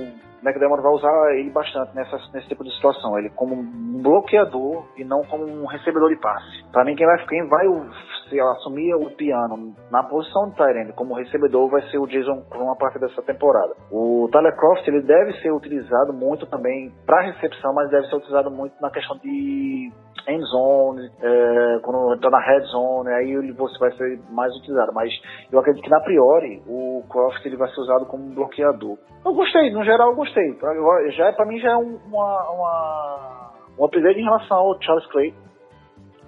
McDermott 0.43 0.81
vai 0.81 0.91
usar 0.91 1.35
ele 1.35 1.49
bastante 1.49 1.95
nessa, 1.95 2.17
nesse 2.33 2.47
tipo 2.47 2.63
de 2.63 2.73
situação. 2.75 3.17
Ele 3.17 3.29
como 3.31 3.55
um 3.55 4.01
bloqueador 4.01 4.85
e 4.97 5.03
não 5.03 5.23
como 5.23 5.45
um 5.45 5.65
recebedor 5.65 6.09
de 6.09 6.19
passe. 6.21 6.63
Para 6.71 6.85
mim, 6.85 6.95
quem 6.95 7.05
vai, 7.05 7.25
quem 7.25 7.47
vai 7.47 7.67
se 8.30 8.39
assumir 8.39 8.93
o 8.95 9.09
piano 9.11 9.73
na 9.91 10.03
posição 10.03 10.49
de 10.49 10.55
Tyrande 10.55 10.93
como 10.93 11.15
recebedor 11.15 11.69
vai 11.69 11.82
ser 11.89 11.97
o 11.97 12.07
Jason 12.07 12.43
Crum 12.49 12.71
a 12.71 12.75
partir 12.75 12.99
dessa 12.99 13.21
temporada. 13.21 13.75
O 13.91 14.30
Tyler 14.32 14.55
Croft 14.55 14.88
ele 14.88 15.01
deve 15.01 15.34
ser 15.41 15.51
utilizado 15.51 16.13
muito 16.13 16.45
também 16.45 16.91
para 17.05 17.21
recepção, 17.21 17.73
mas 17.73 17.89
deve 17.89 18.07
ser 18.07 18.15
utilizado 18.15 18.51
muito 18.51 18.73
na 18.82 18.89
questão 18.89 19.17
de 19.17 19.91
end 20.27 20.43
zone, 20.45 21.09
é, 21.21 21.80
quando 21.82 22.13
está 22.13 22.30
na 22.30 22.39
red 22.39 22.61
zone, 22.65 23.09
aí 23.09 23.51
você 23.51 23.77
vai 23.80 23.91
ser 23.93 24.19
mais 24.30 24.55
utilizado. 24.57 24.93
Mas 24.93 25.11
eu 25.51 25.59
acredito 25.59 25.84
que 25.84 25.89
na 25.89 26.01
priori 26.01 26.61
o 26.67 27.03
Croft 27.09 27.45
ele 27.45 27.57
vai 27.57 27.69
ser 27.69 27.82
usado 27.82 28.05
como 28.05 28.34
bloqueador. 28.34 28.97
Eu 29.25 29.34
gostei, 29.34 29.71
no 29.71 29.84
geral 29.84 30.11
eu 30.11 30.15
gostei. 30.15 30.57
Já 31.11 31.34
para 31.34 31.45
mim 31.45 31.59
já 31.59 31.71
é 31.71 31.75
uma, 31.75 32.51
uma 32.51 33.49
um 33.80 33.86
upgrade 33.86 34.19
em 34.19 34.23
relação 34.23 34.57
ao 34.57 34.82
Charles 34.82 35.05
Clay 35.07 35.34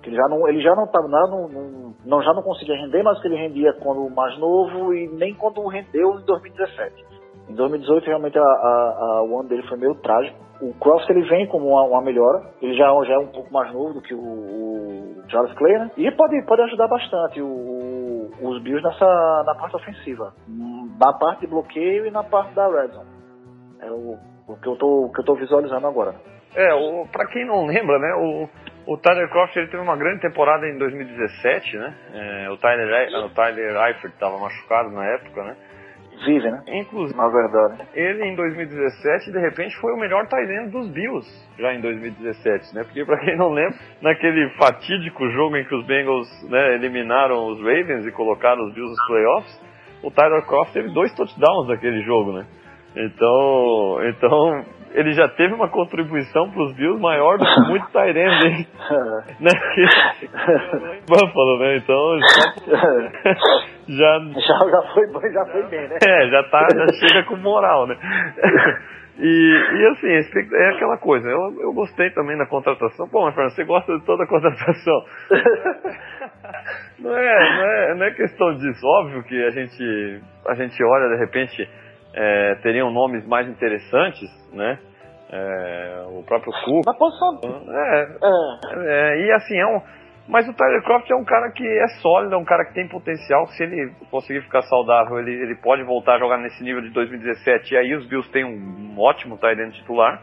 que 0.02 0.10
ele 0.10 0.16
já 0.16 0.28
não 0.28 0.48
ele 0.48 0.62
já 0.62 0.76
não 0.76 0.86
estava 0.86 1.08
não, 1.08 1.48
não, 1.48 1.96
não, 2.06 2.22
já 2.22 2.34
não 2.34 2.42
conseguia 2.42 2.76
render 2.76 3.04
mais 3.04 3.20
que 3.22 3.28
ele 3.28 3.36
rendia 3.36 3.74
quando 3.74 4.10
mais 4.10 4.38
novo 4.40 4.94
e 4.94 5.08
nem 5.10 5.34
quando 5.36 5.66
rendeu 5.68 6.20
em 6.20 6.26
2017 6.26 7.12
em 7.52 7.56
2018 7.56 8.06
realmente 8.06 8.38
a, 8.38 8.42
a, 8.42 9.18
a 9.18 9.22
One 9.24 9.50
dele 9.50 9.64
foi 9.68 9.78
meio 9.78 9.96
trágico. 9.96 10.38
O 10.62 10.74
Croft 10.76 11.10
ele 11.10 11.28
vem 11.28 11.48
como 11.48 11.68
uma, 11.70 11.84
uma, 11.84 12.02
melhora. 12.02 12.44
Ele 12.62 12.74
já, 12.76 12.86
já 13.06 13.14
é 13.16 13.18
um 13.18 13.28
pouco 13.28 13.52
mais 13.52 13.74
novo 13.74 13.96
do 13.96 14.02
que 14.02 14.14
o, 14.14 14.20
o 14.20 15.24
Charles 15.28 15.54
Clay 15.56 15.78
né? 15.80 15.92
e 15.98 16.10
pode, 16.12 16.42
pode 16.46 16.62
ajudar 16.62 16.88
bastante 16.88 17.42
o, 17.42 18.30
os 18.42 18.62
Bills 18.62 18.84
nessa 18.84 19.44
na 19.46 19.56
parte 19.56 19.76
ofensiva. 19.76 20.34
Na 20.48 21.14
parte 21.14 21.42
de 21.42 21.48
bloqueio 21.48 22.06
e 22.06 22.12
na 22.12 22.24
parte 22.24 22.54
da 22.54 22.68
red 22.68 22.90
zone. 22.90 23.10
É 23.82 23.92
o, 23.92 24.18
o 24.48 24.56
que 24.62 24.68
eu 24.68 24.76
tô 24.78 25.06
o 25.06 25.12
que 25.12 25.22
eu 25.22 25.26
tô 25.26 25.36
visualizando 25.36 25.88
agora. 25.88 26.16
É, 26.56 26.74
o, 26.74 27.08
pra 27.08 27.28
quem 27.28 27.46
não 27.46 27.66
lembra, 27.66 27.98
né, 27.98 28.14
o, 28.16 28.50
o 28.86 28.98
Tyler 28.98 29.30
Croft 29.30 29.56
ele 29.56 29.68
teve 29.68 29.84
uma 29.84 29.96
grande 29.96 30.22
temporada 30.22 30.68
em 30.68 30.78
2017, 30.78 31.78
né? 31.78 31.94
É, 32.14 32.50
o 32.50 32.58
Tyler, 32.58 33.26
o 33.26 33.30
Tyler 33.30 33.76
Eifert 33.88 34.14
estava 34.14 34.38
machucado 34.40 34.90
na 34.92 35.06
época, 35.06 35.44
né? 35.44 35.56
Vive, 36.26 36.52
né? 36.52 36.62
Inclusive, 36.68 37.18
na 37.18 37.28
verdade. 37.28 37.82
Ele 37.96 38.26
em 38.26 38.36
2017, 38.36 39.32
de 39.32 39.40
repente, 39.40 39.76
foi 39.78 39.92
o 39.94 39.98
melhor 39.98 40.28
Tyrant 40.28 40.70
dos 40.70 40.88
Bills, 40.90 41.28
já 41.58 41.74
em 41.74 41.82
2017, 41.82 42.76
né? 42.76 42.84
Porque, 42.84 43.04
para 43.06 43.20
quem 43.20 43.36
não 43.38 43.50
lembra, 43.50 43.76
naquele 44.02 44.50
fatídico 44.52 45.30
jogo 45.32 45.58
em 45.58 45.66
que 45.66 45.74
os 45.74 45.86
Bengals 45.86 46.28
né, 46.50 46.76
eliminaram 46.76 47.48
os 47.48 47.60
Ravens 47.60 48.06
e 48.06 48.12
colocaram 48.12 48.64
os 48.66 48.74
Bills 48.74 48.92
nos 48.92 49.08
playoffs, 49.08 49.62
o 50.04 50.12
Tyler 50.12 50.46
Croft 50.46 50.74
teve 50.74 50.90
dois 50.90 51.14
touchdowns 51.16 51.68
naquele 51.68 52.02
jogo, 52.04 52.34
né? 52.34 52.46
Então, 52.96 53.98
então 54.04 54.66
ele 54.94 55.14
já 55.14 55.28
teve 55.30 55.54
uma 55.54 55.70
contribuição 55.70 56.50
para 56.52 56.64
os 56.64 56.74
Bills 56.76 57.02
maior 57.02 57.38
do 57.38 57.46
que 57.46 57.62
muito 57.70 57.88
Tyrande, 57.92 58.68
né? 59.40 59.52
Buffalo, 61.08 61.60
né? 61.60 61.78
Então 61.78 62.20
já, 63.88 64.20
já, 64.20 64.20
já, 64.20 64.82
foi, 64.94 65.32
já 65.32 65.46
foi 65.46 65.64
bem, 65.70 65.88
né? 65.88 65.98
É, 66.06 66.30
já, 66.30 66.44
tá, 66.50 66.68
já 66.76 67.08
chega 67.08 67.24
com 67.28 67.38
moral, 67.38 67.88
né? 67.88 67.96
E, 69.20 69.24
e 69.28 69.88
assim, 69.88 70.08
é 70.56 70.70
aquela 70.70 70.98
coisa, 70.98 71.30
eu, 71.30 71.62
eu 71.62 71.74
gostei 71.74 72.10
também 72.12 72.38
da 72.38 72.48
contratação. 72.48 73.08
Bom, 73.08 73.26
mas 73.26 73.36
Fernando, 73.36 73.54
você 73.54 73.64
gosta 73.66 73.98
de 73.98 74.06
toda 74.06 74.24
a 74.24 74.28
contratação. 74.28 75.06
não, 77.00 77.16
é, 77.16 77.58
não, 77.58 77.66
é, 77.66 77.96
não 77.96 78.06
é 78.06 78.12
questão 78.12 78.56
disso. 78.56 78.84
Óbvio 78.84 79.24
que 79.24 79.46
a 79.46 79.50
gente, 79.52 80.22
a 80.48 80.56
gente 80.56 80.84
olha, 80.84 81.10
de 81.10 81.18
repente, 81.18 81.70
é, 82.14 82.56
teriam 82.62 82.92
nomes 82.92 83.26
mais 83.28 83.48
interessantes, 83.48 84.30
né? 84.54 84.80
É, 85.32 86.06
o 86.10 86.24
próprio 86.24 86.52
Cook. 86.66 86.86
Na 86.86 86.94
posição. 86.94 87.40
É, 87.70 88.02
é. 88.02 89.16
é, 89.16 89.26
e 89.26 89.32
assim, 89.32 89.58
é 89.58 89.66
um. 89.66 89.82
Mas 90.28 90.48
o 90.48 90.54
Tyler 90.54 90.84
Croft 90.84 91.10
é 91.10 91.16
um 91.16 91.24
cara 91.24 91.52
que 91.52 91.66
é 91.66 91.88
sólido, 92.02 92.36
é 92.36 92.38
um 92.38 92.46
cara 92.46 92.66
que 92.66 92.74
tem 92.74 92.88
potencial. 92.88 93.48
Se 93.48 93.64
ele 93.64 93.92
conseguir 94.10 94.42
ficar 94.42 94.62
saudável, 94.64 95.20
ele, 95.20 95.32
ele 95.32 95.56
pode 95.56 95.84
voltar 95.84 96.16
a 96.16 96.20
jogar 96.20 96.38
nesse 96.38 96.64
nível 96.64 96.82
de 96.82 96.90
2017. 96.90 97.74
E 97.74 97.78
aí 97.78 97.96
os 97.96 98.06
Bills 98.08 98.30
têm 98.32 98.46
um, 98.46 99.00
ótimo 99.00 99.38
Tyrant 99.38 99.74
titular. 99.74 100.22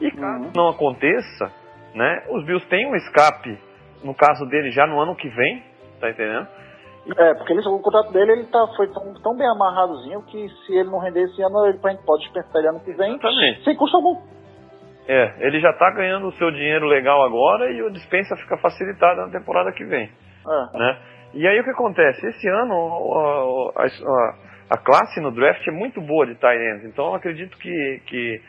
E 0.00 0.10
caso 0.10 0.44
uhum. 0.44 0.52
não 0.54 0.68
aconteça, 0.68 1.50
né? 1.94 2.24
Os 2.30 2.44
Bills 2.44 2.66
têm 2.68 2.86
um 2.86 2.94
escape, 2.94 3.58
no 4.04 4.14
caso 4.14 4.46
dele, 4.46 4.70
já 4.70 4.86
no 4.86 5.00
ano 5.00 5.16
que 5.16 5.28
vem, 5.28 5.62
tá 6.00 6.10
entendendo? 6.10 6.46
É, 7.16 7.34
porque 7.34 7.52
ele, 7.52 7.66
o 7.66 7.78
contrato 7.80 8.12
dele 8.12 8.32
ele 8.32 8.44
tá, 8.44 8.66
foi 8.76 8.86
tão, 8.88 9.14
tão 9.14 9.36
bem 9.36 9.48
amarradozinho 9.48 10.22
que 10.22 10.48
se 10.48 10.74
ele 10.74 10.90
não 10.90 10.98
render 10.98 11.22
esse 11.22 11.42
ano, 11.42 11.66
ele, 11.66 11.78
a 11.82 11.88
gente 11.88 12.04
pode 12.04 12.22
dispensar 12.22 12.56
ele 12.56 12.68
ano 12.68 12.80
que 12.80 12.92
vem 12.92 13.14
Exatamente. 13.14 13.64
sem 13.64 13.76
custo 13.76 13.96
algum. 13.96 14.20
É, 15.08 15.46
ele 15.46 15.60
já 15.60 15.70
está 15.70 15.90
ganhando 15.90 16.28
o 16.28 16.32
seu 16.32 16.50
dinheiro 16.50 16.86
legal 16.86 17.22
agora 17.24 17.70
e 17.72 17.82
o 17.82 17.90
dispensa 17.90 18.36
fica 18.36 18.56
facilitada 18.58 19.26
na 19.26 19.32
temporada 19.32 19.72
que 19.72 19.84
vem. 19.84 20.04
É. 20.04 20.78
Né? 20.78 20.98
E 21.34 21.48
aí 21.48 21.58
o 21.60 21.64
que 21.64 21.70
acontece? 21.70 22.26
Esse 22.26 22.48
ano 22.48 23.72
a, 23.76 23.82
a, 23.84 24.34
a 24.70 24.78
classe 24.78 25.20
no 25.20 25.32
draft 25.32 25.66
é 25.66 25.72
muito 25.72 26.00
boa 26.00 26.26
de 26.26 26.32
ends, 26.34 26.84
então 26.84 27.06
eu 27.06 27.14
acredito 27.14 27.56
que, 27.56 28.02
que 28.06 28.40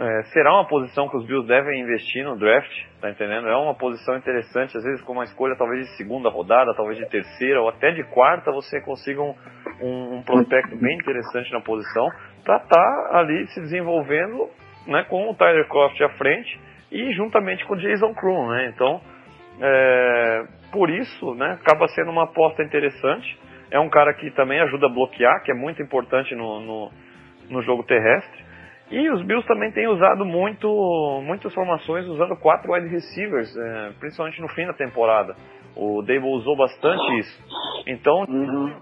é, 0.00 0.22
será 0.32 0.54
uma 0.54 0.64
posição 0.64 1.08
que 1.08 1.16
os 1.16 1.26
Bills 1.26 1.48
devem 1.48 1.80
investir 1.80 2.24
no 2.24 2.38
draft, 2.38 2.70
tá 3.00 3.10
entendendo? 3.10 3.48
É 3.48 3.56
uma 3.56 3.74
posição 3.74 4.16
interessante, 4.16 4.76
às 4.76 4.84
vezes 4.84 5.02
com 5.02 5.12
uma 5.12 5.24
escolha 5.24 5.56
talvez 5.56 5.86
de 5.86 5.96
segunda 5.96 6.28
rodada, 6.28 6.72
talvez 6.76 6.98
de 6.98 7.06
terceira 7.06 7.60
ou 7.60 7.68
até 7.68 7.90
de 7.90 8.04
quarta, 8.04 8.52
você 8.52 8.80
consiga 8.80 9.20
um, 9.20 9.34
um, 9.82 10.18
um 10.18 10.22
prospecto 10.22 10.76
bem 10.76 10.94
interessante 10.94 11.52
na 11.52 11.60
posição 11.60 12.08
para 12.44 12.58
estar 12.58 12.68
tá 12.68 13.18
ali 13.18 13.44
se 13.48 13.60
desenvolvendo 13.60 14.48
né, 14.86 15.04
com 15.08 15.28
o 15.28 15.34
Tyler 15.34 15.66
Croft 15.66 16.00
à 16.00 16.10
frente 16.10 16.60
e 16.92 17.12
juntamente 17.14 17.64
com 17.64 17.74
o 17.74 17.78
Jason 17.78 18.14
Krum, 18.14 18.50
né? 18.50 18.72
Então, 18.72 19.00
é, 19.60 20.44
por 20.70 20.90
isso, 20.90 21.34
né, 21.34 21.58
acaba 21.60 21.88
sendo 21.88 22.12
uma 22.12 22.22
aposta 22.22 22.62
interessante. 22.62 23.36
É 23.68 23.80
um 23.80 23.90
cara 23.90 24.14
que 24.14 24.30
também 24.30 24.60
ajuda 24.60 24.86
a 24.86 24.88
bloquear, 24.90 25.42
que 25.42 25.50
é 25.50 25.54
muito 25.54 25.82
importante 25.82 26.36
no, 26.36 26.60
no, 26.60 26.92
no 27.50 27.62
jogo 27.62 27.82
terrestre. 27.82 28.47
E 28.90 29.10
os 29.10 29.22
Bills 29.22 29.46
também 29.46 29.70
têm 29.72 29.86
usado 29.86 30.24
muito, 30.24 30.68
muitas 31.22 31.52
formações 31.52 32.06
usando 32.06 32.36
quatro 32.36 32.72
wide 32.72 32.88
receivers, 32.88 33.54
é, 33.56 33.92
principalmente 34.00 34.40
no 34.40 34.48
fim 34.48 34.66
da 34.66 34.72
temporada. 34.72 35.34
O 35.76 36.02
Dable 36.02 36.30
usou 36.30 36.56
bastante 36.56 37.18
isso. 37.18 37.44
Então, 37.86 38.24
uhum. 38.28 38.72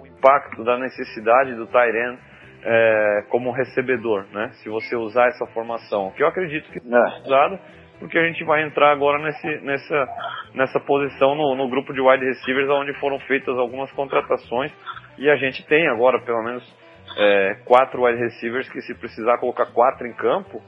o 0.00 0.06
impacto 0.06 0.64
da 0.64 0.78
necessidade 0.78 1.54
do 1.54 1.66
Tyren 1.66 2.16
é, 2.64 3.24
como 3.28 3.52
recebedor, 3.52 4.24
né? 4.32 4.48
Se 4.62 4.68
você 4.70 4.96
usar 4.96 5.28
essa 5.28 5.46
formação, 5.48 6.10
que 6.12 6.22
eu 6.22 6.26
acredito 6.26 6.70
que 6.72 6.78
é 6.78 7.20
usado, 7.26 7.58
porque 7.98 8.18
a 8.18 8.26
gente 8.26 8.42
vai 8.44 8.62
entrar 8.62 8.90
agora 8.90 9.18
nesse, 9.22 9.60
nessa, 9.60 10.08
nessa 10.54 10.80
posição 10.80 11.34
no, 11.34 11.54
no 11.54 11.68
grupo 11.68 11.92
de 11.92 12.00
wide 12.00 12.24
receivers, 12.24 12.68
onde 12.70 12.94
foram 12.94 13.18
feitas 13.20 13.56
algumas 13.58 13.92
contratações 13.92 14.72
e 15.18 15.28
a 15.30 15.36
gente 15.36 15.64
tem 15.66 15.86
agora 15.88 16.18
pelo 16.20 16.42
menos 16.42 16.83
é, 17.16 17.56
quatro 17.64 18.04
wide 18.04 18.18
receivers 18.18 18.68
que 18.68 18.80
se 18.82 18.94
precisar 18.94 19.38
colocar 19.38 19.66
quatro 19.66 20.06
em 20.06 20.12
campo, 20.12 20.60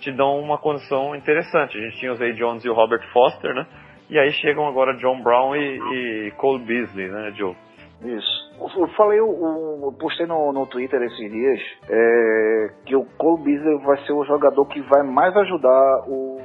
te 0.00 0.12
dão 0.12 0.38
uma 0.38 0.58
condição 0.58 1.14
interessante. 1.14 1.76
A 1.76 1.80
gente 1.80 1.98
tinha 1.98 2.12
o 2.12 2.16
Zay 2.16 2.32
Jones 2.34 2.64
e 2.64 2.68
o 2.68 2.74
Robert 2.74 3.06
Foster, 3.12 3.54
né? 3.54 3.66
E 4.08 4.18
aí 4.18 4.30
chegam 4.32 4.66
agora 4.66 4.96
John 4.98 5.20
Brown 5.22 5.56
e, 5.56 5.78
e 5.78 6.30
Cole 6.32 6.64
Beasley, 6.64 7.08
né, 7.08 7.32
Joe? 7.34 7.56
Isso. 8.02 8.46
Eu 8.58 8.88
falei, 8.88 9.18
eu, 9.18 9.26
eu 9.26 9.92
postei 9.98 10.26
no, 10.26 10.52
no 10.52 10.66
Twitter 10.66 11.00
esses 11.02 11.30
dias 11.30 11.60
é, 11.88 12.70
que 12.84 12.94
o 12.94 13.04
Cole 13.18 13.42
Beasley 13.42 13.78
vai 13.84 13.98
ser 14.04 14.12
o 14.12 14.24
jogador 14.24 14.64
que 14.66 14.80
vai 14.82 15.02
mais 15.02 15.36
ajudar 15.36 16.04
o, 16.06 16.40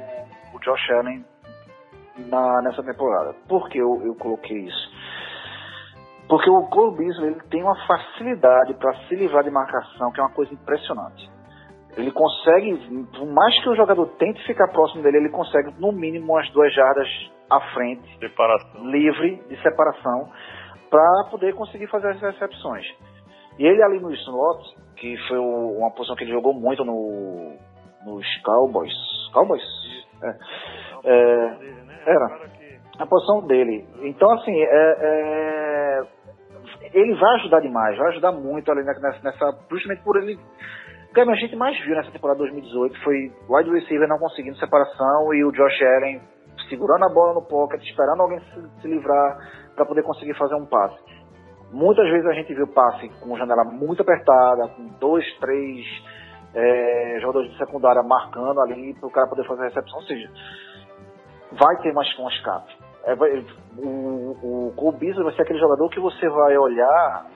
o 0.54 0.58
Josh 0.60 0.90
Allen 0.90 1.24
na, 2.28 2.62
nessa 2.62 2.82
temporada. 2.82 3.34
Por 3.48 3.68
que 3.68 3.78
eu, 3.78 4.02
eu 4.04 4.14
coloquei 4.14 4.58
isso? 4.58 4.92
Porque 6.28 6.48
o 6.48 6.90
Beasley 6.92 7.32
ele 7.32 7.40
tem 7.50 7.62
uma 7.62 7.76
facilidade 7.86 8.74
para 8.74 8.94
se 9.06 9.14
livrar 9.14 9.44
de 9.44 9.50
marcação 9.50 10.10
que 10.12 10.20
é 10.20 10.22
uma 10.22 10.32
coisa 10.32 10.52
impressionante. 10.54 11.30
Ele 11.96 12.10
consegue, 12.10 13.06
por 13.16 13.26
mais 13.26 13.62
que 13.62 13.68
o 13.68 13.76
jogador 13.76 14.06
tente 14.18 14.42
ficar 14.46 14.68
próximo 14.68 15.02
dele, 15.02 15.18
ele 15.18 15.28
consegue 15.28 15.74
no 15.78 15.92
mínimo 15.92 16.32
umas 16.32 16.50
duas 16.50 16.72
jardas 16.74 17.06
à 17.50 17.60
frente, 17.74 18.18
separação. 18.18 18.86
livre 18.86 19.42
de 19.48 19.62
separação, 19.62 20.30
para 20.90 21.24
poder 21.30 21.54
conseguir 21.54 21.86
fazer 21.88 22.08
as 22.08 22.20
recepções. 22.20 22.86
E 23.58 23.66
ele 23.66 23.82
ali 23.82 24.00
no 24.00 24.10
slot, 24.12 24.74
que 24.96 25.16
foi 25.28 25.38
uma 25.38 25.90
posição 25.90 26.16
que 26.16 26.24
ele 26.24 26.32
jogou 26.32 26.54
muito 26.54 26.82
no, 26.82 27.56
nos 28.06 28.26
Cowboys. 28.42 28.92
Cowboys? 29.34 29.62
É. 30.22 30.36
é 31.04 31.82
era. 32.06 32.40
A 32.98 33.06
posição 33.06 33.46
dele. 33.46 33.86
Então, 34.02 34.30
assim, 34.32 34.54
é, 34.54 34.96
é 34.98 35.81
ele 36.92 37.14
vai 37.14 37.34
ajudar 37.36 37.60
demais, 37.60 37.96
vai 37.96 38.08
ajudar 38.08 38.32
muito 38.32 38.70
ali 38.70 38.84
nessa, 38.84 39.22
nessa 39.22 39.58
justamente 39.70 40.02
por 40.02 40.16
ele 40.16 40.38
o 41.10 41.14
que 41.14 41.20
a 41.20 41.34
gente 41.34 41.54
mais 41.56 41.78
viu 41.84 41.94
nessa 41.94 42.10
temporada 42.10 42.38
2018 42.38 43.04
foi 43.04 43.30
o 43.46 43.54
wide 43.54 43.70
receiver 43.70 44.08
não 44.08 44.18
conseguindo 44.18 44.56
separação 44.56 45.34
e 45.34 45.44
o 45.44 45.52
Josh 45.52 45.82
Allen 45.82 46.22
segurando 46.70 47.04
a 47.04 47.12
bola 47.12 47.34
no 47.34 47.42
pocket, 47.42 47.82
esperando 47.82 48.22
alguém 48.22 48.40
se, 48.40 48.80
se 48.80 48.88
livrar 48.88 49.36
para 49.74 49.84
poder 49.84 50.02
conseguir 50.02 50.32
fazer 50.38 50.54
um 50.54 50.64
passe. 50.64 50.96
Muitas 51.70 52.08
vezes 52.08 52.26
a 52.26 52.32
gente 52.32 52.54
viu 52.54 52.66
passe 52.66 53.10
com 53.20 53.36
janela 53.36 53.62
muito 53.64 54.00
apertada, 54.00 54.68
com 54.68 54.86
dois, 54.98 55.24
três 55.38 55.84
é, 56.54 57.18
jogadores 57.20 57.50
de 57.50 57.58
secundária 57.58 58.02
marcando 58.02 58.60
ali 58.60 58.94
para 58.94 59.06
o 59.06 59.12
cara 59.12 59.28
poder 59.28 59.46
fazer 59.46 59.62
a 59.62 59.64
recepção, 59.66 59.98
ou 59.98 60.04
seja, 60.04 60.30
vai 61.52 61.76
ter 61.82 61.92
mais 61.92 62.08
um 62.18 62.28
escape. 62.28 62.81
É, 63.04 63.14
o, 63.78 64.70
o 64.76 64.92
vai 65.24 65.34
ser 65.34 65.42
aquele 65.42 65.58
jogador 65.58 65.88
que 65.88 66.00
você 66.00 66.28
vai 66.28 66.56
olhar, 66.56 67.26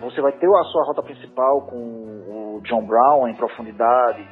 você 0.00 0.20
vai 0.20 0.32
ter 0.32 0.46
a 0.46 0.62
sua 0.64 0.84
rota 0.84 1.02
principal 1.02 1.62
com 1.62 1.76
o 1.76 2.60
John 2.64 2.86
Brown 2.86 3.28
em 3.28 3.34
profundidade, 3.34 4.26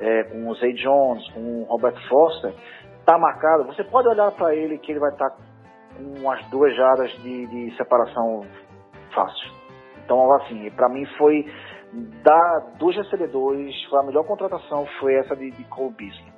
é, 0.00 0.24
com 0.24 0.48
o 0.48 0.54
Zay 0.54 0.72
Jones, 0.74 1.30
com 1.32 1.62
o 1.62 1.64
Robert 1.64 1.96
Foster, 2.08 2.54
tá 3.04 3.18
marcado, 3.18 3.64
você 3.64 3.84
pode 3.84 4.08
olhar 4.08 4.30
para 4.32 4.54
ele 4.54 4.78
que 4.78 4.92
ele 4.92 5.00
vai 5.00 5.10
estar 5.10 5.30
tá 5.30 5.36
com 5.96 6.20
umas 6.20 6.44
duas 6.48 6.74
jardas 6.74 7.10
de, 7.22 7.46
de 7.46 7.76
separação 7.76 8.42
fácil. 9.14 9.52
Então, 10.04 10.32
assim, 10.34 10.70
para 10.70 10.88
mim 10.88 11.06
foi 11.16 11.46
da, 12.22 12.58
dos 12.78 12.96
recebedores, 12.96 13.74
foi 13.88 14.00
a 14.00 14.02
melhor 14.02 14.24
contratação 14.26 14.86
foi 14.98 15.14
essa 15.14 15.36
de, 15.36 15.50
de 15.50 15.64
Cole 15.64 15.94
Beasley. 15.96 16.33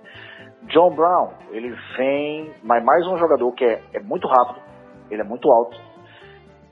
John 0.69 0.95
Brown, 0.95 1.31
ele 1.51 1.75
vem, 1.97 2.53
mas 2.63 2.85
mais 2.85 3.07
um 3.07 3.17
jogador 3.19 3.53
que 3.53 3.65
é, 3.65 3.83
é 3.95 4.01
muito 4.01 4.27
rápido, 4.27 4.61
ele 5.11 5.21
é 5.21 5.25
muito 5.25 5.51
alto, 5.51 5.77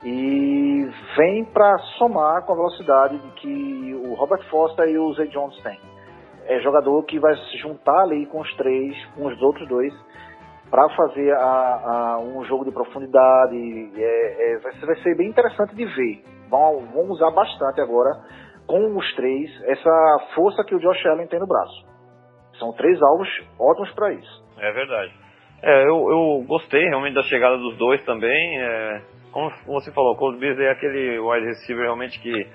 e 0.03 0.87
vem 1.17 1.45
para 1.45 1.77
somar 1.97 2.45
com 2.45 2.53
a 2.53 2.55
velocidade 2.55 3.17
que 3.37 4.01
o 4.05 4.13
Robert 4.15 4.43
Foster 4.49 4.87
e 4.89 4.99
o 4.99 5.13
Zay 5.13 5.27
Jones 5.29 5.57
têm. 5.63 5.79
É 6.45 6.59
jogador 6.59 7.01
que 7.03 7.17
vai 7.19 7.35
se 7.35 7.57
juntar 7.57 8.01
ali 8.01 8.25
com 8.27 8.41
os 8.41 8.55
três, 8.55 8.95
com 9.15 9.25
os 9.25 9.41
outros 9.41 9.67
dois, 9.67 9.93
para 10.69 10.87
fazer 10.89 11.33
a, 11.33 11.39
a, 11.39 12.19
um 12.19 12.43
jogo 12.43 12.65
de 12.65 12.71
profundidade. 12.71 13.91
É, 13.95 14.53
é, 14.53 14.59
vai, 14.59 14.73
vai, 14.73 14.95
ser 14.97 15.15
bem 15.15 15.29
interessante 15.29 15.73
de 15.73 15.85
ver. 15.85 16.23
Vão, 16.49 16.85
vão 16.93 17.05
usar 17.09 17.31
bastante 17.31 17.81
agora 17.81 18.11
com 18.67 18.95
os 18.95 19.15
três 19.15 19.49
essa 19.63 20.17
força 20.35 20.63
que 20.65 20.75
o 20.75 20.79
Josh 20.79 21.05
Allen 21.07 21.27
tem 21.27 21.39
no 21.39 21.47
braço. 21.47 21.94
São 22.59 22.73
três 22.73 23.01
alvos 23.01 23.27
ótimos 23.59 23.91
para 23.93 24.13
isso. 24.13 24.45
É 24.57 24.71
verdade. 24.71 25.13
É, 25.61 25.83
eu, 25.83 26.09
eu 26.09 26.45
gostei 26.47 26.83
realmente 26.87 27.15
da 27.15 27.23
chegada 27.23 27.57
dos 27.57 27.77
dois 27.77 28.03
também. 28.03 28.61
É, 28.61 29.01
como 29.31 29.51
você 29.65 29.91
falou, 29.91 30.13
o 30.13 30.15
Cold 30.15 30.39
Beasley 30.39 30.67
é 30.67 30.71
aquele 30.71 31.19
wide 31.19 31.45
receiver 31.45 31.83
realmente 31.83 32.19
que, 32.19 32.47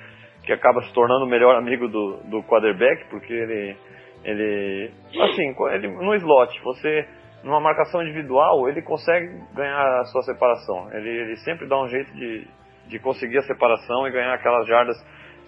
que 0.44 0.52
acaba 0.52 0.80
se 0.82 0.94
tornando 0.94 1.24
o 1.24 1.28
melhor 1.28 1.56
amigo 1.56 1.88
do, 1.88 2.18
do 2.24 2.42
quarterback, 2.44 3.04
porque 3.10 3.32
ele, 3.32 3.76
ele, 4.24 4.90
assim, 5.20 5.54
ele, 5.72 5.88
no 5.88 6.14
slot, 6.14 6.58
você, 6.62 7.06
numa 7.44 7.60
marcação 7.60 8.02
individual, 8.02 8.68
ele 8.68 8.80
consegue 8.80 9.28
ganhar 9.54 10.00
a 10.00 10.04
sua 10.04 10.22
separação. 10.22 10.90
Ele, 10.92 11.08
ele 11.08 11.36
sempre 11.38 11.66
dá 11.66 11.78
um 11.82 11.88
jeito 11.88 12.10
de, 12.14 12.46
de 12.86 12.98
conseguir 12.98 13.38
a 13.38 13.42
separação 13.42 14.06
e 14.06 14.12
ganhar 14.12 14.32
aquelas 14.32 14.66
jardas 14.66 14.96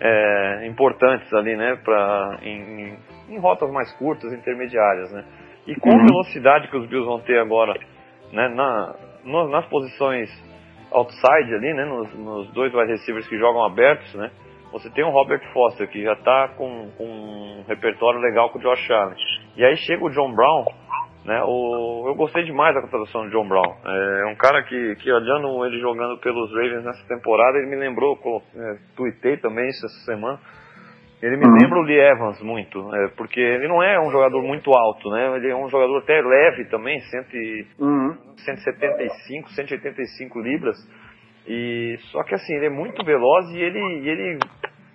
é, 0.01 0.67
importantes 0.67 1.33
ali, 1.33 1.57
né, 1.57 1.77
pra, 1.85 2.39
em, 2.43 2.97
em, 3.29 3.39
rotas 3.39 3.71
mais 3.71 3.93
curtas, 3.97 4.33
intermediárias, 4.33 5.13
né. 5.13 5.25
E 5.67 5.75
com 5.77 5.91
a 5.91 5.95
uhum. 5.95 6.07
velocidade 6.07 6.69
que 6.69 6.77
os 6.77 6.87
Bills 6.89 7.07
vão 7.07 7.21
ter 7.21 7.39
agora, 7.39 7.79
né, 8.33 8.49
na, 8.49 8.95
no, 9.25 9.49
nas 9.49 9.67
posições 9.67 10.29
outside 10.91 11.55
ali, 11.55 11.73
né, 11.73 11.85
nos, 11.85 12.13
nos, 12.15 12.53
dois 12.53 12.75
wide 12.75 12.91
receivers 12.91 13.29
que 13.29 13.39
jogam 13.39 13.65
abertos, 13.65 14.13
né, 14.15 14.31
você 14.73 14.91
tem 14.91 15.05
o 15.05 15.11
Robert 15.11 15.43
Foster 15.53 15.89
que 15.89 16.03
já 16.03 16.15
está 16.15 16.49
com, 16.57 16.91
com, 16.97 17.05
um 17.05 17.65
repertório 17.69 18.19
legal 18.21 18.49
com 18.51 18.59
o 18.59 18.63
Josh 18.63 18.91
Allen. 18.91 19.17
E 19.55 19.65
aí 19.65 19.77
chega 19.77 20.03
o 20.03 20.11
John 20.11 20.35
Brown, 20.35 20.65
né? 21.25 21.43
O, 21.45 22.09
eu 22.09 22.15
gostei 22.15 22.45
demais 22.45 22.75
da 22.75 22.81
contratação 22.81 23.25
do 23.25 23.31
John 23.31 23.49
Brown. 23.49 23.77
É 23.85 24.27
um 24.27 24.37
cara 24.37 24.63
que, 24.65 24.97
que 24.97 25.13
olhando 25.13 25.65
ele 25.67 25.79
jogando 25.81 26.19
pelos 26.19 26.51
Ravens 26.51 26.85
nessa 26.85 27.07
temporada, 27.07 27.59
ele 27.59 27.69
me 27.69 27.77
lembrou, 27.77 28.19
é, 28.55 28.77
tuitei 28.97 29.37
também 29.37 29.69
isso 29.69 29.87
essa 29.87 30.05
semana, 30.05 30.39
ele 31.23 31.37
me 31.37 31.47
uhum. 31.47 31.55
lembra 31.55 31.79
o 31.79 31.83
Lee 31.83 32.01
Evans 32.01 32.43
muito, 32.43 32.93
é, 32.95 33.09
porque 33.17 33.39
ele 33.39 33.69
não 33.69 33.81
é 33.81 34.01
um 34.01 34.11
jogador 34.11 34.43
muito 34.43 34.73
alto, 34.73 35.09
né? 35.11 35.37
Ele 35.37 35.51
é 35.51 35.57
um 35.57 35.69
jogador 35.69 35.99
até 35.99 36.21
leve 36.21 36.65
também, 36.65 36.99
cento 36.99 37.37
uhum. 37.79 38.17
175, 38.39 39.51
185 39.51 40.41
libras. 40.41 40.77
E 41.47 41.97
só 42.11 42.25
que 42.25 42.35
assim, 42.35 42.55
ele 42.57 42.67
é 42.67 42.71
muito 42.71 43.05
veloz 43.05 43.49
e 43.51 43.59
ele, 43.59 43.79
e 43.79 44.09
ele 44.09 44.39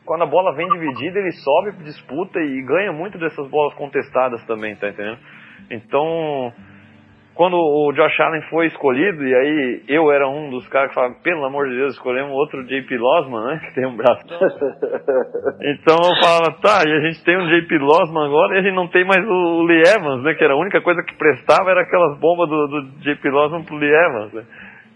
quando 0.06 0.24
a 0.24 0.28
bola 0.28 0.56
vem 0.56 0.68
dividida, 0.70 1.20
ele 1.20 1.32
sobe, 1.32 1.84
disputa 1.84 2.40
e 2.40 2.62
ganha 2.62 2.92
muito 2.92 3.18
dessas 3.18 3.48
bolas 3.50 3.74
contestadas 3.76 4.44
também, 4.46 4.76
tá 4.76 4.90
entendendo? 4.90 5.20
Então, 5.70 6.54
quando 7.38 7.56
o 7.56 7.94
Josh 7.94 8.20
Allen 8.20 8.42
foi 8.50 8.66
escolhido, 8.66 9.24
e 9.24 9.36
aí 9.36 9.84
eu 9.88 10.12
era 10.12 10.28
um 10.28 10.50
dos 10.50 10.68
caras 10.70 10.90
que 10.90 10.96
falavam, 10.96 11.22
pelo 11.22 11.46
amor 11.46 11.70
de 11.70 11.76
Deus, 11.76 11.94
escolhemos 11.94 12.32
outro 12.32 12.66
JP 12.66 12.98
Losman, 12.98 13.46
né? 13.46 13.60
Que 13.64 13.76
tem 13.76 13.86
um 13.86 13.96
braço. 13.96 14.26
então 15.62 15.98
eu 16.02 16.16
falava, 16.20 16.58
tá, 16.60 16.84
e 16.88 16.92
a 16.92 17.00
gente 17.02 17.24
tem 17.24 17.38
um 17.38 17.48
JP 17.48 17.78
Losman 17.78 18.26
agora 18.26 18.56
e 18.56 18.60
a 18.60 18.62
gente 18.64 18.76
não 18.76 18.88
tem 18.88 19.06
mais 19.06 19.24
o 19.24 19.64
Lee 19.64 19.84
Evans, 19.86 20.24
né? 20.24 20.34
Que 20.34 20.44
era 20.44 20.54
a 20.54 20.60
única 20.60 20.82
coisa 20.82 21.04
que 21.04 21.16
prestava 21.16 21.70
era 21.70 21.82
aquelas 21.82 22.20
bombas 22.20 22.50
do, 22.50 22.68
do 22.68 22.82
JP 23.02 23.30
Losman 23.30 23.64
pro 23.64 23.78
Lee 23.78 23.94
Evans, 23.94 24.34
né? 24.34 24.44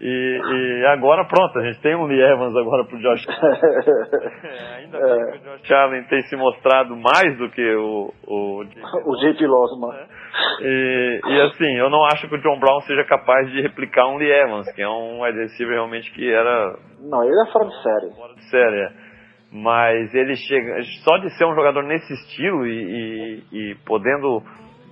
E, 0.03 0.41
e, 0.41 0.85
agora 0.87 1.25
pronto, 1.25 1.59
a 1.59 1.63
gente 1.63 1.79
tem 1.79 1.95
um 1.95 2.05
Lee 2.05 2.19
Evans 2.19 2.55
agora 2.55 2.83
pro 2.85 2.97
Josh 2.97 3.23
é, 3.29 4.75
Ainda 4.77 4.97
bem 4.97 5.11
é. 5.11 5.31
que 5.31 5.37
o 5.37 5.57
Josh 5.57 5.71
Allen 5.71 6.03
tem 6.05 6.21
se 6.23 6.35
mostrado 6.35 6.95
mais 6.97 7.37
do 7.37 7.47
que 7.51 7.75
o 7.75 8.11
o, 8.25 8.63
o 8.63 9.15
JP 9.17 9.45
Losman. 9.45 9.91
Né? 9.91 10.05
E, 10.61 11.21
e, 11.23 11.41
assim, 11.41 11.77
eu 11.77 11.89
não 11.89 12.03
acho 12.05 12.27
que 12.27 12.35
o 12.35 12.41
John 12.41 12.59
Brown 12.59 12.79
seja 12.81 13.03
capaz 13.03 13.51
de 13.51 13.61
replicar 13.61 14.07
um 14.07 14.17
Lee 14.17 14.31
Evans, 14.31 14.71
que 14.73 14.81
é 14.81 14.89
um 14.89 15.21
wide 15.21 15.37
receiver 15.37 15.75
realmente 15.75 16.11
que 16.13 16.31
era. 16.31 16.77
Não, 16.99 17.23
ele 17.23 17.47
é 17.47 17.51
fora 17.51 17.65
de 17.65 17.83
série. 17.83 18.15
Fora 18.15 18.33
de 18.33 18.49
série, 18.49 18.81
é. 18.81 18.91
Mas 19.51 20.15
ele 20.15 20.35
chega. 20.35 20.81
Só 21.03 21.17
de 21.17 21.29
ser 21.37 21.45
um 21.45 21.53
jogador 21.53 21.83
nesse 21.83 22.13
estilo 22.13 22.65
e, 22.65 23.43
e, 23.51 23.71
e 23.71 23.75
podendo 23.85 24.41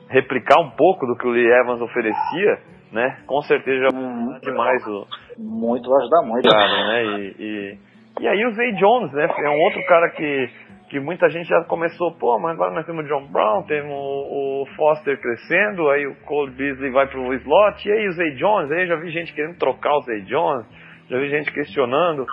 replicar 0.09 0.59
um 0.59 0.71
pouco 0.71 1.05
do 1.05 1.15
que 1.15 1.25
o 1.25 1.31
Lee 1.31 1.47
Evans 1.47 1.81
oferecia 1.81 2.59
né? 2.91 3.17
Com 3.25 3.41
certeza 3.41 3.87
já 3.89 3.97
uhum. 3.97 4.39
demais 4.41 4.85
o. 4.87 5.07
Muito, 5.37 5.89
vai 5.89 6.01
ajudar 6.01 6.21
muito. 6.23 6.49
Cara, 6.49 6.87
né? 6.87 7.03
E, 7.03 7.35
e, 7.39 7.77
e, 8.21 8.27
aí 8.27 8.45
o 8.45 8.51
Zay 8.51 8.73
Jones, 8.73 9.13
né? 9.13 9.25
É 9.25 9.49
um 9.49 9.61
outro 9.61 9.83
cara 9.85 10.09
que, 10.09 10.49
que 10.89 10.99
muita 10.99 11.29
gente 11.29 11.47
já 11.47 11.63
começou, 11.65 12.11
pô, 12.13 12.37
mas 12.39 12.53
agora 12.53 12.73
nós 12.73 12.85
temos 12.85 13.05
o 13.05 13.07
John 13.07 13.27
Brown, 13.27 13.63
temos 13.63 13.91
o, 13.91 14.63
o 14.63 14.65
Foster 14.75 15.19
crescendo, 15.19 15.89
aí 15.89 16.07
o 16.07 16.15
Cole 16.25 16.51
Beasley 16.51 16.91
vai 16.91 17.07
pro 17.07 17.33
slot, 17.33 17.87
e 17.87 17.91
aí 17.91 18.07
o 18.07 18.11
Zay 18.13 18.31
Jones, 18.35 18.71
aí 18.71 18.87
já 18.87 18.95
vi 18.95 19.11
gente 19.11 19.33
querendo 19.33 19.57
trocar 19.57 19.95
o 19.95 20.01
Zay 20.01 20.21
Jones, 20.21 20.65
já 21.09 21.17
vi 21.17 21.29
gente 21.29 21.51
questionando. 21.51 22.25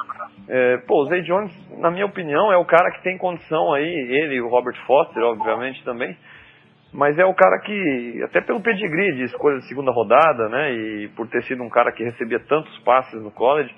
É, 0.48 0.78
pô, 0.86 1.02
o 1.02 1.07
Zay 1.07 1.22
Jones, 1.22 1.52
na 1.78 1.90
minha 1.90 2.07
opinião, 2.07 2.52
é 2.52 2.57
o 2.57 2.64
cara 2.64 2.90
que 2.92 3.02
tem 3.02 3.18
condição 3.18 3.72
aí, 3.72 3.84
ele 3.84 4.36
e 4.36 4.40
o 4.40 4.48
Robert 4.48 4.76
Foster, 4.86 5.22
obviamente, 5.22 5.84
também, 5.84 6.16
mas 6.93 7.18
é 7.18 7.24
o 7.24 7.34
cara 7.34 7.59
que, 7.61 8.22
até 8.24 8.41
pelo 8.41 8.62
pedigree 8.62 9.16
de 9.16 9.24
escolha 9.24 9.59
de 9.59 9.68
segunda 9.68 9.91
rodada, 9.91 10.49
né, 10.49 10.72
e 10.72 11.09
por 11.16 11.28
ter 11.28 11.43
sido 11.43 11.62
um 11.62 11.68
cara 11.68 11.93
que 11.93 12.05
recebia 12.05 12.41
tantos 12.41 12.76
passes 12.80 13.20
no 13.22 13.30
college, 13.30 13.74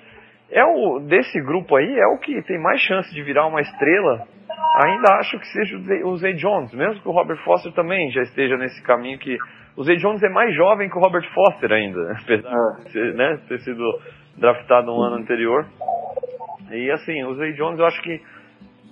é 0.51 0.63
o 0.63 0.99
desse 0.99 1.39
grupo 1.41 1.75
aí 1.75 1.99
é 1.99 2.07
o 2.07 2.17
que 2.17 2.41
tem 2.43 2.59
mais 2.59 2.81
chance 2.81 3.13
de 3.13 3.21
virar 3.21 3.45
uma 3.47 3.61
estrela. 3.61 4.27
Ainda 4.83 5.13
acho 5.19 5.37
que 5.39 5.47
seja 5.47 5.77
o 6.05 6.17
Zay 6.17 6.33
Jones, 6.33 6.73
mesmo 6.73 7.01
que 7.01 7.07
o 7.07 7.11
Robert 7.11 7.37
Foster 7.43 7.71
também 7.73 8.09
já 8.11 8.21
esteja 8.21 8.57
nesse 8.57 8.81
caminho 8.83 9.19
que 9.19 9.37
o 9.77 9.83
Zay 9.83 9.97
Jones 9.97 10.23
é 10.23 10.29
mais 10.29 10.55
jovem 10.55 10.89
que 10.89 10.97
o 10.97 11.01
Robert 11.01 11.27
Foster 11.33 11.71
ainda, 11.71 12.13
apesar 12.23 12.77
de 12.91 13.13
né, 13.13 13.39
ter 13.47 13.59
sido 13.59 13.83
draftado 14.37 14.87
no 14.87 15.01
ano 15.01 15.17
anterior. 15.17 15.65
E 16.71 16.91
assim, 16.91 17.23
o 17.23 17.35
Zay 17.35 17.53
Jones 17.53 17.79
eu 17.79 17.85
acho 17.85 18.01
que 18.01 18.21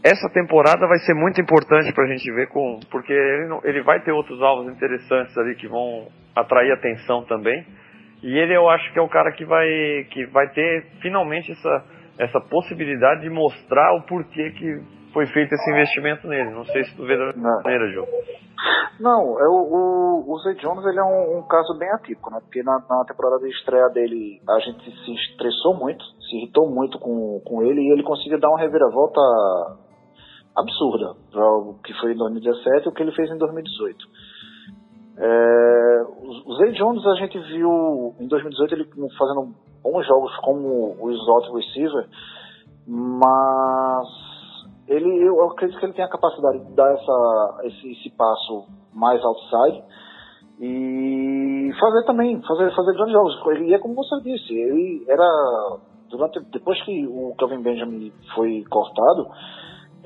essa 0.04 0.30
temporada 0.30 0.88
vai 0.88 0.98
ser 1.00 1.14
muito 1.14 1.42
importante 1.42 1.92
para 1.94 2.06
a 2.06 2.08
gente 2.08 2.32
ver 2.32 2.48
com, 2.50 2.80
porque 2.92 3.12
ele, 3.12 3.48
não, 3.48 3.62
ele 3.64 3.82
vai 3.82 4.00
ter 4.02 4.12
outros 4.12 4.42
alvos 4.42 4.72
interessantes 4.72 5.38
ali 5.38 5.56
que 5.56 5.68
vão 5.68 6.08
atrair 6.36 6.72
atenção 6.72 7.24
também. 7.26 7.66
E 8.24 8.38
ele 8.38 8.56
eu 8.56 8.68
acho 8.70 8.92
que 8.94 9.00
é 9.00 9.02
o 9.02 9.10
cara 9.10 9.32
que 9.32 9.46
vai 9.46 9.68
que 10.12 10.26
vai 10.28 10.50
ter 10.50 10.86
finalmente 11.02 11.52
essa 11.52 11.86
essa 12.20 12.42
possibilidade 12.42 13.22
de 13.22 13.30
mostrar 13.30 13.94
o 13.94 14.02
porquê 14.04 14.52
que 14.52 14.82
foi 15.14 15.28
feito 15.28 15.54
esse 15.54 15.72
investimento 15.72 16.28
nele. 16.28 16.52
Não 16.52 16.66
sei 16.66 16.84
se 16.84 16.96
tu 16.96 17.06
vê 17.06 17.18
da 17.18 17.26
mesma 17.28 17.62
maneira, 17.64 17.92
João. 17.92 18.08
Não, 19.00 19.40
é 19.40 19.48
o, 19.48 20.24
o, 20.26 20.34
o 20.34 20.40
Zay 20.40 20.56
Jones 20.56 20.84
ele 20.86 21.00
é 21.00 21.04
um, 21.04 21.38
um, 21.38 21.48
caso 21.48 21.78
bem 21.78 21.90
atípico, 21.92 22.32
né? 22.32 22.40
Porque 22.42 22.64
na, 22.64 22.80
na, 22.90 23.06
temporada 23.06 23.38
de 23.40 23.50
estreia 23.50 23.88
dele 23.90 24.42
a 24.50 24.60
gente 24.60 24.84
se 24.84 25.14
estressou 25.14 25.76
muito, 25.76 26.04
se 26.04 26.38
irritou 26.38 26.68
muito 26.68 26.98
com, 26.98 27.40
com 27.46 27.62
ele 27.62 27.82
e 27.82 27.92
ele 27.92 28.02
conseguiu 28.02 28.40
dar 28.40 28.50
uma 28.50 28.60
reviravolta 28.60 29.22
absurda 30.58 31.16
para 31.32 31.58
o 31.58 31.76
que 31.84 31.94
foi 32.00 32.14
em 32.14 32.18
2017 32.18 32.86
e 32.86 32.90
o 32.90 32.92
que 32.92 33.04
ele 33.04 33.12
fez 33.12 33.30
em 33.30 33.38
2018. 33.38 34.06
É, 35.20 36.04
o 36.48 36.56
Zay 36.56 36.72
Jones 36.74 37.06
a 37.06 37.16
gente 37.16 37.40
viu 37.40 38.14
em 38.20 38.28
2018 38.28 38.74
ele 38.76 38.90
fazendo 39.18 39.54
bons 39.84 40.06
jogos 40.06 40.36
como 40.38 40.96
o 41.00 41.12
slot 41.12 41.52
receiver, 41.54 42.08
mas 42.88 44.08
ele, 44.88 45.24
eu 45.24 45.44
acredito 45.50 45.80
que 45.80 45.86
ele 45.86 45.94
tem 45.94 46.06
a 46.06 46.10
capacidade 46.10 46.60
de 46.60 46.74
dar 46.74 46.92
essa, 46.94 47.60
esse, 47.64 47.92
esse 47.92 48.10
passo 48.12 48.66
mais 48.94 49.24
outside 49.24 49.84
e 50.60 51.72
fazer 51.80 52.06
também, 52.06 52.42
fazer, 52.44 52.74
fazer 52.76 52.94
grandes 52.94 53.14
jogos. 53.14 53.36
E 53.62 53.74
é 53.74 53.80
como 53.80 53.96
você 53.96 54.22
disse, 54.24 54.54
ele 54.54 55.06
era 55.08 55.78
durante 56.10 56.40
depois 56.52 56.82
que 56.84 57.06
o 57.08 57.36
Kevin 57.38 57.62
Benjamin 57.62 58.12
foi 58.34 58.64
cortado, 58.70 59.28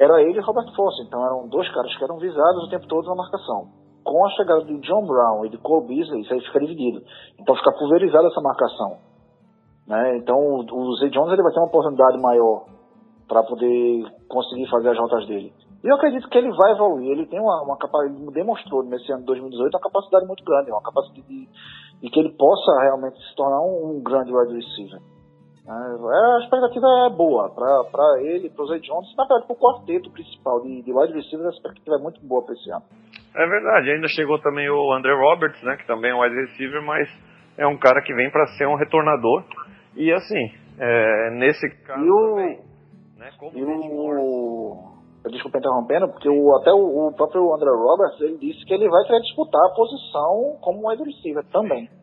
era 0.02 0.20
ele 0.20 0.40
e 0.40 0.42
Robert 0.42 0.66
Foster. 0.76 1.06
Então 1.06 1.24
eram 1.24 1.48
dois 1.48 1.72
caras 1.72 1.96
que 1.96 2.04
eram 2.04 2.18
visados 2.18 2.64
o 2.66 2.70
tempo 2.70 2.88
todo 2.88 3.08
na 3.08 3.16
marcação. 3.16 3.70
Com 4.04 4.26
a 4.26 4.30
chegada 4.32 4.66
de 4.66 4.80
John 4.80 5.06
Brown 5.06 5.46
e 5.46 5.50
de 5.50 5.60
Cole 5.60 5.86
Beasley, 5.86 6.22
isso 6.22 6.34
aí 6.34 6.42
fica 6.42 6.60
dividido. 6.60 7.04
Então 7.40 7.56
fica 7.56 7.72
pulverizada 7.78 8.28
essa 8.28 8.42
marcação. 8.42 8.98
Né? 9.86 10.18
Então 10.18 10.38
o, 10.40 10.96
Zay 10.96 11.12
Jones 11.12 11.32
ele 11.34 11.44
vai 11.44 11.54
ter 11.54 11.60
uma 11.60 11.68
oportunidade 11.68 12.20
maior 12.20 12.66
para 13.28 13.44
poder 13.44 14.04
conseguir 14.28 14.68
fazer 14.72 14.90
as 14.90 14.98
rotas 14.98 15.28
dele. 15.28 15.54
E 15.84 15.88
eu 15.88 15.96
acredito 15.96 16.28
que 16.30 16.38
ele 16.38 16.52
vai 16.52 16.72
evoluir. 16.72 17.12
Ele 17.12 17.28
tem 17.28 17.40
uma, 17.40 17.62
uma 17.62 17.78
capacidade, 17.78 18.26
demonstrou 18.34 18.84
nesse 18.84 19.12
ano 19.12 19.22
de 19.22 19.28
2018 19.28 19.72
uma 19.72 19.82
capacidade 19.82 20.26
muito 20.26 20.44
grande, 20.44 20.72
uma 20.72 20.82
capacidade 20.82 21.28
de, 21.28 21.48
de 22.02 22.10
que 22.10 22.20
ele 22.20 22.36
possa 22.36 22.72
realmente 22.82 23.20
se 23.20 23.36
tornar 23.36 23.62
um, 23.62 23.98
um 23.98 24.04
grande 24.04 24.34
wide 24.34 24.56
receiver. 24.56 25.00
É, 25.68 25.72
a 25.72 26.40
expectativa 26.44 26.88
é 27.06 27.16
boa 27.16 27.50
para 27.54 28.22
ele, 28.22 28.50
para 28.50 28.64
o 28.64 28.68
Zay 28.68 28.80
Jones, 28.80 29.16
na 29.16 29.26
verdade 29.26 29.46
para 29.46 29.56
o 29.56 29.60
quarteto 29.60 30.12
principal 30.12 30.62
de, 30.62 30.82
de 30.82 30.92
wide 30.92 31.14
receivers, 31.14 31.48
a 31.48 31.56
expectativa 31.56 31.96
é 31.98 32.00
muito 32.00 32.20
boa 32.26 32.44
para 32.44 32.56
esse 32.56 32.72
ano. 32.72 32.84
É 33.36 33.48
verdade, 33.48 33.92
ainda 33.92 34.08
chegou 34.10 34.40
também 34.40 34.70
o 34.70 34.92
André 34.92 35.14
Roberts, 35.14 35.62
né, 35.64 35.78
que 35.78 35.88
também 35.88 36.12
é 36.12 36.16
um 36.16 36.22
wide 36.22 36.36
receiver, 36.36 36.84
mas 36.84 37.08
é 37.58 37.68
um 37.68 37.78
cara 37.78 38.02
que 38.02 38.14
vem 38.14 38.30
para 38.32 38.48
ser 38.58 38.68
um 38.68 38.76
retornador. 38.76 39.44
E 39.96 40.12
assim, 40.12 40.52
é, 40.80 41.30
nesse 41.32 41.70
caso 41.86 42.04
e 42.04 42.10
o, 42.10 42.30
também, 42.30 42.60
né, 43.18 43.30
como 43.38 43.58
e 43.58 43.64
o, 43.64 44.92
desculpa 45.30 45.60
interrompendo, 45.60 46.10
porque 46.10 46.28
o, 46.28 46.56
até 46.56 46.72
o, 46.72 47.08
o, 47.08 47.14
próprio 47.14 47.54
André 47.54 47.70
Roberts, 47.70 48.20
ele 48.22 48.38
disse 48.38 48.66
que 48.66 48.74
ele 48.74 48.90
vai 48.90 49.04
querer 49.06 49.22
disputar 49.22 49.62
a 49.64 49.76
posição 49.76 50.58
como 50.62 50.90
wide 50.90 51.04
receiver 51.04 51.46
também. 51.52 51.86
Sim, 51.86 52.01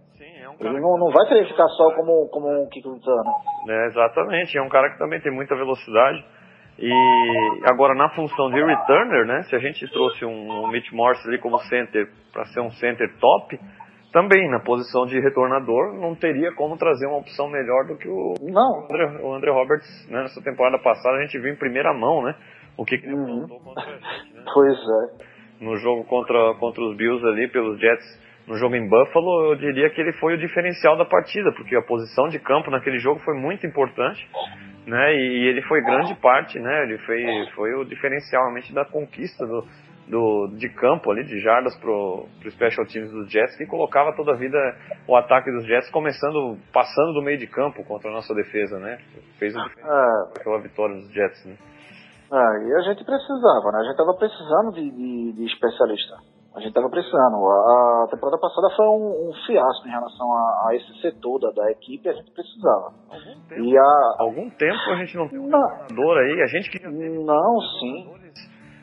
é 0.49 0.51
um 0.51 0.71
ele 0.71 0.81
não, 0.81 0.97
não 0.99 1.11
vai 1.13 1.27
querer 1.29 1.47
ficar 1.47 1.69
só 1.69 1.95
como, 1.95 2.29
como 2.29 2.49
um 2.49 2.69
Kiko 2.69 2.89
Lutano. 2.89 3.31
É, 3.69 3.87
exatamente, 3.87 4.57
é 4.57 4.63
um 4.63 4.69
cara 4.69 4.91
que 4.91 4.99
também 4.99 5.21
tem 5.21 5.33
muita 5.33 5.55
velocidade. 5.55 6.25
E 6.81 6.93
agora 7.69 7.93
na 7.95 8.09
função 8.11 8.51
de 8.51 8.65
returner, 8.65 9.27
né, 9.27 9.43
se 9.43 9.57
a 9.57 9.59
gente 9.59 9.87
trouxe 9.91 10.25
um, 10.25 10.65
um 10.65 10.69
Mitch 10.71 10.93
Morse 10.93 11.27
ali 11.29 11.39
como 11.39 11.59
center 11.59 12.09
para 12.33 12.45
ser 12.47 12.61
um 12.61 12.71
center 12.71 13.09
top, 13.19 13.59
também 14.13 14.49
na 14.49 14.61
posição 14.61 15.05
de 15.05 15.19
retornador 15.21 15.95
não 15.95 16.15
teria 16.15 16.55
como 16.55 16.77
trazer 16.79 17.07
uma 17.07 17.19
opção 17.19 17.49
melhor 17.49 17.85
do 17.87 17.97
que 17.97 18.09
o, 18.09 18.35
não. 18.43 18.85
André, 18.85 19.23
o 19.23 19.35
André 19.35 19.51
Roberts. 19.51 20.09
Né, 20.09 20.23
nessa 20.23 20.41
temporada 20.41 20.79
passada 20.79 21.17
a 21.17 21.23
gente 21.23 21.39
viu 21.41 21.53
em 21.53 21.59
primeira 21.59 21.93
mão, 21.93 22.23
né, 22.23 22.35
o 22.77 22.85
que, 22.85 22.97
que 22.97 23.07
ele 23.07 23.17
Uhum. 23.17 23.49
contra 23.49 23.83
a 23.83 23.87
gente, 23.97 24.35
né? 24.35 24.43
Pois 24.55 24.79
é. 24.79 25.65
No 25.65 25.77
jogo 25.79 26.05
contra, 26.05 26.55
contra 26.61 26.81
os 26.85 26.97
Bills 26.97 27.27
ali, 27.27 27.49
pelos 27.49 27.81
Jets, 27.81 28.28
no 28.49 28.57
jogo 28.57 28.75
em 28.75 28.89
Buffalo, 28.89 29.53
eu 29.53 29.57
diria 29.57 29.91
que 29.91 30.01
ele 30.01 30.13
foi 30.15 30.35
o 30.35 30.39
diferencial 30.39 30.97
da 30.97 31.05
partida, 31.05 31.53
porque 31.53 31.77
a 31.77 31.83
posição 31.83 32.29
de 32.29 32.39
campo 32.39 32.71
naquele 32.71 32.99
jogo 32.99 33.21
foi 33.21 33.35
muito 33.35 33.67
importante, 33.67 34.27
né? 34.87 35.15
E 35.15 35.49
ele 35.49 35.61
foi 35.63 35.83
grande 35.83 36.15
parte, 36.15 36.59
né? 36.59 36.85
Ele 36.85 36.97
foi, 36.99 37.25
foi 37.55 37.75
o 37.75 37.85
diferencial 37.85 38.45
realmente 38.45 38.73
da 38.73 38.87
conquista 38.87 39.47
do, 39.47 39.67
do, 40.09 40.57
de 40.57 40.67
campo 40.71 41.11
ali, 41.11 41.25
de 41.25 41.39
jardas 41.41 41.77
pro, 41.77 42.27
pro 42.41 42.51
special 42.51 42.87
teams 42.87 43.11
dos 43.13 43.31
Jets, 43.31 43.55
que 43.55 43.67
colocava 43.67 44.17
toda 44.17 44.33
a 44.33 44.37
vida 44.37 44.57
o 45.07 45.15
ataque 45.15 45.53
dos 45.53 45.67
Jets 45.67 45.91
começando, 45.91 46.57
passando 46.73 47.13
do 47.13 47.23
meio 47.23 47.37
de 47.37 47.47
campo 47.47 47.85
contra 47.85 48.09
a 48.11 48.15
nossa 48.15 48.35
defesa, 48.35 48.79
né? 48.79 48.99
Fez 49.39 49.55
o 49.55 49.63
diferencial 49.63 49.95
É, 49.95 50.41
aquela 50.41 50.59
vitória 50.63 50.95
dos 50.95 51.13
Jets, 51.13 51.45
né? 51.45 51.57
é, 52.33 52.67
e 52.67 52.75
a 52.77 52.81
gente 52.81 53.05
precisava, 53.05 53.73
né? 53.73 53.79
A 53.81 53.85
gente 53.85 53.97
tava 53.99 54.15
precisando 54.17 54.73
de, 54.73 54.91
de, 54.91 55.33
de 55.33 55.45
especialista. 55.45 56.38
A 56.55 56.61
gente 56.61 56.73
tava 56.73 56.89
precisando. 56.89 57.37
A, 57.47 58.09
temporada 58.11 58.39
passada 58.41 58.69
foi 58.75 58.87
um, 58.87 59.29
um 59.29 59.33
fiasco 59.47 59.87
em 59.87 59.91
relação 59.91 60.33
a, 60.33 60.69
a 60.69 60.75
esse 60.75 61.01
setor 61.01 61.39
da, 61.41 61.51
da 61.51 61.71
equipe, 61.71 62.09
a 62.09 62.13
gente 62.13 62.31
precisava. 62.33 62.93
Algum 63.11 63.41
tempo, 63.49 63.63
E 63.63 63.79
a. 63.79 64.15
algum 64.19 64.51
tempo 64.51 64.91
a 64.91 64.97
gente 64.97 65.17
não 65.17 65.29
tem 65.29 65.39
um 65.39 65.45
retornador 65.45 66.19
aí, 66.19 66.43
a 66.43 66.47
gente 66.47 66.71
que 66.71 66.85
Não, 66.87 67.61
sim. 67.79 68.09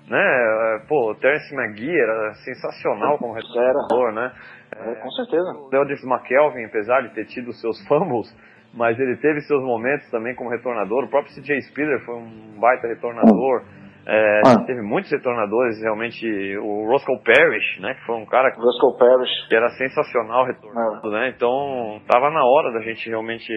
né? 0.09 0.85
Pô, 0.87 1.11
o 1.11 1.15
Terence 1.15 1.53
McGee 1.53 1.99
era 1.99 2.33
sensacional 2.45 3.17
como 3.17 3.33
retornador, 3.33 4.11
né? 4.13 4.31
É, 4.71 4.95
com 4.95 5.11
certeza. 5.11 5.51
O 5.51 5.69
Deldis 5.69 6.03
McKelvin, 6.03 6.65
apesar 6.65 7.01
de 7.01 7.13
ter 7.13 7.25
tido 7.25 7.51
seus 7.53 7.77
fumbles, 7.87 8.33
mas 8.73 8.99
ele 8.99 9.17
teve 9.17 9.41
seus 9.41 9.63
momentos 9.63 10.09
também 10.11 10.35
como 10.35 10.49
retornador. 10.49 11.05
O 11.05 11.09
próprio 11.09 11.33
CJ 11.33 11.61
Spiller 11.63 12.03
foi 12.05 12.15
um 12.15 12.59
baita 12.59 12.87
retornador. 12.87 13.63
É, 14.07 14.41
Ah. 14.45 14.63
Teve 14.65 14.81
muitos 14.81 15.11
retornadores, 15.11 15.81
realmente. 15.81 16.25
O 16.57 16.85
Roscoe 16.87 17.17
Parrish, 17.23 17.79
né? 17.81 17.95
Que 17.95 18.05
foi 18.05 18.15
um 18.15 18.25
cara 18.25 18.51
que 18.51 18.59
Roscoe 18.59 18.97
Parrish. 18.99 19.47
que 19.47 19.55
era 19.55 19.69
sensacional 19.69 20.45
retornando, 20.45 21.09
né? 21.09 21.29
Então, 21.35 21.99
tava 22.07 22.29
na 22.29 22.45
hora 22.45 22.71
da 22.71 22.81
gente 22.81 23.09
realmente 23.09 23.51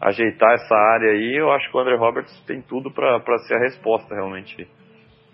ajeitar 0.00 0.52
essa 0.54 0.74
área 0.74 1.10
aí. 1.12 1.34
Eu 1.34 1.50
acho 1.52 1.70
que 1.70 1.76
o 1.76 1.80
André 1.80 1.96
Roberts 1.96 2.44
tem 2.46 2.60
tudo 2.62 2.90
pra 2.90 3.20
pra 3.20 3.38
ser 3.38 3.54
a 3.54 3.58
resposta, 3.60 4.14
realmente. 4.14 4.62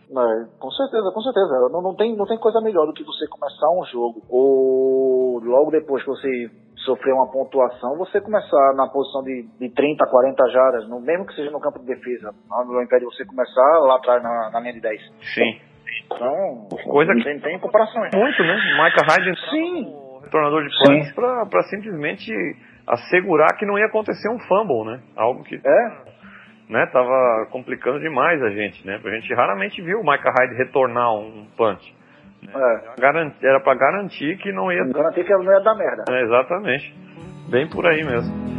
É, 0.08 0.58
com 0.60 0.70
certeza, 0.70 1.10
com 1.12 1.20
certeza. 1.20 1.68
Não, 1.72 1.82
não, 1.82 1.94
tem, 1.96 2.14
não 2.16 2.26
tem 2.26 2.38
coisa 2.38 2.60
melhor 2.60 2.86
do 2.86 2.92
que 2.92 3.02
você 3.02 3.26
começar 3.28 3.68
um 3.70 3.84
jogo 3.86 4.22
ou 4.30 5.40
logo 5.42 5.72
depois 5.72 6.04
que 6.04 6.08
você 6.08 6.50
sofrer 6.86 7.12
uma 7.12 7.30
pontuação, 7.30 7.98
você 7.98 8.20
começar 8.20 8.72
na 8.74 8.88
posição 8.88 9.22
de, 9.22 9.42
de 9.60 9.68
30, 9.74 10.06
40 10.06 10.48
jardas, 10.50 10.88
no, 10.88 11.00
mesmo 11.00 11.26
que 11.26 11.34
seja 11.34 11.50
no 11.50 11.60
campo 11.60 11.78
de 11.80 11.86
defesa, 11.86 12.32
não 12.48 12.82
impede 12.82 13.04
você 13.04 13.24
começar 13.26 13.78
lá 13.80 13.96
atrás 13.96 14.22
na, 14.22 14.50
na 14.52 14.60
linha 14.60 14.72
de 14.72 14.80
10. 14.80 15.00
Sim. 15.34 15.60
Então, 16.06 16.68
Coisa 16.90 17.12
que- 17.14 17.24
tem, 17.24 17.38
tem 17.40 17.58
comparações. 17.58 18.10
Muito, 18.14 18.42
né? 18.42 18.56
Micah 18.82 19.06
Hyde 19.12 19.50
Sim. 19.50 19.94
retornador 20.22 20.62
de 20.64 20.70
punts 20.84 21.12
pra, 21.14 21.46
pra 21.46 21.62
simplesmente 21.64 22.32
assegurar 22.86 23.56
que 23.58 23.66
não 23.66 23.78
ia 23.78 23.86
acontecer 23.86 24.28
um 24.28 24.38
fumble, 24.48 24.84
né? 24.92 25.00
Algo 25.16 25.42
que 25.44 25.56
É, 25.56 25.90
né, 26.68 26.86
tava 26.86 27.46
complicando 27.50 27.98
demais 28.00 28.42
a 28.42 28.50
gente, 28.50 28.84
né? 28.86 29.00
A 29.04 29.10
gente 29.10 29.32
raramente 29.34 29.80
viu 29.82 30.00
o 30.00 30.04
Micah 30.04 30.32
Hyde 30.38 30.54
retornar 30.56 31.12
um 31.14 31.46
punch. 31.56 31.94
É. 32.48 33.00
Garan- 33.00 33.32
Era 33.42 33.60
pra 33.60 33.74
garantir 33.74 34.36
que 34.38 34.52
não 34.52 34.70
ia 34.72 34.84
Garantir 34.84 35.24
que 35.24 35.32
não 35.32 35.44
ia 35.44 35.60
dar 35.60 35.74
merda. 35.74 36.04
É, 36.10 36.22
exatamente. 36.22 36.94
Bem 37.50 37.68
por 37.68 37.86
aí 37.86 38.02
mesmo. 38.04 38.55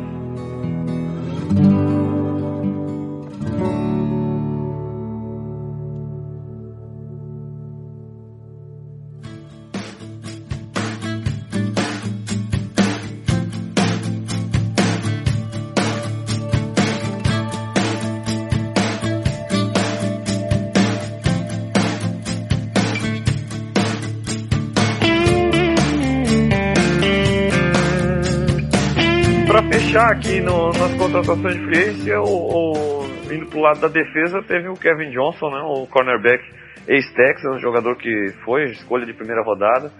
Contratações 31.27 31.55
de 31.55 31.65
free 31.65 31.89
agency, 31.89 32.11
o, 32.13 32.23
o- 32.23 33.33
indo 33.33 33.45
pro 33.47 33.59
lado 33.59 33.79
da 33.81 33.87
defesa, 33.87 34.41
teve 34.43 34.69
o 34.69 34.73
Kevin 34.75 35.11
Johnson, 35.11 35.49
né, 35.49 35.61
o 35.65 35.85
cornerback 35.87 36.43
ex-Texas, 36.87 37.51
um 37.55 37.59
jogador 37.59 37.95
que 37.97 38.31
foi 38.45 38.63
escolha 38.65 39.05
de 39.05 39.13
primeira 39.13 39.43
rodada, 39.43 39.91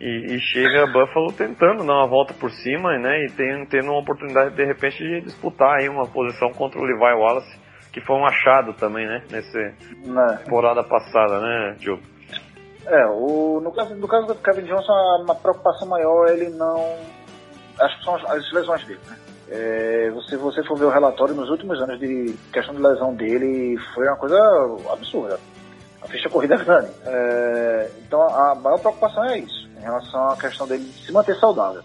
e, 0.00 0.34
e 0.34 0.40
chega 0.40 0.84
a 0.84 0.86
Buffalo 0.86 1.30
tentando 1.32 1.84
dar 1.84 1.92
uma 1.92 2.06
volta 2.06 2.32
por 2.32 2.50
cima, 2.50 2.98
né, 2.98 3.26
e 3.26 3.30
tem, 3.32 3.66
tendo 3.66 3.90
uma 3.90 4.00
oportunidade 4.00 4.54
de 4.54 4.64
repente 4.64 4.96
de 4.98 5.20
disputar 5.20 5.78
aí 5.78 5.88
uma 5.88 6.06
posição 6.06 6.50
contra 6.52 6.80
o 6.80 6.84
Levi 6.84 6.98
Wallace, 6.98 7.58
que 7.92 8.00
foi 8.00 8.16
um 8.16 8.24
achado 8.24 8.72
também, 8.74 9.06
né, 9.06 9.22
nessa 9.30 9.58
Né? 9.58 10.38
temporada 10.44 10.82
passada, 10.82 11.40
né, 11.40 11.76
Diogo? 11.78 12.02
É, 12.86 13.06
o, 13.08 13.60
no, 13.62 13.70
caso, 13.72 13.94
no 13.94 14.08
caso 14.08 14.26
do 14.28 14.34
Kevin 14.36 14.62
Johnson, 14.62 14.90
a- 14.92 15.22
uma 15.22 15.34
preocupação 15.34 15.86
maior, 15.86 16.28
ele 16.30 16.48
não. 16.48 16.96
Acho 17.78 17.98
que 17.98 18.04
são 18.04 18.16
as, 18.16 18.24
as 18.30 18.52
lesões 18.52 18.82
dele, 18.86 18.98
né? 19.06 19.16
É, 19.50 20.10
você, 20.10 20.36
você 20.36 20.62
for 20.62 20.78
ver 20.78 20.84
o 20.84 20.90
relatório 20.90 21.34
nos 21.34 21.50
últimos 21.50 21.80
anos 21.82 21.98
de 21.98 22.34
questão 22.52 22.74
de 22.74 22.80
lesão 22.80 23.12
dele, 23.14 23.76
foi 23.94 24.06
uma 24.06 24.16
coisa 24.16 24.38
absurda. 24.92 25.40
A 26.02 26.06
ficha 26.06 26.28
corrida 26.30 26.54
é 26.54 26.64
grande. 26.64 26.90
É, 27.04 27.90
então 28.06 28.22
a 28.22 28.54
maior 28.54 28.78
preocupação 28.78 29.24
é 29.24 29.38
isso, 29.38 29.68
em 29.76 29.80
relação 29.82 30.28
à 30.30 30.36
questão 30.36 30.66
dele 30.68 30.84
se 30.84 31.12
manter 31.12 31.34
saudável. 31.36 31.82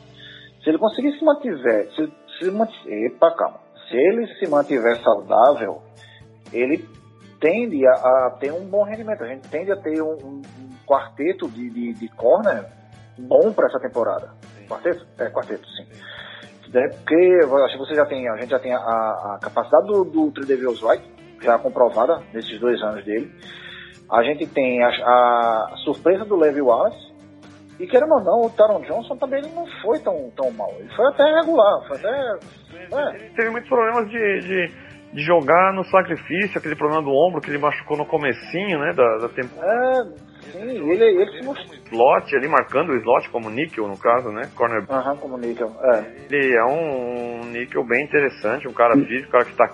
Se 0.64 0.70
ele 0.70 0.78
conseguir 0.78 1.12
se 1.18 1.26
mantiver, 1.26 1.90
se, 1.96 2.12
se 2.40 2.52
mantiver, 2.52 3.06
epa, 3.08 3.32
calma. 3.36 3.60
Se 3.90 3.96
ele 3.96 4.28
se 4.36 4.48
mantiver 4.48 5.02
saudável, 5.04 5.82
ele 6.54 6.88
tende 7.40 7.86
a, 7.88 7.92
a 7.94 8.38
ter 8.40 8.52
um 8.52 8.66
bom 8.66 8.84
rendimento. 8.84 9.24
A 9.24 9.28
gente 9.28 9.48
tende 9.50 9.72
a 9.72 9.76
ter 9.76 10.02
um, 10.02 10.14
um- 10.24 10.42
um 10.60 10.70
quarteto 10.88 11.48
de, 11.50 11.70
de, 11.70 11.94
de 11.94 12.08
corner 12.10 12.66
bom 13.18 13.52
para 13.54 13.68
essa 13.68 13.80
temporada. 13.80 14.30
Quarteto? 14.68 15.06
É, 15.20 15.30
quarteto, 15.30 15.68
sim. 15.70 15.86
É, 16.74 16.88
porque 16.90 17.40
acho 17.66 17.74
que 17.74 17.80
você 17.80 17.96
já 17.96 18.06
tem, 18.06 18.28
a 18.30 18.38
gente 18.38 18.50
já 18.50 18.60
tem 18.60 18.74
a, 18.74 18.78
a 18.78 19.40
capacidade 19.42 19.88
do, 19.88 20.04
do 20.04 20.32
Tredevious 20.32 20.82
White, 20.82 21.04
já 21.42 21.58
comprovada 21.58 22.22
nesses 22.34 22.60
dois 22.60 22.82
anos 22.82 23.04
dele. 23.06 23.32
A 24.12 24.24
gente 24.24 24.46
tem 24.48 24.84
a, 24.84 24.88
a 24.88 25.74
surpresa 25.84 26.26
do 26.26 26.36
Levi 26.36 26.62
Wallace. 26.62 27.14
E 27.80 27.88
querendo 27.88 28.14
ou 28.14 28.24
não, 28.24 28.42
o 28.46 28.50
Taron 28.50 28.82
Johnson 28.82 29.18
também 29.18 29.40
ele 29.40 29.54
não 29.54 29.66
foi 29.82 30.00
tão, 30.00 30.32
tão 30.36 30.50
mal. 30.52 30.72
Ele 30.80 30.90
foi 30.96 31.06
até 31.08 31.24
regular, 31.40 31.88
foi 31.88 31.98
até. 31.98 32.10
É, 32.94 33.16
Ele 33.16 33.30
teve 33.36 33.50
muitos 33.50 33.68
problemas 33.68 34.10
de, 34.10 34.40
de, 34.40 34.72
de 35.14 35.22
jogar 35.22 35.74
no 35.74 35.84
sacrifício, 35.86 36.58
aquele 36.58 36.76
problema 36.76 37.02
do 37.02 37.12
ombro 37.12 37.42
que 37.42 37.50
ele 37.50 37.58
machucou 37.58 37.98
no 37.98 38.06
comecinho, 38.06 38.80
né, 38.80 38.94
da, 38.94 39.18
da 39.18 39.30
temporada. 39.30 40.10
É, 40.10 40.35
sim, 40.52 40.92
ele, 40.92 41.04
ele 41.22 41.42
mostrou. 41.44 41.76
Slot 41.86 42.36
ali, 42.36 42.48
marcando 42.48 42.90
o 42.92 42.98
slot 42.98 43.30
como 43.30 43.50
níquel, 43.50 43.88
no 43.88 43.98
caso, 43.98 44.30
né, 44.30 44.50
corner. 44.56 44.84
Aham, 44.90 45.16
como 45.18 45.38
níquel, 45.38 45.72
é. 45.82 46.26
Ele 46.30 46.56
é 46.56 46.66
um 46.66 47.46
níquel 47.46 47.84
bem 47.84 48.04
interessante, 48.04 48.68
um 48.68 48.74
cara 48.74 48.96
físico, 48.96 49.28
um 49.28 49.32
cara 49.32 49.46
que 49.46 49.56
tá 49.56 49.70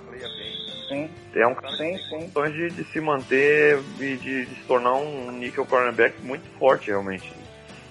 Sim, 0.88 1.10
é 1.36 1.48
um 1.48 1.56
cara 1.56 1.78
sim, 1.78 1.98
sim. 1.98 2.32
de, 2.52 2.68
de 2.72 2.84
se 2.92 3.00
manter 3.00 3.80
e 3.98 4.18
de, 4.18 4.46
de 4.46 4.56
se 4.56 4.64
tornar 4.68 4.94
um 4.96 5.32
níquel 5.32 5.66
cornerback 5.66 6.22
muito 6.22 6.44
forte, 6.60 6.88
realmente. 6.90 7.34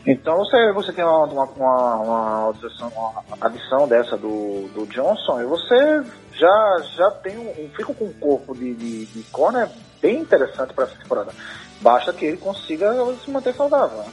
Então 0.06 0.36
você, 0.36 0.72
você 0.72 0.92
tem 0.92 1.04
uma, 1.04 1.24
uma, 1.24 1.44
uma, 1.44 1.96
uma 1.96 2.50
adição, 2.50 2.88
uma 2.88 3.22
adição 3.40 3.88
dessa 3.88 4.16
do, 4.16 4.68
do 4.74 4.86
Johnson 4.86 5.40
e 5.40 5.44
você 5.46 6.02
já, 6.34 6.82
já 6.96 7.10
tem 7.22 7.38
um, 7.38 7.48
um- 7.50 7.70
fica 7.70 7.92
com 7.94 8.04
um 8.06 8.12
corpo 8.12 8.54
de, 8.54 8.74
de, 8.74 9.06
de 9.06 9.22
corner 9.30 9.68
bem 10.00 10.20
interessante 10.20 10.72
para 10.74 10.84
essa 10.84 10.96
temporada. 10.96 11.32
Basta 11.80 12.12
que 12.12 12.26
ele 12.26 12.36
consiga 12.36 12.94
se 13.24 13.30
manter 13.30 13.54
saudável. 13.54 13.98
Né? 13.98 14.04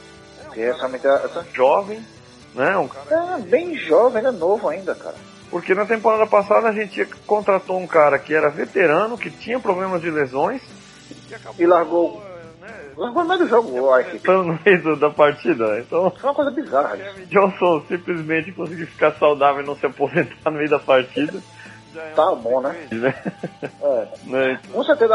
Porque 0.44 0.60
essa, 0.60 0.86
essa, 0.86 1.46
Jovem, 1.52 2.04
né, 2.54 2.76
um 2.76 2.88
cara 2.88 3.36
é 3.36 3.40
bem 3.40 3.76
jovem, 3.76 4.18
ele 4.18 4.28
é 4.28 4.32
novo 4.32 4.68
ainda, 4.68 4.94
cara. 4.94 5.14
Porque 5.50 5.74
na 5.74 5.86
temporada 5.86 6.26
passada 6.26 6.68
a 6.68 6.72
gente 6.72 7.04
contratou 7.26 7.78
um 7.78 7.86
cara 7.86 8.18
que 8.18 8.34
era 8.34 8.50
veterano, 8.50 9.16
que 9.16 9.30
tinha 9.30 9.58
problemas 9.58 10.02
de 10.02 10.10
lesões 10.10 10.60
E 11.58 11.66
largou, 11.66 12.22
né, 12.60 12.68
largou 12.96 13.22
no 13.22 13.28
meio 13.28 13.40
do 13.40 13.48
jogo, 13.48 13.98
Ike. 13.98 14.16
estando 14.16 14.44
no 14.44 14.58
meio 14.64 14.96
da 14.96 15.10
partida. 15.10 15.78
Então, 15.80 16.10
Foi 16.10 16.30
uma 16.30 16.34
coisa 16.34 16.50
bizarra. 16.50 16.96
Johnson 17.28 17.82
simplesmente 17.88 18.52
conseguiu 18.52 18.86
ficar 18.86 19.12
saudável 19.12 19.62
e 19.62 19.66
não 19.66 19.76
se 19.76 19.86
aposentar 19.86 20.50
no 20.50 20.58
meio 20.58 20.70
da 20.70 20.78
partida. 20.78 21.38
Tá 22.14 22.34
bom, 22.34 22.60
né? 22.60 22.88
É. 22.92 24.08
Né? 24.24 24.60
Com 24.72 24.82
certeza, 24.84 25.14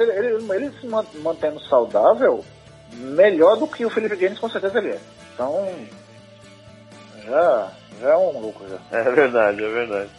ele, 0.00 0.52
ele, 0.52 0.70
se 0.80 0.86
man- 0.86 1.04
mantendo 1.22 1.58
saudável, 1.60 2.44
melhor 2.92 3.56
do 3.56 3.66
que 3.66 3.84
o 3.84 3.90
Felipe 3.90 4.16
Gaines, 4.16 4.38
com 4.38 4.48
certeza 4.48 4.78
ele 4.78 4.90
é. 4.90 5.00
Então, 5.34 5.68
já, 7.24 7.72
já 8.00 8.10
é 8.10 8.16
um 8.16 8.40
lucro 8.40 8.66
já. 8.68 8.78
É 8.98 9.02
verdade, 9.10 9.64
é 9.64 9.68
verdade. 9.68 10.10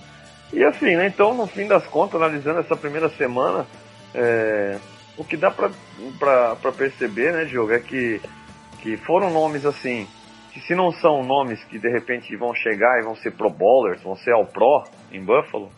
E 0.54 0.64
assim, 0.64 0.96
né? 0.96 1.08
Então, 1.08 1.34
no 1.34 1.48
fim 1.48 1.68
das 1.68 1.86
contas, 1.88 2.22
analisando 2.22 2.60
essa 2.60 2.76
primeira 2.76 3.10
semana, 3.10 3.66
é, 4.14 4.78
o 5.18 5.24
que 5.24 5.38
dá 5.38 5.50
pra, 5.52 5.70
pra, 6.20 6.56
pra 6.58 6.72
perceber, 6.72 7.32
né, 7.34 7.46
Diogo, 7.46 7.72
é 7.74 7.80
que, 7.80 8.22
que 8.82 8.98
foram 8.98 9.30
nomes 9.32 9.66
assim, 9.66 10.08
que 10.54 10.60
se 10.62 10.76
não 10.76 10.92
são 10.92 11.24
nomes 11.24 11.64
que 11.66 11.80
de 11.80 11.90
repente 11.90 12.36
vão 12.36 12.54
chegar 12.54 13.00
e 13.00 13.04
vão 13.04 13.16
ser 13.16 13.32
pro 13.32 13.50
bowlers, 13.50 14.02
vão 14.02 14.16
ser 14.16 14.34
ao 14.34 14.46
pro 14.46 14.84
em 15.12 15.24
Buffalo, 15.24 15.70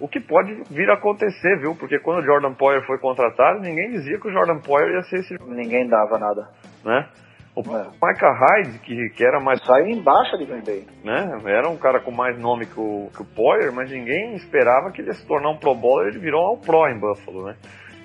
o 0.00 0.08
que 0.08 0.20
pode 0.20 0.54
vir 0.70 0.88
a 0.90 0.94
acontecer, 0.94 1.58
viu? 1.60 1.74
Porque 1.74 1.98
quando 1.98 2.20
o 2.20 2.24
Jordan 2.24 2.54
Poyer 2.54 2.84
foi 2.86 2.98
contratado, 2.98 3.60
ninguém 3.60 3.90
dizia 3.90 4.18
que 4.18 4.28
o 4.28 4.32
Jordan 4.32 4.58
Poyer 4.60 4.94
ia 4.94 5.02
ser 5.02 5.16
esse, 5.20 5.34
Ninguém 5.46 5.88
dava 5.88 6.18
nada. 6.18 6.48
né? 6.84 7.08
O 7.56 7.60
É. 7.60 7.86
Micah 8.00 8.32
Hyde, 8.38 8.78
que, 8.78 9.08
que 9.16 9.24
era 9.26 9.40
mais 9.40 9.60
Saiu 9.64 9.88
embaixo 9.88 10.38
de 10.38 10.44
Green 10.44 10.62
Bay. 10.64 10.86
né? 11.02 11.40
Era 11.46 11.68
um 11.68 11.76
cara 11.76 11.98
com 11.98 12.12
mais 12.12 12.38
nome 12.38 12.66
que 12.66 12.78
o, 12.78 13.10
que 13.12 13.22
o 13.22 13.24
Poyer, 13.24 13.72
mas 13.72 13.90
ninguém 13.90 14.34
esperava 14.36 14.92
que 14.92 15.00
ele 15.00 15.08
ia 15.08 15.14
se 15.14 15.26
tornar 15.26 15.50
um 15.50 15.56
Pro 15.56 15.74
Bowler, 15.74 16.08
ele 16.08 16.20
virou 16.20 16.54
um 16.54 16.60
Pro 16.60 16.86
em 16.88 16.98
Buffalo, 17.00 17.46
né? 17.46 17.56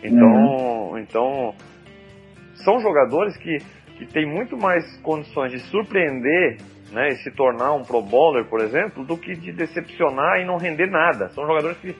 Então, 0.04 0.98
então 0.98 1.54
são 2.66 2.80
jogadores 2.80 3.38
que, 3.38 3.58
que 3.98 4.06
têm 4.08 4.26
muito 4.26 4.58
mais 4.58 4.84
condições 5.02 5.52
de 5.52 5.60
surpreender, 5.60 6.58
né, 6.94 7.10
e 7.10 7.16
se 7.18 7.32
tornar 7.32 7.74
um 7.74 7.84
Pro 7.84 8.02
Bowler, 8.02 8.46
por 8.46 8.62
exemplo, 8.62 9.04
do 9.04 9.18
que 9.18 9.36
de 9.36 9.52
decepcionar 9.52 10.40
e 10.40 10.46
não 10.46 10.58
render 10.58 10.86
nada. 10.88 11.30
São 11.30 11.46
jogadores 11.46 11.78
que, 11.80 11.94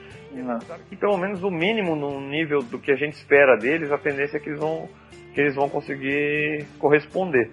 que 0.88 0.96
pelo 0.96 1.18
menos 1.18 1.42
o 1.42 1.50
mínimo 1.50 1.96
no 1.96 2.20
nível 2.20 2.60
do 2.60 2.78
que 2.78 2.92
a 2.92 2.96
gente 2.96 3.14
espera 3.14 3.56
deles, 3.56 3.90
a 3.90 3.98
tendência 3.98 4.36
é 4.36 4.40
que 4.40 4.48
eles 4.48 4.60
vão 4.60 4.88
que 5.34 5.40
eles 5.40 5.56
vão 5.56 5.68
conseguir 5.68 6.64
corresponder. 6.78 7.50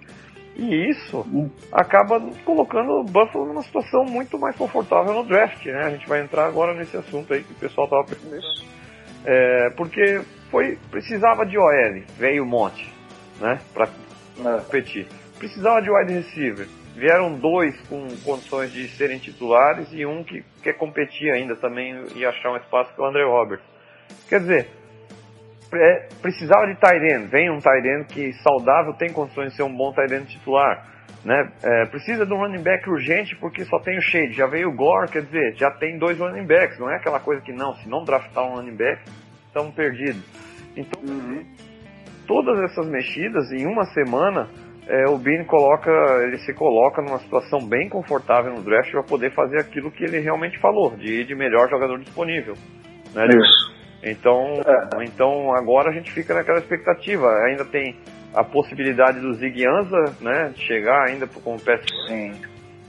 E 0.54 0.88
isso 0.90 1.26
acaba 1.72 2.20
colocando 2.44 3.00
o 3.00 3.04
Buffalo 3.04 3.46
numa 3.46 3.62
situação 3.62 4.04
muito 4.04 4.38
mais 4.38 4.54
confortável 4.54 5.12
no 5.14 5.24
draft, 5.24 5.66
né? 5.66 5.86
A 5.86 5.90
gente 5.90 6.08
vai 6.08 6.20
entrar 6.22 6.46
agora 6.46 6.74
nesse 6.74 6.96
assunto 6.96 7.34
aí 7.34 7.42
que 7.42 7.50
o 7.52 7.56
pessoal 7.56 7.88
tava 7.88 8.04
pensando. 8.04 8.36
Isso. 8.36 8.64
É, 9.24 9.70
porque 9.76 10.20
foi 10.48 10.78
precisava 10.92 11.44
de 11.44 11.58
OL, 11.58 12.02
veio 12.16 12.44
um 12.44 12.48
monte, 12.48 12.92
né? 13.40 13.58
Pra 13.74 13.88
É. 14.44 14.58
competir. 14.60 15.08
Precisava 15.38 15.82
de 15.82 15.90
wide 15.90 16.12
receiver. 16.12 16.68
Vieram 16.94 17.38
dois 17.38 17.80
com 17.88 18.06
condições 18.22 18.72
de 18.72 18.86
serem 18.88 19.18
titulares 19.18 19.88
e 19.92 20.04
um 20.04 20.22
que 20.22 20.44
quer 20.62 20.74
competir 20.74 21.30
ainda 21.32 21.56
também 21.56 22.04
e 22.14 22.24
achar 22.24 22.52
um 22.52 22.56
espaço 22.56 22.94
que 22.94 23.00
é 23.00 23.04
o 23.04 23.06
André 23.06 23.24
Roberts. 23.24 23.64
Quer 24.28 24.40
dizer, 24.40 24.68
é, 25.74 26.08
precisava 26.20 26.66
de 26.66 27.14
end. 27.14 27.26
Vem 27.28 27.50
um 27.50 27.56
end 27.56 28.04
que 28.08 28.32
saudável 28.42 28.92
tem 28.94 29.10
condições 29.10 29.50
de 29.50 29.56
ser 29.56 29.62
um 29.62 29.74
bom 29.74 29.94
end 29.98 30.26
titular. 30.26 30.86
Né? 31.24 31.52
É, 31.62 31.86
precisa 31.86 32.26
de 32.26 32.32
um 32.32 32.36
running 32.36 32.62
back 32.62 32.88
urgente 32.90 33.36
porque 33.36 33.64
só 33.64 33.78
tem 33.78 33.96
o 33.96 34.02
Shade. 34.02 34.32
Já 34.32 34.46
veio 34.46 34.68
o 34.68 34.74
Gore, 34.74 35.10
quer 35.10 35.22
dizer, 35.22 35.54
já 35.56 35.70
tem 35.70 35.98
dois 35.98 36.18
running 36.18 36.46
backs. 36.46 36.78
Não 36.78 36.90
é 36.90 36.96
aquela 36.96 37.20
coisa 37.20 37.40
que 37.40 37.52
não, 37.52 37.74
se 37.74 37.88
não 37.88 38.04
draftar 38.04 38.44
um 38.44 38.56
running 38.56 38.76
back, 38.76 39.02
estamos 39.46 39.74
perdidos. 39.74 40.22
Então, 40.76 41.00
todas 42.26 42.58
essas 42.70 42.86
mexidas 42.86 43.50
em 43.52 43.66
uma 43.66 43.84
semana, 43.86 44.48
é, 44.88 45.08
o 45.08 45.16
Bean 45.16 45.44
coloca, 45.44 45.90
ele 46.24 46.38
se 46.38 46.52
coloca 46.54 47.00
numa 47.02 47.18
situação 47.18 47.60
bem 47.66 47.88
confortável 47.88 48.52
no 48.52 48.62
draft 48.62 48.90
para 48.90 49.02
poder 49.02 49.32
fazer 49.34 49.60
aquilo 49.60 49.90
que 49.90 50.04
ele 50.04 50.18
realmente 50.18 50.58
falou, 50.60 50.96
de 50.96 51.20
ir 51.20 51.24
de 51.24 51.34
melhor 51.34 51.68
jogador 51.70 51.98
disponível. 51.98 52.54
Né? 53.14 53.26
Isso. 53.26 53.72
Então, 54.02 54.60
É. 54.66 55.04
então 55.04 55.54
agora 55.54 55.90
a 55.90 55.92
gente 55.92 56.10
fica 56.10 56.34
naquela 56.34 56.58
expectativa. 56.58 57.28
Ainda 57.46 57.64
tem 57.64 57.96
a 58.34 58.42
possibilidade 58.42 59.20
do 59.20 59.34
Zig 59.34 59.64
Ansah, 59.64 60.14
né, 60.20 60.52
de 60.54 60.60
chegar 60.62 61.06
ainda 61.08 61.26
com 61.26 61.54
o 61.54 61.60
pass 61.60 61.80
Sim. 62.08 62.32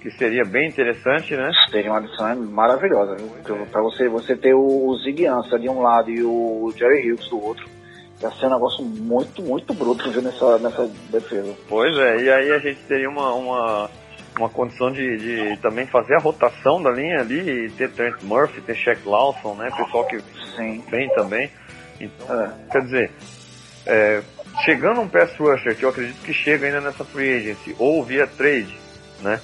que 0.01 0.09
seria 0.11 0.43
bem 0.43 0.67
interessante, 0.67 1.35
né? 1.35 1.51
Seria 1.69 1.91
uma 1.91 1.99
adição 1.99 2.35
maravilhosa, 2.49 3.15
viu? 3.15 3.27
Porque 3.27 3.71
Pra 3.71 3.81
você, 3.81 4.09
você 4.09 4.35
ter 4.35 4.53
o, 4.53 4.87
o 4.87 4.97
Zig 4.97 5.25
Ansah 5.27 5.57
de 5.57 5.69
um 5.69 5.81
lado 5.81 6.09
e 6.09 6.23
o 6.23 6.73
Jerry 6.75 7.11
Hughes 7.11 7.29
do 7.29 7.41
outro, 7.41 7.65
ia 8.21 8.31
ser 8.31 8.45
um 8.45 8.51
negócio 8.51 8.83
muito, 8.83 9.41
muito 9.41 9.73
bruto 9.73 10.09
viu, 10.11 10.21
nessa, 10.21 10.57
nessa 10.59 10.89
defesa. 11.09 11.53
Pois 11.67 11.95
é, 11.97 12.21
e 12.21 12.31
aí 12.31 12.51
a 12.51 12.59
gente 12.59 12.79
teria 12.87 13.09
uma, 13.09 13.33
uma, 13.33 13.89
uma 14.37 14.49
condição 14.49 14.91
de, 14.91 15.17
de 15.17 15.57
também 15.57 15.85
fazer 15.87 16.15
a 16.15 16.19
rotação 16.19 16.81
da 16.81 16.91
linha 16.91 17.19
ali 17.19 17.65
e 17.65 17.69
ter 17.71 17.91
Trent 17.91 18.21
Murphy, 18.23 18.61
ter 18.61 18.75
Shaq 18.75 19.07
Lawson, 19.07 19.55
né? 19.55 19.69
Pessoal 19.75 20.05
que 20.05 20.19
Sim. 20.55 20.83
bem 20.89 21.09
também. 21.15 21.49
Então, 21.99 22.41
É. 22.41 22.51
quer 22.71 22.81
dizer, 22.81 23.11
é, 23.85 24.21
chegando 24.63 25.01
um 25.01 25.07
pass 25.07 25.35
rusher, 25.37 25.75
que 25.75 25.83
eu 25.83 25.89
acredito 25.89 26.21
que 26.23 26.33
chega 26.33 26.67
ainda 26.67 26.81
nessa 26.81 27.03
free 27.03 27.37
agency, 27.37 27.75
ou 27.77 28.03
via 28.03 28.27
trade, 28.27 28.77
né? 29.21 29.39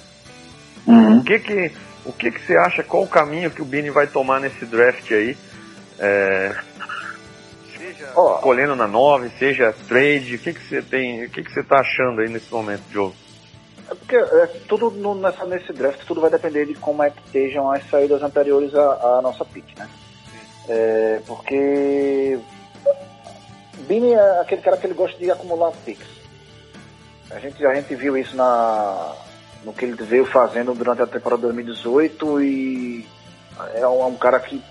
O 0.86 1.22
que 1.22 1.38
que, 1.38 1.72
o 2.04 2.12
que 2.12 2.30
que 2.30 2.40
você 2.40 2.56
acha, 2.56 2.82
qual 2.82 3.02
o 3.02 3.08
caminho 3.08 3.50
que 3.50 3.62
o 3.62 3.64
Bini 3.64 3.90
vai 3.90 4.06
tomar 4.06 4.40
nesse 4.40 4.64
draft 4.64 5.10
aí? 5.12 5.36
É, 5.98 6.56
seja 8.00 8.12
Ó. 8.16 8.38
colhendo 8.38 8.74
na 8.74 8.86
9, 8.86 9.30
seja 9.38 9.74
trade, 9.86 10.36
o 10.36 10.38
que 10.38 10.52
que 10.54 10.60
você 10.60 10.82
tem, 10.82 11.24
o 11.24 11.30
que 11.30 11.42
que 11.42 11.52
você 11.52 11.62
tá 11.62 11.80
achando 11.80 12.20
aí 12.20 12.28
nesse 12.28 12.50
momento, 12.52 12.82
Diogo? 12.90 13.14
É 13.90 13.94
porque 13.94 14.16
é, 14.16 14.46
tudo 14.68 14.90
no- 14.90 15.14
nessa, 15.16 15.44
nesse 15.44 15.72
draft 15.72 16.00
tudo 16.06 16.20
vai 16.20 16.30
depender 16.30 16.66
de 16.66 16.74
como 16.74 17.02
é 17.02 17.10
que 17.10 17.20
estejam 17.26 17.70
as 17.70 17.88
saídas 17.90 18.22
anteriores 18.22 18.74
à, 18.74 19.18
à 19.18 19.20
nossa 19.22 19.44
pick, 19.44 19.66
né? 19.78 19.88
É, 20.68 21.20
porque 21.26 22.38
Bini 23.88 24.12
é 24.12 24.40
aquele 24.40 24.62
cara 24.62 24.76
que 24.76 24.86
ele 24.86 24.94
gosta 24.94 25.18
de 25.18 25.30
acumular 25.30 25.72
picks. 25.84 26.06
A 27.30 27.38
gente, 27.38 27.64
a 27.64 27.74
gente 27.74 27.94
viu 27.94 28.16
isso 28.16 28.36
na, 28.36 29.14
no 29.64 29.72
que 29.72 29.84
ele 29.84 29.94
veio 30.02 30.24
fazendo 30.24 30.74
durante 30.74 31.02
a 31.02 31.06
temporada 31.06 31.42
2018 31.42 32.42
e 32.42 33.06
é 33.74 33.86
um, 33.86 34.02
é 34.02 34.06
um 34.06 34.16
cara 34.16 34.38
que 34.38 34.62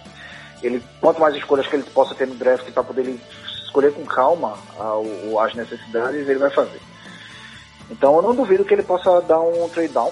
ele 0.61 0.83
quanto 1.01 1.19
mais 1.19 1.35
escolhas 1.35 1.67
que 1.67 1.75
ele 1.75 1.83
possa 1.91 2.15
ter 2.15 2.27
no 2.27 2.35
draft 2.35 2.69
para 2.71 2.83
poder 2.83 3.01
ele 3.01 3.21
escolher 3.65 3.93
com 3.93 4.05
calma 4.05 4.57
as 5.41 5.55
necessidades, 5.55 6.27
ele 6.27 6.39
vai 6.39 6.51
fazer. 6.51 6.79
Então 7.91 8.15
eu 8.15 8.21
não 8.21 8.35
duvido 8.35 8.65
que 8.65 8.73
ele 8.73 8.83
possa 8.83 9.21
dar 9.21 9.39
um 9.39 9.67
trade 9.69 9.93
down. 9.93 10.11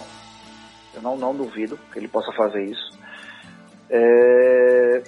Eu 0.94 1.02
não, 1.02 1.18
não 1.18 1.36
duvido 1.36 1.78
que 1.92 2.00
ele 2.00 2.08
possa 2.08 2.32
fazer 2.34 2.64
isso. 2.64 2.98
É, 3.90 5.04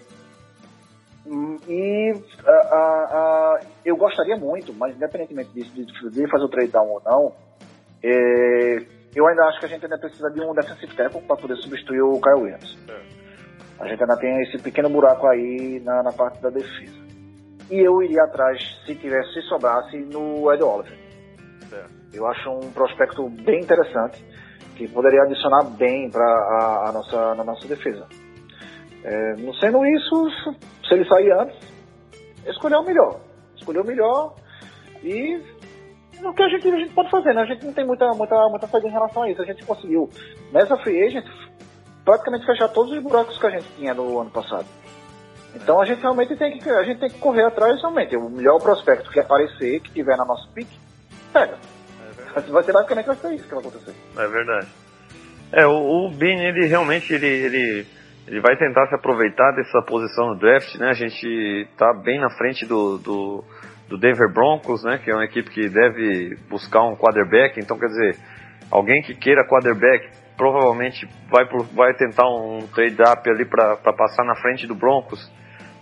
E 1.67 2.13
a- 2.43 2.51
a- 2.51 3.05
a- 3.11 3.61
eu 3.85 3.95
gostaria 3.95 4.35
muito, 4.35 4.73
mas 4.73 4.95
independentemente 4.95 5.51
disso, 5.51 5.71
de, 6.09 6.27
fazer 6.27 6.43
o 6.45 6.49
trade 6.49 6.71
down 6.71 6.87
ou 6.87 7.01
não, 7.05 7.33
é, 8.03 8.77
eu 9.13 9.27
ainda 9.27 9.43
acho 9.45 9.59
que 9.59 9.65
a 9.65 9.69
gente 9.69 9.83
ainda 9.83 9.99
precisa 9.99 10.29
de 10.31 10.41
um 10.41 10.53
defensive 10.55 10.95
tackle 10.95 11.21
para 11.21 11.35
poder 11.37 11.55
substituir 11.57 12.01
o 12.01 12.19
Kyle 12.19 12.41
Williams. 12.41 12.77
A 13.79 13.87
gente 13.87 14.01
ainda 14.01 14.17
tem 14.17 14.41
esse 14.43 14.57
pequeno 14.57 14.89
buraco 14.89 15.25
aí 15.27 15.81
na, 15.83 16.03
na 16.03 16.11
parte 16.11 16.41
da 16.41 16.49
defesa. 16.49 16.99
E 17.71 17.79
eu 17.79 18.01
iria 18.01 18.23
atrás, 18.23 18.59
se 18.85 18.95
tivesse, 18.95 19.33
se 19.33 19.41
sobrasse, 19.43 19.97
no 19.97 20.51
Ed 20.51 20.63
Oliver. 20.63 20.97
Eu 22.13 22.25
acho 22.27 22.49
um 22.49 22.71
prospecto 22.71 23.29
bem 23.29 23.61
interessante, 23.61 24.23
que 24.75 24.87
poderia 24.87 25.21
adicionar 25.23 25.63
bem 25.77 26.09
para 26.09 26.25
a, 26.25 26.89
a 26.89 26.91
nossa, 26.91 27.35
na 27.35 27.43
nossa 27.43 27.67
defesa. 27.67 28.07
É, 29.03 29.33
não 29.37 29.53
sendo 29.53 29.85
isso, 29.85 30.29
se 30.87 30.93
ele 30.93 31.05
sair 31.05 31.31
antes, 31.31 31.57
escolher 32.47 32.77
o 32.77 32.83
melhor. 32.83 33.19
Escolher 33.55 33.81
o 33.81 33.85
melhor 33.85 34.35
e 35.03 35.41
o 36.23 36.33
que 36.33 36.43
a 36.43 36.49
gente, 36.49 36.67
a 36.67 36.77
gente 36.77 36.93
pode 36.93 37.09
fazer, 37.09 37.33
né? 37.33 37.41
A 37.41 37.45
gente 37.45 37.65
não 37.65 37.73
tem 37.73 37.85
muita, 37.85 38.07
muita, 38.13 38.35
muita 38.49 38.67
saída 38.67 38.87
em 38.87 38.91
relação 38.91 39.23
a 39.23 39.29
isso. 39.29 39.41
A 39.41 39.45
gente 39.45 39.65
conseguiu, 39.65 40.09
nessa 40.51 40.75
free 40.77 41.01
agent, 41.03 41.25
praticamente 42.09 42.43
fechar 42.43 42.67
todos 42.69 42.91
os 42.91 43.03
buracos 43.03 43.37
que 43.37 43.45
a 43.45 43.51
gente 43.51 43.67
tinha 43.77 43.93
no 43.93 44.19
ano 44.19 44.31
passado. 44.31 44.65
Então 45.55 45.79
a 45.79 45.85
gente 45.85 46.01
realmente 46.01 46.35
tem 46.35 46.57
que, 46.57 46.67
a 46.67 46.83
gente 46.83 46.99
tem 46.99 47.09
que 47.09 47.19
correr 47.19 47.43
atrás 47.43 47.79
realmente. 47.79 48.15
O 48.15 48.29
melhor 48.29 48.59
prospecto 48.59 49.11
que 49.11 49.19
aparecer, 49.19 49.79
que 49.81 49.91
tiver 49.91 50.17
na 50.17 50.25
nossa 50.25 50.47
pick, 50.53 50.67
pega. 51.31 51.57
É 52.35 52.39
vai 52.41 52.63
ser 52.63 52.71
basicamente 52.71 53.05
vai 53.05 53.15
ser 53.15 53.33
isso 53.35 53.43
que 53.43 53.53
vai 53.53 53.59
acontecer. 53.59 53.93
É 54.17 54.27
verdade. 54.27 54.67
É, 55.51 55.67
o, 55.67 56.07
o 56.07 56.11
Bean, 56.11 56.41
ele 56.41 56.65
realmente 56.65 57.13
ele, 57.13 57.27
ele, 57.27 57.87
ele 58.27 58.41
vai 58.41 58.55
tentar 58.57 58.87
se 58.87 58.95
aproveitar 58.95 59.51
dessa 59.51 59.81
posição 59.83 60.29
no 60.29 60.39
draft, 60.39 60.75
né? 60.77 60.89
A 60.89 60.93
gente 60.93 61.67
tá 61.77 61.93
bem 61.93 62.19
na 62.19 62.29
frente 62.31 62.65
do, 62.65 62.97
do, 62.97 63.43
do 63.87 63.97
Denver 63.99 64.31
Broncos, 64.33 64.83
né? 64.83 64.99
Que 65.03 65.11
é 65.11 65.13
uma 65.13 65.25
equipe 65.25 65.49
que 65.49 65.69
deve 65.69 66.37
buscar 66.49 66.83
um 66.83 66.95
quarterback. 66.95 67.59
Então, 67.59 67.77
quer 67.77 67.87
dizer, 67.87 68.17
alguém 68.71 69.01
que 69.01 69.15
queira 69.15 69.47
quarterback 69.47 70.18
provavelmente 70.39 71.05
vai, 71.29 71.45
vai 71.75 71.93
tentar 71.95 72.25
um 72.29 72.65
trade-up 72.73 73.29
ali 73.29 73.43
para 73.43 73.75
passar 73.93 74.23
na 74.23 74.35
frente 74.35 74.65
do 74.65 74.73
Broncos. 74.73 75.29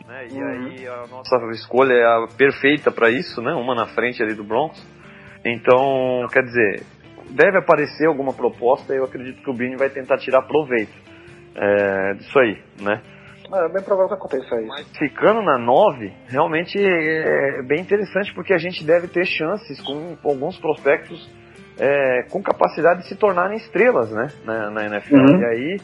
Né? 0.08 0.28
E 0.32 0.42
uhum. 0.42 0.48
aí 0.48 0.88
a 0.88 1.06
nossa 1.08 1.36
escolha 1.52 1.94
é 1.94 2.04
a 2.04 2.28
perfeita 2.36 2.92
para 2.92 3.12
isso, 3.12 3.40
né? 3.40 3.54
Uma 3.54 3.76
na 3.76 3.86
frente 3.86 4.22
ali 4.24 4.34
do 4.34 4.44
Broncos. 4.44 4.84
Então, 5.46 6.26
quer 6.34 6.42
dizer, 6.42 6.82
deve 7.30 7.60
aparecer 7.60 8.08
alguma 8.08 8.34
proposta 8.34 8.96
e 8.96 8.98
eu 8.98 9.04
acredito 9.04 9.44
que 9.44 9.50
o 9.50 9.54
Bini 9.54 9.76
vai 9.76 9.92
tentar 9.92 10.18
tirar 10.18 10.42
proveito 10.42 10.98
é, 11.56 12.14
disso 12.16 12.40
aí, 12.40 12.58
né? 12.82 13.00
É 13.54 13.70
bem 13.72 13.84
provável 13.84 14.08
que 14.08 14.16
aconteça 14.16 14.60
isso. 14.60 14.68
Mas 14.68 14.98
ficando 14.98 15.42
na 15.44 15.58
9, 15.60 16.12
realmente 16.28 16.78
é 16.80 17.62
bem 17.62 17.80
interessante 17.80 18.34
porque 18.34 18.54
a 18.54 18.58
gente 18.58 18.84
deve 18.84 19.08
ter 19.08 19.24
chances 19.24 19.80
com 19.82 20.18
alguns 20.24 20.58
prospectos 20.58 21.30
é, 21.80 22.24
com 22.30 22.42
capacidade 22.42 23.02
de 23.02 23.08
se 23.08 23.16
tornarem 23.16 23.58
estrelas, 23.58 24.12
né, 24.12 24.28
na, 24.44 24.70
na 24.70 24.86
NFL. 24.86 25.16
Uhum. 25.16 25.42
E 25.42 25.46
aí, 25.46 25.82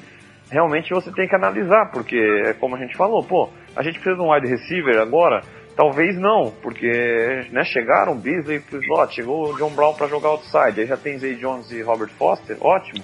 realmente 0.49 0.93
você 0.93 1.11
tem 1.11 1.27
que 1.27 1.35
analisar, 1.35 1.91
porque 1.91 2.17
é 2.45 2.53
como 2.53 2.75
a 2.75 2.79
gente 2.79 2.95
falou, 2.95 3.23
pô, 3.23 3.49
a 3.75 3.83
gente 3.83 3.99
precisa 3.99 4.15
de 4.15 4.21
um 4.21 4.31
wide 4.33 4.47
receiver 4.47 4.99
agora, 4.99 5.41
Talvez 5.75 6.15
não, 6.19 6.53
porque 6.61 7.47
né, 7.51 7.63
chegaram 7.63 8.15
Beasley 8.15 8.57
e 8.71 8.75
slot, 8.77 9.15
chegou 9.15 9.49
o 9.49 9.57
John 9.57 9.71
Brown 9.71 9.95
para 9.95 10.07
jogar 10.07 10.29
outside, 10.29 10.79
aí 10.79 10.85
já 10.85 10.95
tem 10.95 11.17
Zay 11.17 11.35
Jones 11.35 11.71
e 11.71 11.81
Robert 11.81 12.11
Foster, 12.11 12.55
ótimo. 12.61 13.03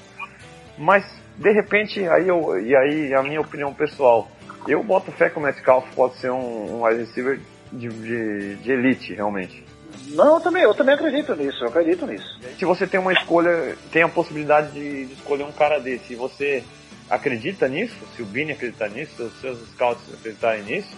Mas 0.77 1.03
de 1.35 1.51
repente, 1.51 2.07
aí 2.07 2.27
eu, 2.27 2.59
e 2.59 2.75
aí 2.75 3.13
a 3.13 3.23
minha 3.23 3.41
opinião 3.41 3.73
pessoal, 3.73 4.27
eu 4.67 4.83
boto 4.83 5.11
fé 5.11 5.29
que 5.29 5.39
o 5.39 5.41
Metcalf 5.41 5.85
pode 5.95 6.17
ser 6.17 6.31
um, 6.31 6.75
um 6.75 6.85
wide 6.85 6.99
receiver 6.99 7.39
de, 7.71 7.87
de, 7.87 8.55
de, 8.57 8.71
elite, 8.71 9.15
realmente. 9.15 9.63
Não, 10.09 10.35
eu 10.35 10.41
também, 10.41 10.63
eu 10.63 10.73
também 10.73 10.95
acredito 10.95 11.35
nisso, 11.35 11.63
eu 11.63 11.67
acredito 11.67 12.05
nisso. 12.05 12.39
Se 12.57 12.65
você 12.65 12.87
tem 12.87 12.99
uma 12.99 13.13
escolha, 13.13 13.75
tem 13.91 14.01
a 14.01 14.09
possibilidade 14.09 14.71
de, 14.71 15.05
de 15.05 15.13
escolher 15.13 15.43
um 15.43 15.51
cara 15.51 15.79
desse, 15.79 16.13
e 16.13 16.15
você 16.15 16.63
acredita 17.09 17.67
nisso, 17.67 17.95
se 18.15 18.21
o 18.21 18.25
Bini 18.25 18.51
acreditar 18.51 18.89
nisso, 18.89 19.15
se 19.15 19.23
os 19.23 19.41
seus 19.41 19.69
scouts 19.69 20.03
acreditarem 20.13 20.63
nisso, 20.63 20.95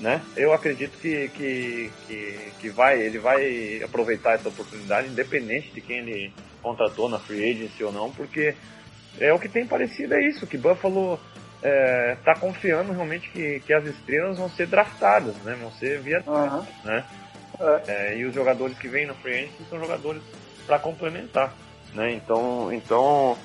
né? 0.00 0.20
Eu 0.36 0.52
acredito 0.52 0.98
que, 0.98 1.28
que, 1.28 1.90
que, 2.06 2.52
que, 2.60 2.68
vai, 2.70 3.00
ele 3.00 3.18
vai 3.18 3.82
aproveitar 3.82 4.34
essa 4.34 4.48
oportunidade, 4.48 5.08
independente 5.08 5.70
de 5.70 5.80
quem 5.80 5.98
ele 5.98 6.32
contratou 6.62 7.08
na 7.08 7.18
free 7.18 7.50
agency 7.50 7.84
ou 7.84 7.92
não, 7.92 8.10
porque 8.10 8.54
é 9.20 9.32
o 9.32 9.38
que 9.38 9.48
tem 9.48 9.66
parecido 9.66 10.14
é 10.14 10.28
isso, 10.28 10.46
que 10.46 10.58
Buffalo 10.58 11.20
está 11.56 11.68
é, 11.68 12.16
tá 12.24 12.34
confiando 12.34 12.92
realmente 12.92 13.30
que, 13.30 13.60
que 13.60 13.72
as 13.72 13.84
estrelas 13.86 14.38
vão 14.38 14.50
ser 14.50 14.66
draftadas, 14.66 15.36
né? 15.44 15.56
Vão 15.60 15.70
ser 15.72 16.00
via 16.00 16.22
uhum. 16.26 16.66
né? 16.84 17.04
É. 17.60 17.82
É, 17.86 18.18
e 18.18 18.24
os 18.24 18.34
jogadores 18.34 18.78
que 18.78 18.88
vêm 18.88 19.06
na 19.06 19.14
free 19.14 19.34
agency 19.34 19.64
são 19.68 19.78
jogadores 19.78 20.22
para 20.66 20.78
complementar, 20.78 21.52
né? 21.94 22.12
Então, 22.12 22.72
então 22.72 23.36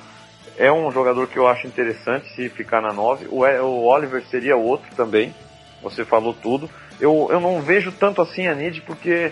é 0.57 0.71
um 0.71 0.91
jogador 0.91 1.27
que 1.27 1.37
eu 1.37 1.47
acho 1.47 1.67
interessante 1.67 2.27
se 2.35 2.49
ficar 2.49 2.81
na 2.81 2.93
9. 2.93 3.27
O, 3.29 3.43
o 3.43 3.85
Oliver 3.85 4.23
seria 4.25 4.55
outro 4.55 4.89
também, 4.95 5.33
você 5.81 6.03
falou 6.03 6.33
tudo. 6.33 6.69
Eu, 6.99 7.29
eu 7.31 7.39
não 7.39 7.61
vejo 7.61 7.91
tanto 7.91 8.21
assim 8.21 8.47
a 8.47 8.55
Nid 8.55 8.81
porque, 8.81 9.31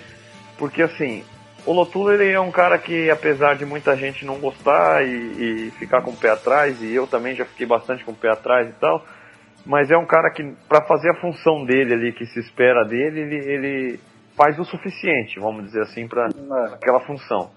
porque 0.57 0.81
assim, 0.81 1.23
o 1.65 1.73
Lotulo 1.73 2.13
ele 2.13 2.31
é 2.31 2.39
um 2.39 2.51
cara 2.51 2.77
que, 2.77 3.09
apesar 3.09 3.55
de 3.55 3.65
muita 3.65 3.95
gente 3.97 4.25
não 4.25 4.39
gostar 4.39 5.05
e, 5.05 5.67
e, 5.67 5.71
ficar 5.71 6.01
com 6.01 6.11
o 6.11 6.15
pé 6.15 6.29
atrás, 6.29 6.81
e 6.81 6.93
eu 6.93 7.05
também 7.05 7.35
já 7.35 7.43
fiquei 7.43 7.67
bastante 7.67 8.05
com 8.05 8.13
o 8.13 8.15
pé 8.15 8.31
atrás 8.31 8.69
e 8.69 8.73
tal, 8.79 9.05
mas 9.65 9.91
é 9.91 9.97
um 9.97 10.05
cara 10.05 10.31
que, 10.31 10.43
para 10.69 10.85
fazer 10.87 11.09
a 11.09 11.19
função 11.19 11.65
dele 11.65 11.93
ali, 11.93 12.13
que 12.13 12.25
se 12.25 12.39
espera 12.39 12.85
dele, 12.85 13.19
ele, 13.19 13.35
ele 13.35 13.99
faz 14.37 14.57
o 14.59 14.63
suficiente, 14.63 15.39
vamos 15.39 15.65
dizer 15.65 15.81
assim, 15.81 16.07
para 16.07 16.27
é. 16.27 16.73
aquela 16.75 16.99
função, 17.01 17.49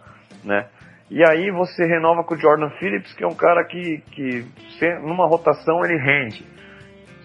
né? 0.42 0.66
E 1.10 1.22
aí 1.28 1.50
você 1.50 1.84
renova 1.84 2.24
com 2.24 2.34
o 2.34 2.38
Jordan 2.38 2.70
Phillips, 2.78 3.12
que 3.14 3.24
é 3.24 3.26
um 3.26 3.34
cara 3.34 3.64
que, 3.64 3.98
que 4.12 4.46
numa 5.02 5.26
rotação 5.26 5.84
ele 5.84 5.98
rende. 5.98 6.46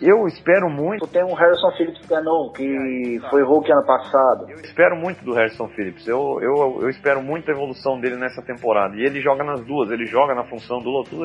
Eu 0.02 0.28
espero 0.28 0.70
muito. 0.70 1.08
Tem 1.08 1.24
um 1.24 1.34
Harrison 1.34 1.72
Phillips 1.78 2.06
Canon, 2.08 2.52
que 2.52 3.20
foi 3.30 3.44
Hulk 3.44 3.72
ano 3.72 3.86
passado. 3.86 4.50
Eu 4.50 4.58
espero 4.58 4.96
muito 4.98 5.24
do 5.24 5.34
Harrison 5.34 5.68
Phillips. 5.70 6.06
Eu, 6.06 6.40
eu, 6.42 6.80
eu 6.82 6.90
espero 6.90 7.22
muito 7.22 7.50
a 7.50 7.54
evolução 7.54 8.00
dele 8.00 8.18
nessa 8.18 8.42
temporada. 8.42 8.96
E 8.98 9.04
ele 9.06 9.22
joga 9.22 9.44
nas 9.44 9.64
duas. 9.64 9.92
Ele 9.92 10.06
joga 10.06 10.36
na 10.36 10.44
função 10.44 10.80
do 10.80 10.90
Lotus 10.90 11.18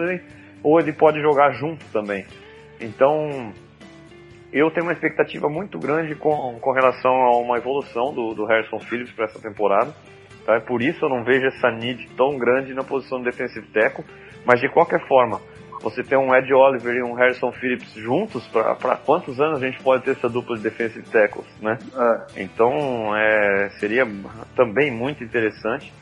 ou 0.62 0.78
ele 0.78 0.92
pode 0.92 1.20
jogar 1.20 1.50
junto 1.52 1.84
também. 1.86 2.24
Então, 2.80 3.52
eu 4.52 4.70
tenho 4.70 4.86
uma 4.86 4.92
expectativa 4.92 5.48
muito 5.48 5.78
grande 5.78 6.14
com, 6.14 6.58
com 6.60 6.72
relação 6.72 7.12
a 7.12 7.38
uma 7.38 7.56
evolução 7.56 8.12
do, 8.12 8.34
do 8.34 8.44
Harrison 8.44 8.78
Phillips 8.80 9.12
para 9.12 9.26
essa 9.26 9.40
temporada. 9.40 9.94
Tá? 10.44 10.60
Por 10.60 10.82
isso 10.82 11.04
eu 11.04 11.08
não 11.08 11.24
vejo 11.24 11.46
essa 11.46 11.70
need 11.70 12.08
tão 12.16 12.36
grande 12.36 12.74
na 12.74 12.82
posição 12.82 13.18
de 13.18 13.24
defensive 13.24 13.66
tackle. 13.68 14.04
Mas 14.44 14.60
de 14.60 14.68
qualquer 14.68 15.06
forma, 15.06 15.40
você 15.82 16.02
ter 16.02 16.16
um 16.16 16.34
Ed 16.34 16.52
Oliver 16.52 16.94
e 16.94 17.02
um 17.02 17.14
Harrison 17.14 17.50
Phillips 17.52 17.92
juntos, 17.94 18.46
para 18.48 18.96
quantos 18.96 19.40
anos 19.40 19.62
a 19.62 19.66
gente 19.66 19.82
pode 19.82 20.04
ter 20.04 20.12
essa 20.12 20.28
dupla 20.28 20.56
de 20.56 20.62
defensive 20.62 21.06
tackles, 21.08 21.46
né? 21.60 21.78
É. 22.36 22.42
Então, 22.42 23.16
é, 23.16 23.70
seria 23.78 24.06
também 24.54 24.90
muito 24.90 25.24
interessante. 25.24 25.92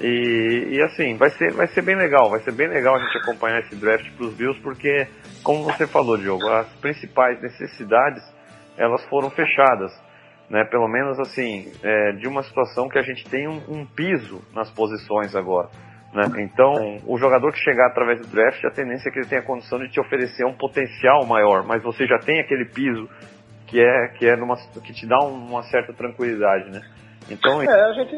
E, 0.00 0.70
e, 0.72 0.82
assim, 0.82 1.16
vai 1.16 1.30
ser, 1.30 1.52
vai 1.52 1.68
ser 1.68 1.82
bem 1.82 1.96
legal, 1.96 2.28
vai 2.28 2.40
ser 2.40 2.52
bem 2.52 2.66
legal 2.66 2.96
a 2.96 2.98
gente 2.98 3.18
acompanhar 3.18 3.60
esse 3.60 3.76
draft 3.76 4.10
para 4.16 4.26
os 4.26 4.34
Bills, 4.34 4.60
porque, 4.60 5.06
como 5.42 5.64
você 5.64 5.86
falou, 5.86 6.16
Diogo, 6.16 6.48
as 6.48 6.68
principais 6.76 7.40
necessidades, 7.40 8.22
elas 8.76 9.04
foram 9.06 9.30
fechadas. 9.30 9.92
Né, 10.50 10.64
pelo 10.64 10.86
menos 10.86 11.18
assim, 11.18 11.72
é, 11.82 12.12
de 12.12 12.28
uma 12.28 12.42
situação 12.42 12.86
que 12.86 12.98
a 12.98 13.02
gente 13.02 13.24
tem 13.24 13.48
um, 13.48 13.62
um 13.70 13.86
piso 13.86 14.42
nas 14.52 14.70
posições 14.70 15.34
agora. 15.34 15.70
Né? 16.12 16.24
Então, 16.40 17.00
o 17.06 17.16
jogador 17.16 17.50
que 17.52 17.58
chegar 17.58 17.86
através 17.86 18.20
do 18.20 18.26
draft, 18.26 18.62
a 18.66 18.70
tendência 18.70 19.08
é 19.08 19.12
que 19.12 19.18
ele 19.20 19.28
tenha 19.28 19.40
a 19.40 19.44
condição 19.44 19.78
de 19.78 19.88
te 19.88 19.98
oferecer 19.98 20.44
um 20.44 20.52
potencial 20.52 21.24
maior, 21.24 21.64
mas 21.64 21.82
você 21.82 22.06
já 22.06 22.18
tem 22.18 22.38
aquele 22.38 22.66
piso 22.66 23.08
que 23.66 23.80
é 23.80 24.08
que 24.18 24.26
é 24.26 24.36
numa, 24.36 24.56
que 24.84 24.92
te 24.92 25.06
dá 25.06 25.18
uma 25.20 25.62
certa 25.62 25.94
tranquilidade, 25.94 26.70
né? 26.70 26.82
Então, 27.30 27.62
é, 27.62 27.66
a 27.66 27.92
gente 27.94 28.16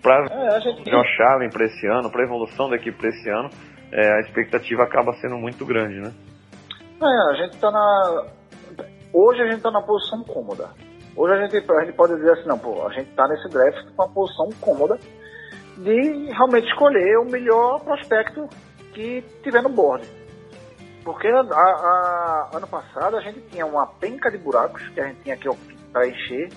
para 0.00 0.24
é, 0.30 0.60
gente... 0.60 0.84
Josh 0.84 1.20
Allen 1.20 1.50
para 1.50 1.64
esse 1.64 1.86
ano, 1.88 2.10
para 2.10 2.22
a 2.22 2.24
evolução 2.24 2.70
da 2.70 2.76
equipe 2.76 2.96
para 2.96 3.08
esse 3.08 3.28
ano, 3.28 3.50
é, 3.90 4.12
a 4.12 4.20
expectativa 4.20 4.84
acaba 4.84 5.12
sendo 5.14 5.36
muito 5.36 5.66
grande, 5.66 6.00
né? 6.00 6.12
É, 7.04 7.30
a 7.30 7.34
gente 7.34 7.54
está 7.54 7.68
na 7.68 8.26
hoje 9.12 9.42
a 9.42 9.46
gente 9.46 9.56
está 9.56 9.70
na 9.72 9.82
posição 9.82 10.22
cômoda. 10.22 10.70
Hoje 11.16 11.34
a 11.34 11.46
gente, 11.46 11.70
a 11.70 11.84
gente 11.84 11.96
pode 11.96 12.14
dizer 12.14 12.32
assim, 12.32 12.48
não, 12.48 12.58
pô, 12.58 12.86
a 12.86 12.92
gente 12.92 13.10
está 13.10 13.26
nesse 13.26 13.48
draft 13.48 13.84
com 13.88 14.02
uma 14.02 14.08
posição 14.08 14.48
cômoda 14.60 14.98
de 15.76 16.30
realmente 16.32 16.68
escolher 16.68 17.18
o 17.18 17.24
melhor 17.24 17.80
prospecto 17.80 18.48
que 18.94 19.20
tiver 19.42 19.62
no 19.62 19.68
board. 19.68 20.08
Porque 21.04 21.26
a, 21.26 21.40
a, 21.40 22.50
ano 22.54 22.66
passado 22.68 23.16
a 23.16 23.20
gente 23.20 23.40
tinha 23.50 23.66
uma 23.66 23.86
penca 23.86 24.30
de 24.30 24.38
buracos 24.38 24.88
que 24.90 25.00
a 25.00 25.08
gente 25.08 25.22
tinha 25.22 25.36
que 25.36 25.48
preencher, 25.92 26.48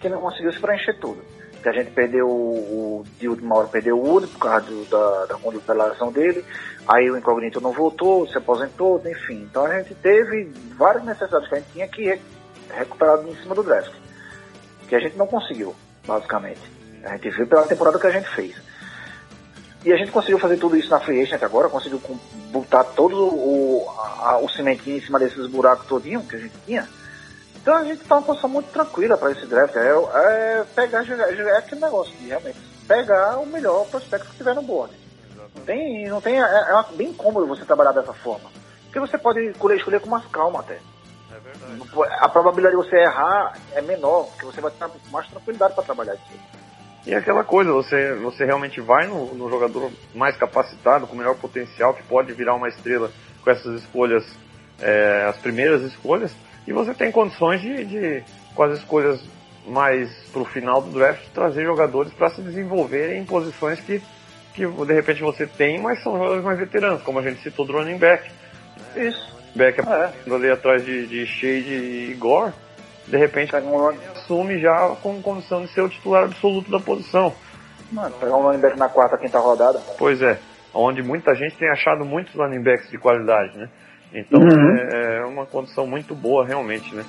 que 0.00 0.08
não 0.08 0.20
conseguiu 0.20 0.52
se 0.52 0.60
preencher 0.60 1.00
tudo. 1.00 1.22
Que 1.64 1.70
a 1.70 1.72
gente 1.72 1.92
perdeu 1.92 2.28
o, 2.28 3.06
de 3.18 3.26
última 3.26 3.56
hora 3.56 3.68
perdeu 3.68 3.98
o 3.98 4.06
Wood 4.06 4.26
por 4.26 4.38
causa 4.38 4.66
do, 4.66 4.84
da, 4.84 5.24
da 5.24 5.34
condutelação 5.36 6.12
dele, 6.12 6.44
aí 6.86 7.10
o 7.10 7.16
Incognito 7.16 7.58
não 7.58 7.72
voltou, 7.72 8.28
se 8.28 8.36
aposentou, 8.36 9.02
enfim. 9.06 9.48
Então 9.50 9.64
a 9.64 9.78
gente 9.78 9.94
teve 9.94 10.52
várias 10.76 11.02
necessidades 11.04 11.48
que 11.48 11.54
a 11.54 11.58
gente 11.58 11.72
tinha 11.72 11.88
que 11.88 12.20
recuperar 12.70 13.18
em 13.26 13.34
cima 13.36 13.54
do 13.54 13.62
draft. 13.62 13.94
Que 14.86 14.94
a 14.94 15.00
gente 15.00 15.16
não 15.16 15.26
conseguiu, 15.26 15.74
basicamente. 16.06 16.60
A 17.02 17.16
gente 17.16 17.30
viu 17.30 17.46
pela 17.46 17.66
temporada 17.66 17.98
que 17.98 18.06
a 18.08 18.10
gente 18.10 18.28
fez. 18.28 18.54
E 19.86 19.90
a 19.90 19.96
gente 19.96 20.10
conseguiu 20.10 20.38
fazer 20.38 20.58
tudo 20.58 20.76
isso 20.76 20.90
na 20.90 21.00
Free 21.00 21.22
Agent 21.22 21.42
agora, 21.42 21.70
conseguiu 21.70 21.98
botar 22.52 22.84
todo 22.84 23.16
o, 23.16 23.86
a, 24.20 24.36
o 24.36 24.50
cimentinho 24.50 24.98
em 24.98 25.00
cima 25.00 25.18
desses 25.18 25.46
buracos 25.46 25.86
todinho 25.86 26.22
que 26.22 26.36
a 26.36 26.40
gente 26.40 26.54
tinha. 26.66 26.86
Então 27.64 27.76
a 27.76 27.84
gente 27.84 28.04
tá 28.04 28.16
uma 28.16 28.22
posição 28.22 28.50
muito 28.50 28.70
tranquila 28.70 29.16
para 29.16 29.32
esse 29.32 29.46
draft. 29.46 29.74
É, 29.74 29.88
é 29.88 30.64
pegar, 30.76 31.02
jogar, 31.02 31.32
é 31.32 31.56
aquele 31.56 31.80
negócio 31.80 32.14
de 32.14 32.26
realmente 32.26 32.58
pegar 32.86 33.38
o 33.38 33.46
melhor 33.46 33.86
prospecto 33.86 34.28
que 34.28 34.36
tiver 34.36 34.54
no 34.54 34.60
board. 34.60 34.94
Não 35.54 35.64
tem, 35.64 36.06
não 36.06 36.20
tem, 36.20 36.42
é, 36.42 36.44
é 36.44 36.84
bem 36.94 37.10
cômodo 37.14 37.46
você 37.46 37.64
trabalhar 37.64 37.92
dessa 37.92 38.12
forma. 38.12 38.50
Porque 38.84 39.00
você 39.00 39.16
pode 39.16 39.40
escolher, 39.46 39.78
escolher 39.78 39.98
com 39.98 40.10
mais 40.10 40.26
calma 40.26 40.60
até. 40.60 40.78
a 42.20 42.28
probabilidade 42.28 42.76
de 42.76 42.82
você 42.86 42.96
errar 42.96 43.56
é 43.72 43.80
menor, 43.80 44.26
porque 44.26 44.44
você 44.44 44.60
vai 44.60 44.70
ter 44.70 44.86
mais 45.10 45.26
tranquilidade 45.28 45.74
para 45.74 45.84
trabalhar 45.84 46.16
isso. 46.16 46.38
E 47.06 47.14
é 47.14 47.16
aquela 47.16 47.44
coisa, 47.44 47.72
você, 47.72 48.12
você 48.16 48.44
realmente 48.44 48.78
vai 48.82 49.06
no, 49.06 49.34
no, 49.34 49.48
jogador 49.48 49.90
mais 50.14 50.36
capacitado, 50.36 51.06
com 51.06 51.16
melhor 51.16 51.36
potencial, 51.36 51.94
que 51.94 52.02
pode 52.02 52.30
virar 52.34 52.54
uma 52.54 52.68
estrela 52.68 53.10
com 53.42 53.50
essas 53.50 53.80
escolhas, 53.80 54.22
é, 54.78 55.24
as 55.30 55.38
primeiras 55.38 55.80
escolhas, 55.80 56.30
e 56.66 56.72
você 56.72 56.94
tem 56.94 57.10
condições 57.10 57.60
de, 57.60 57.84
de 57.84 58.24
com 58.54 58.62
as 58.62 58.78
escolhas 58.78 59.22
mais 59.66 60.10
para 60.32 60.42
o 60.42 60.44
final 60.44 60.80
do 60.80 60.90
draft, 60.90 61.22
trazer 61.32 61.64
jogadores 61.64 62.12
para 62.12 62.30
se 62.30 62.42
desenvolverem 62.42 63.20
em 63.20 63.24
posições 63.24 63.80
que, 63.80 64.00
que 64.52 64.66
de 64.66 64.92
repente 64.92 65.22
você 65.22 65.46
tem, 65.46 65.80
mas 65.80 66.02
são 66.02 66.12
jogadores 66.14 66.44
mais 66.44 66.58
veteranos, 66.58 67.02
como 67.02 67.18
a 67.18 67.22
gente 67.22 67.42
citou 67.42 67.64
do 67.66 67.72
running 67.72 67.98
back. 67.98 68.30
Isso. 68.96 69.34
Back 69.54 69.80
é. 69.80 70.34
ali 70.34 70.50
atrás 70.50 70.84
de, 70.84 71.06
de 71.06 71.26
Shade 71.26 71.72
e 71.72 72.10
Igor, 72.10 72.52
de 73.06 73.16
repente 73.16 73.54
um... 73.56 73.88
assume 73.88 74.60
já 74.60 74.94
com 75.02 75.22
condição 75.22 75.62
de 75.62 75.72
ser 75.72 75.82
o 75.82 75.88
titular 75.88 76.24
absoluto 76.24 76.70
da 76.70 76.80
posição. 76.80 77.32
Mano, 77.92 78.14
pegar 78.16 78.36
um 78.36 78.42
running 78.42 78.60
back 78.60 78.78
na 78.78 78.88
quarta, 78.88 79.16
quinta 79.16 79.38
rodada. 79.38 79.80
Pois 79.98 80.20
é, 80.20 80.38
onde 80.72 81.02
muita 81.02 81.34
gente 81.34 81.56
tem 81.56 81.70
achado 81.70 82.04
muitos 82.04 82.34
running 82.34 82.62
backs 82.62 82.90
de 82.90 82.98
qualidade, 82.98 83.56
né? 83.56 83.68
Então 84.14 84.40
uhum. 84.40 84.76
é, 84.76 85.18
é 85.18 85.24
uma 85.24 85.44
condição 85.44 85.86
muito 85.86 86.14
boa 86.14 86.46
realmente, 86.46 86.94
né? 86.94 87.04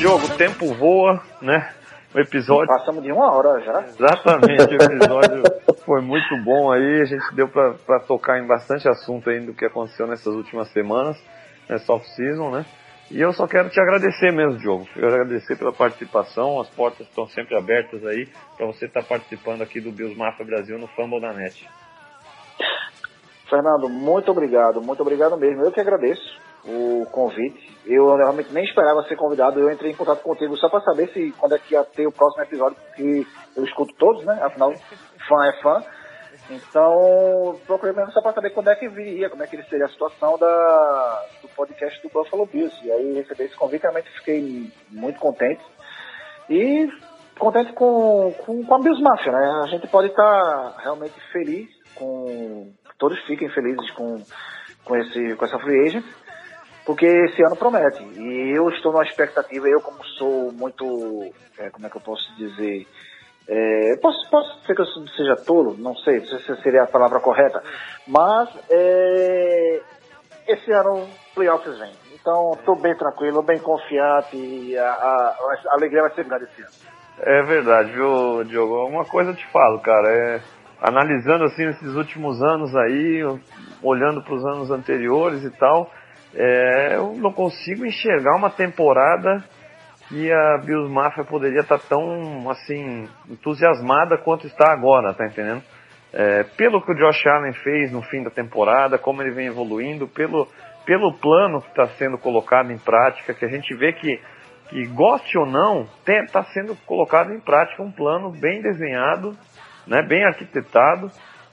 Jogo, 0.00 0.26
o 0.26 0.36
tempo 0.36 0.72
voa, 0.74 1.20
né? 1.42 1.70
O 2.14 2.20
episódio. 2.20 2.68
Passamos 2.68 3.02
de 3.02 3.10
uma 3.10 3.32
hora 3.32 3.60
já. 3.60 3.82
Exatamente, 3.82 4.76
o 4.76 4.82
episódio 4.82 5.42
foi 5.84 6.00
muito 6.00 6.36
bom 6.44 6.70
aí. 6.72 7.02
A 7.02 7.04
gente 7.04 7.34
deu 7.34 7.48
para 7.48 8.00
tocar 8.06 8.38
em 8.38 8.46
bastante 8.46 8.88
assunto 8.88 9.28
aí 9.28 9.40
do 9.40 9.52
que 9.52 9.64
aconteceu 9.64 10.06
nessas 10.06 10.34
últimas 10.34 10.68
semanas, 10.68 11.22
nessa 11.68 11.92
off-season, 11.92 12.50
né? 12.50 12.64
E 13.10 13.20
eu 13.20 13.32
só 13.32 13.46
quero 13.46 13.70
te 13.70 13.80
agradecer 13.80 14.30
mesmo, 14.32 14.58
Diogo. 14.58 14.86
Eu 14.94 15.08
agradecer 15.08 15.56
pela 15.56 15.72
participação. 15.72 16.60
As 16.60 16.68
portas 16.68 17.06
estão 17.06 17.26
sempre 17.26 17.56
abertas 17.56 18.04
aí 18.04 18.28
para 18.56 18.66
você 18.66 18.84
estar 18.84 19.00
tá 19.02 19.08
participando 19.08 19.62
aqui 19.62 19.80
do 19.80 19.90
Bills 19.90 20.16
Mafia 20.16 20.44
Brasil 20.44 20.78
no 20.78 20.86
Fumble 20.88 21.20
da 21.20 21.32
Net. 21.32 21.66
Fernando, 23.48 23.88
muito 23.88 24.30
obrigado, 24.30 24.82
muito 24.82 25.00
obrigado 25.00 25.38
mesmo. 25.38 25.62
Eu 25.62 25.72
que 25.72 25.80
agradeço 25.80 26.38
o 26.66 27.06
convite. 27.10 27.78
Eu 27.86 28.14
realmente 28.14 28.52
nem 28.52 28.64
esperava 28.64 29.02
ser 29.04 29.16
convidado. 29.16 29.58
Eu 29.58 29.70
entrei 29.70 29.92
em 29.92 29.96
contato 29.96 30.22
contigo 30.22 30.54
só 30.58 30.68
para 30.68 30.82
saber 30.82 31.08
se 31.08 31.32
quando 31.38 31.54
é 31.54 31.58
que 31.58 31.72
ia 31.72 31.84
ter 31.84 32.06
o 32.06 32.12
próximo 32.12 32.42
episódio, 32.42 32.76
porque 32.76 33.26
eu 33.56 33.64
escuto 33.64 33.94
todos, 33.96 34.22
né? 34.26 34.38
Afinal, 34.42 34.74
fã 35.26 35.46
é 35.46 35.62
fã. 35.62 35.82
Então, 36.50 37.60
procurei 37.66 37.94
mesmo 37.94 38.10
só 38.12 38.22
para 38.22 38.32
saber 38.32 38.50
quando 38.50 38.68
é 38.68 38.74
que 38.74 38.88
viria, 38.88 39.28
como 39.28 39.42
é 39.42 39.46
que 39.46 39.62
seria 39.64 39.84
a 39.84 39.88
situação 39.88 40.38
da, 40.38 41.26
do 41.42 41.48
podcast 41.48 42.00
do 42.02 42.08
Buffalo 42.08 42.46
Bills. 42.46 42.74
E 42.82 42.90
aí 42.90 43.14
recebi 43.14 43.44
esse 43.44 43.56
convite, 43.56 43.82
realmente 43.82 44.10
fiquei 44.18 44.72
muito 44.90 45.20
contente. 45.20 45.62
E 46.48 46.88
contente 47.38 47.72
com, 47.74 48.32
com, 48.44 48.64
com 48.64 48.74
a 48.74 48.78
Bills 48.78 49.02
Mafia, 49.02 49.32
né? 49.32 49.62
A 49.64 49.66
gente 49.68 49.86
pode 49.88 50.08
estar 50.08 50.24
tá 50.24 50.82
realmente 50.82 51.14
feliz 51.32 51.68
com. 51.94 52.72
Todos 52.98 53.20
fiquem 53.26 53.48
felizes 53.50 53.90
com, 53.92 54.22
com, 54.84 54.96
esse, 54.96 55.36
com 55.36 55.44
essa 55.44 55.58
free 55.58 55.86
agent 55.86 56.04
porque 56.88 57.04
esse 57.04 57.42
ano 57.44 57.54
promete. 57.54 58.02
E 58.02 58.56
eu 58.56 58.70
estou 58.70 58.92
numa 58.92 59.04
expectativa, 59.04 59.68
eu 59.68 59.78
como 59.78 60.02
sou 60.16 60.50
muito, 60.52 61.30
é, 61.58 61.68
como 61.68 61.86
é 61.86 61.90
que 61.90 61.98
eu 61.98 62.00
posso 62.00 62.34
dizer, 62.36 62.86
é, 63.48 63.96
posso, 63.96 64.28
posso 64.30 64.66
ser 64.66 64.74
que 64.74 64.82
eu 64.82 64.86
seja 65.16 65.34
tolo, 65.36 65.74
não 65.78 65.94
sei 65.96 66.20
se 66.20 66.62
seria 66.62 66.82
a 66.82 66.86
palavra 66.86 67.18
correta, 67.18 67.62
mas 68.06 68.48
é, 68.70 69.80
esse 70.46 70.70
ano 70.70 71.08
playoffs 71.34 71.78
vem. 71.78 71.92
Então 72.20 72.52
estou 72.52 72.76
bem 72.76 72.94
tranquilo, 72.94 73.42
bem 73.42 73.58
confiante 73.58 74.36
e 74.36 74.76
a, 74.76 74.90
a, 74.90 75.36
a, 75.70 75.74
alegria 75.74 76.02
vai 76.02 76.10
ser 76.14 76.24
grande 76.24 76.44
esse 76.44 76.60
ano. 76.60 76.70
É 77.20 77.42
verdade, 77.42 77.90
viu, 77.92 78.44
Diogo? 78.44 78.86
Uma 78.86 79.04
coisa 79.06 79.30
eu 79.30 79.36
te 79.36 79.46
falo, 79.46 79.80
cara, 79.80 80.08
é 80.08 80.40
analisando 80.80 81.44
assim 81.44 81.66
esses 81.68 81.94
últimos 81.94 82.40
anos 82.42 82.74
aí, 82.76 83.22
olhando 83.82 84.22
para 84.22 84.34
os 84.34 84.44
anos 84.44 84.70
anteriores 84.70 85.42
e 85.42 85.50
tal, 85.58 85.90
é, 86.34 86.96
eu 86.96 87.14
não 87.14 87.32
consigo 87.32 87.86
enxergar 87.86 88.36
uma 88.36 88.50
temporada 88.50 89.42
que 90.08 90.32
a 90.32 90.58
Bills 90.58 90.90
Mafia 90.92 91.24
poderia 91.24 91.60
estar 91.60 91.78
tá 91.78 91.84
tão 91.88 92.50
assim 92.50 93.08
entusiasmada 93.28 94.16
quanto 94.18 94.46
está 94.46 94.72
agora, 94.72 95.14
tá 95.14 95.26
entendendo? 95.26 95.62
É, 96.12 96.42
pelo 96.56 96.80
que 96.82 96.90
o 96.90 96.94
Josh 96.94 97.26
Allen 97.26 97.52
fez 97.52 97.92
no 97.92 98.02
fim 98.02 98.22
da 98.22 98.30
temporada, 98.30 98.98
como 98.98 99.22
ele 99.22 99.34
vem 99.34 99.46
evoluindo, 99.46 100.08
pelo, 100.08 100.48
pelo 100.86 101.12
plano 101.12 101.60
que 101.60 101.68
está 101.68 101.86
sendo 101.98 102.16
colocado 102.16 102.72
em 102.72 102.78
prática, 102.78 103.34
que 103.34 103.44
a 103.44 103.48
gente 103.48 103.74
vê 103.76 103.92
que, 103.92 104.18
que 104.70 104.86
goste 104.86 105.36
ou 105.36 105.44
não, 105.44 105.86
está 106.06 106.42
sendo 106.44 106.74
colocado 106.86 107.32
em 107.32 107.40
prática 107.40 107.82
um 107.82 107.92
plano 107.92 108.30
bem 108.30 108.62
desenhado, 108.62 109.36
né, 109.86 110.02
bem 110.02 110.24
arquitetado, 110.24 111.10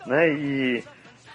né, 0.07 0.29
e 0.29 0.83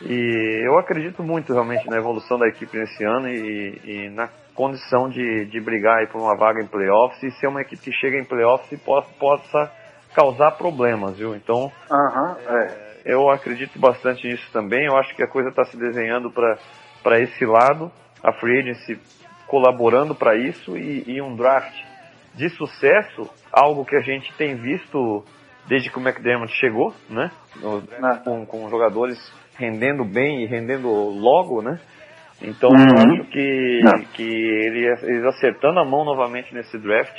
e 0.02 0.66
eu 0.66 0.78
acredito 0.78 1.22
muito 1.22 1.52
realmente 1.52 1.86
na 1.86 1.98
evolução 1.98 2.38
da 2.38 2.48
equipe 2.48 2.76
nesse 2.78 3.04
ano 3.04 3.28
e, 3.28 3.80
e 3.84 4.10
na 4.10 4.28
condição 4.60 5.08
de, 5.08 5.46
de 5.46 5.58
brigar 5.58 6.06
por 6.08 6.20
uma 6.20 6.36
vaga 6.36 6.60
em 6.60 6.66
playoffs 6.66 7.22
e 7.22 7.30
ser 7.38 7.46
uma 7.46 7.62
equipe 7.62 7.82
que 7.82 7.92
chega 7.92 8.18
em 8.18 8.24
playoffs 8.26 8.70
e 8.70 8.76
possa, 8.76 9.08
possa 9.18 9.72
causar 10.14 10.50
problemas, 10.50 11.16
viu? 11.16 11.34
Então, 11.34 11.72
é. 12.46 13.00
eu 13.06 13.30
acredito 13.30 13.78
bastante 13.78 14.28
nisso 14.28 14.46
também. 14.52 14.84
Eu 14.84 14.98
acho 14.98 15.16
que 15.16 15.22
a 15.22 15.26
coisa 15.26 15.48
está 15.48 15.64
se 15.64 15.78
desenhando 15.78 16.30
para 16.30 17.18
esse 17.20 17.46
lado, 17.46 17.90
a 18.22 18.34
free 18.34 18.58
agency 18.58 19.00
colaborando 19.46 20.14
para 20.14 20.36
isso 20.36 20.76
e, 20.76 21.04
e 21.06 21.22
um 21.22 21.34
draft 21.34 21.74
de 22.34 22.50
sucesso, 22.50 23.30
algo 23.50 23.86
que 23.86 23.96
a 23.96 24.00
gente 24.00 24.30
tem 24.34 24.56
visto 24.56 25.24
desde 25.66 25.88
que 25.88 25.98
o 25.98 26.02
McDermott 26.02 26.52
chegou, 26.52 26.92
né? 27.08 27.30
Ah. 28.02 28.16
Com, 28.22 28.44
com 28.44 28.68
jogadores 28.68 29.18
rendendo 29.56 30.04
bem 30.04 30.42
e 30.42 30.46
rendendo 30.46 30.90
logo, 30.90 31.62
né? 31.62 31.80
Então 32.42 32.70
uhum. 32.70 32.78
eu 32.78 32.96
acho 32.96 33.30
que, 33.30 33.80
que 34.14 34.22
ele, 34.22 34.86
eles 35.02 35.24
acertando 35.26 35.78
a 35.78 35.84
mão 35.84 36.04
novamente 36.04 36.54
nesse 36.54 36.78
draft, 36.78 37.14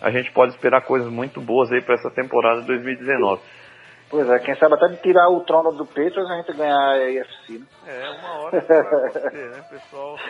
a 0.00 0.10
gente 0.10 0.32
pode 0.32 0.52
esperar 0.52 0.82
coisas 0.82 1.10
muito 1.10 1.40
boas 1.40 1.70
aí 1.70 1.82
para 1.82 1.94
essa 1.94 2.10
temporada 2.10 2.62
de 2.62 2.66
2019. 2.66 3.40
Pois 4.10 4.28
é, 4.28 4.38
quem 4.40 4.54
sabe 4.56 4.74
até 4.74 4.88
de 4.88 4.96
tirar 5.00 5.28
o 5.30 5.40
trono 5.40 5.72
do 5.72 5.86
Patriots 5.86 6.30
a 6.30 6.36
gente 6.36 6.56
ganhar 6.56 6.76
a 6.76 6.96
AFC, 6.96 7.58
né? 7.58 7.66
É, 7.86 8.10
uma 8.10 8.44
hora 8.44 8.60
vai 8.60 8.78
acontecer, 8.78 9.50
né, 9.50 9.62
pessoal? 9.70 10.16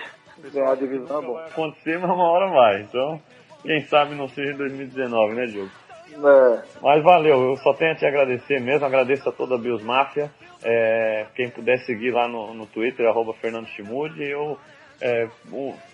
Ganhar 0.52 0.73
a 0.73 0.74
divisão 0.74 1.23
é 1.23 1.27
bom. 1.27 1.35
Vai 1.35 1.47
acontecer, 1.47 1.98
mas 1.98 2.10
uma 2.10 2.31
hora 2.31 2.51
vai. 2.51 2.82
Então, 2.82 3.20
quem 3.62 3.81
sabe 3.82 4.14
não 4.14 4.28
seja 4.28 4.52
em 4.52 4.56
2019, 4.56 5.35
né, 5.35 5.47
Diogo? 5.47 5.70
É. 6.14 6.62
Mas 6.80 7.02
valeu, 7.02 7.51
eu 7.51 7.56
só 7.59 7.72
tenho 7.74 7.93
a 7.93 7.94
te 7.94 8.06
agradecer 8.06 8.60
mesmo, 8.60 8.84
agradeço 8.84 9.28
a 9.28 9.32
toda 9.32 9.55
a 9.55 9.59
Bills 9.59 9.84
Mafia. 9.84 10.30
É, 10.62 11.26
quem 11.34 11.51
puder 11.51 11.78
seguir 11.80 12.12
lá 12.12 12.28
no, 12.28 12.55
no 12.55 12.66
Twitter, 12.66 13.06
arroba 13.06 13.32
Fernando 13.34 13.66
Chimude. 13.68 14.22
Eu, 14.22 14.59
é, 15.01 15.28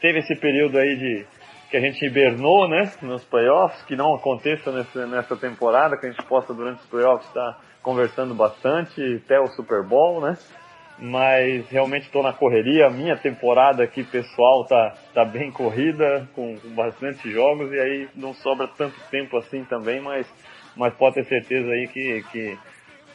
teve 0.00 0.18
esse 0.18 0.36
período 0.36 0.78
aí 0.78 0.96
de 0.96 1.26
que 1.70 1.76
a 1.76 1.80
gente 1.80 2.04
hibernou, 2.04 2.68
né, 2.68 2.90
nos 3.02 3.22
playoffs, 3.24 3.82
que 3.82 3.94
não 3.94 4.14
aconteça 4.14 4.72
nessa, 4.72 5.06
nessa 5.06 5.36
temporada, 5.36 5.98
que 5.98 6.06
a 6.06 6.10
gente 6.10 6.24
possa 6.24 6.54
durante 6.54 6.80
os 6.80 6.86
playoffs 6.86 7.28
estar 7.28 7.60
conversando 7.82 8.34
bastante 8.34 9.22
até 9.24 9.38
o 9.38 9.46
Super 9.48 9.82
Bowl, 9.82 10.20
né? 10.20 10.36
Mas 11.00 11.68
realmente 11.68 12.06
estou 12.06 12.22
na 12.22 12.32
correria. 12.32 12.86
A 12.86 12.90
minha 12.90 13.16
temporada 13.16 13.84
aqui 13.84 14.02
pessoal 14.02 14.64
tá, 14.64 14.96
tá 15.14 15.24
bem 15.24 15.50
corrida, 15.52 16.28
com, 16.34 16.58
com 16.58 16.68
bastante 16.70 17.30
jogos, 17.30 17.72
e 17.72 17.78
aí 17.78 18.08
não 18.16 18.34
sobra 18.34 18.66
tanto 18.66 18.98
tempo 19.10 19.36
assim 19.36 19.64
também, 19.64 20.00
mas, 20.00 20.26
mas 20.76 20.92
pode 20.94 21.14
ter 21.14 21.24
certeza 21.26 21.70
aí 21.70 21.86
que, 21.86 22.24
que 22.32 22.58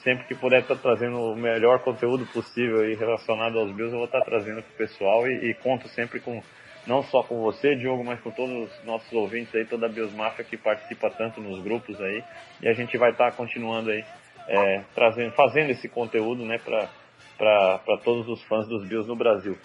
sempre 0.04 0.26
que 0.26 0.36
puder 0.36 0.62
estar 0.62 0.76
trazendo 0.76 1.18
o 1.18 1.36
melhor 1.36 1.80
conteúdo 1.80 2.26
possível 2.28 2.82
aí 2.82 2.94
relacionado 2.94 3.58
aos 3.58 3.72
Bills, 3.72 3.94
eu 3.94 4.00
vou 4.00 4.06
estar 4.06 4.22
trazendo 4.22 4.62
para 4.62 4.74
o 4.74 4.78
pessoal 4.78 5.28
e, 5.28 5.50
e, 5.50 5.54
conto 5.56 5.88
sempre 5.88 6.20
com, 6.20 6.44
não 6.86 7.02
só 7.04 7.24
com 7.24 7.42
você, 7.42 7.76
Diogo, 7.76 8.04
mas 8.04 8.20
com 8.20 8.30
todos 8.30 8.70
os 8.70 8.86
nossos 8.86 9.12
ouvintes 9.14 9.56
aí, 9.56 9.66
toda 9.66 9.88
a 9.88 9.90
Bills 9.90 10.16
Mafia 10.16 10.44
que 10.44 10.58
participa 10.58 11.10
tanto 11.10 11.42
nos 11.42 11.64
grupos 11.64 12.00
aí, 12.02 12.24
e 12.62 12.68
a 12.68 12.74
gente 12.74 12.98
vai 12.98 13.12
estar 13.12 13.32
continuando 13.32 13.90
aí, 13.90 14.04
é, 14.48 14.82
trazendo, 14.94 15.32
fazendo 15.32 15.72
esse 15.72 15.88
conteúdo, 15.88 16.46
né, 16.46 16.58
para 16.64 16.90
para 17.38 17.98
todos 18.04 18.28
os 18.28 18.42
fãs 18.44 18.68
dos 18.68 18.86
Bills 18.88 19.08
no 19.08 19.16
Brasil. 19.16 19.58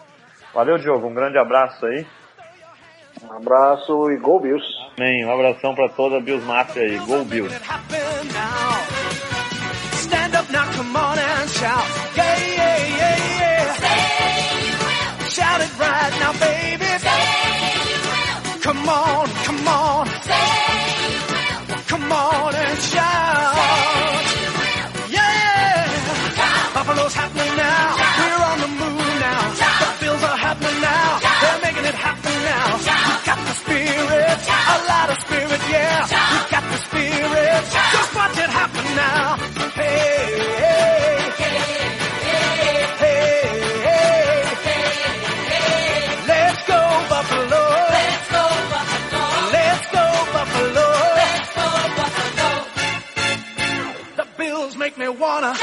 Valeu, 0.54 0.78
Diogo. 0.78 1.06
Um 1.06 1.14
grande 1.14 1.38
abraço 1.38 1.86
aí. 1.86 2.06
Um 3.22 3.32
abraço 3.32 4.10
e 4.10 4.16
Gol 4.16 4.40
Bills. 4.40 4.66
Amém. 4.96 5.24
Um 5.24 5.32
abração 5.32 5.74
para 5.74 5.88
toda 5.88 6.18
a 6.18 6.20
Bills 6.20 6.44
Mafia 6.46 6.82
aí. 6.82 6.98
Gol 6.98 7.24
Bills. 7.24 7.54
Come 18.62 18.88
on, 18.88 19.26
come 19.46 19.68
on. 19.68 20.06
Come 21.88 22.12
on 22.12 22.54
and 22.54 22.78
shout. 22.80 23.54
Yeah. 25.10 25.88
Buffalo's. 26.74 27.37
yeah. 35.70 36.02
We 36.32 36.38
got 36.50 36.64
the 36.72 36.78
spirit. 36.86 37.62
Just 37.94 38.14
watch 38.14 38.38
it 38.38 38.50
happen 38.50 38.86
now. 38.96 39.36
Hey, 39.74 40.56
hey. 40.58 40.88
Make 54.78 54.96
me 54.96 55.08
wanna. 55.08 55.54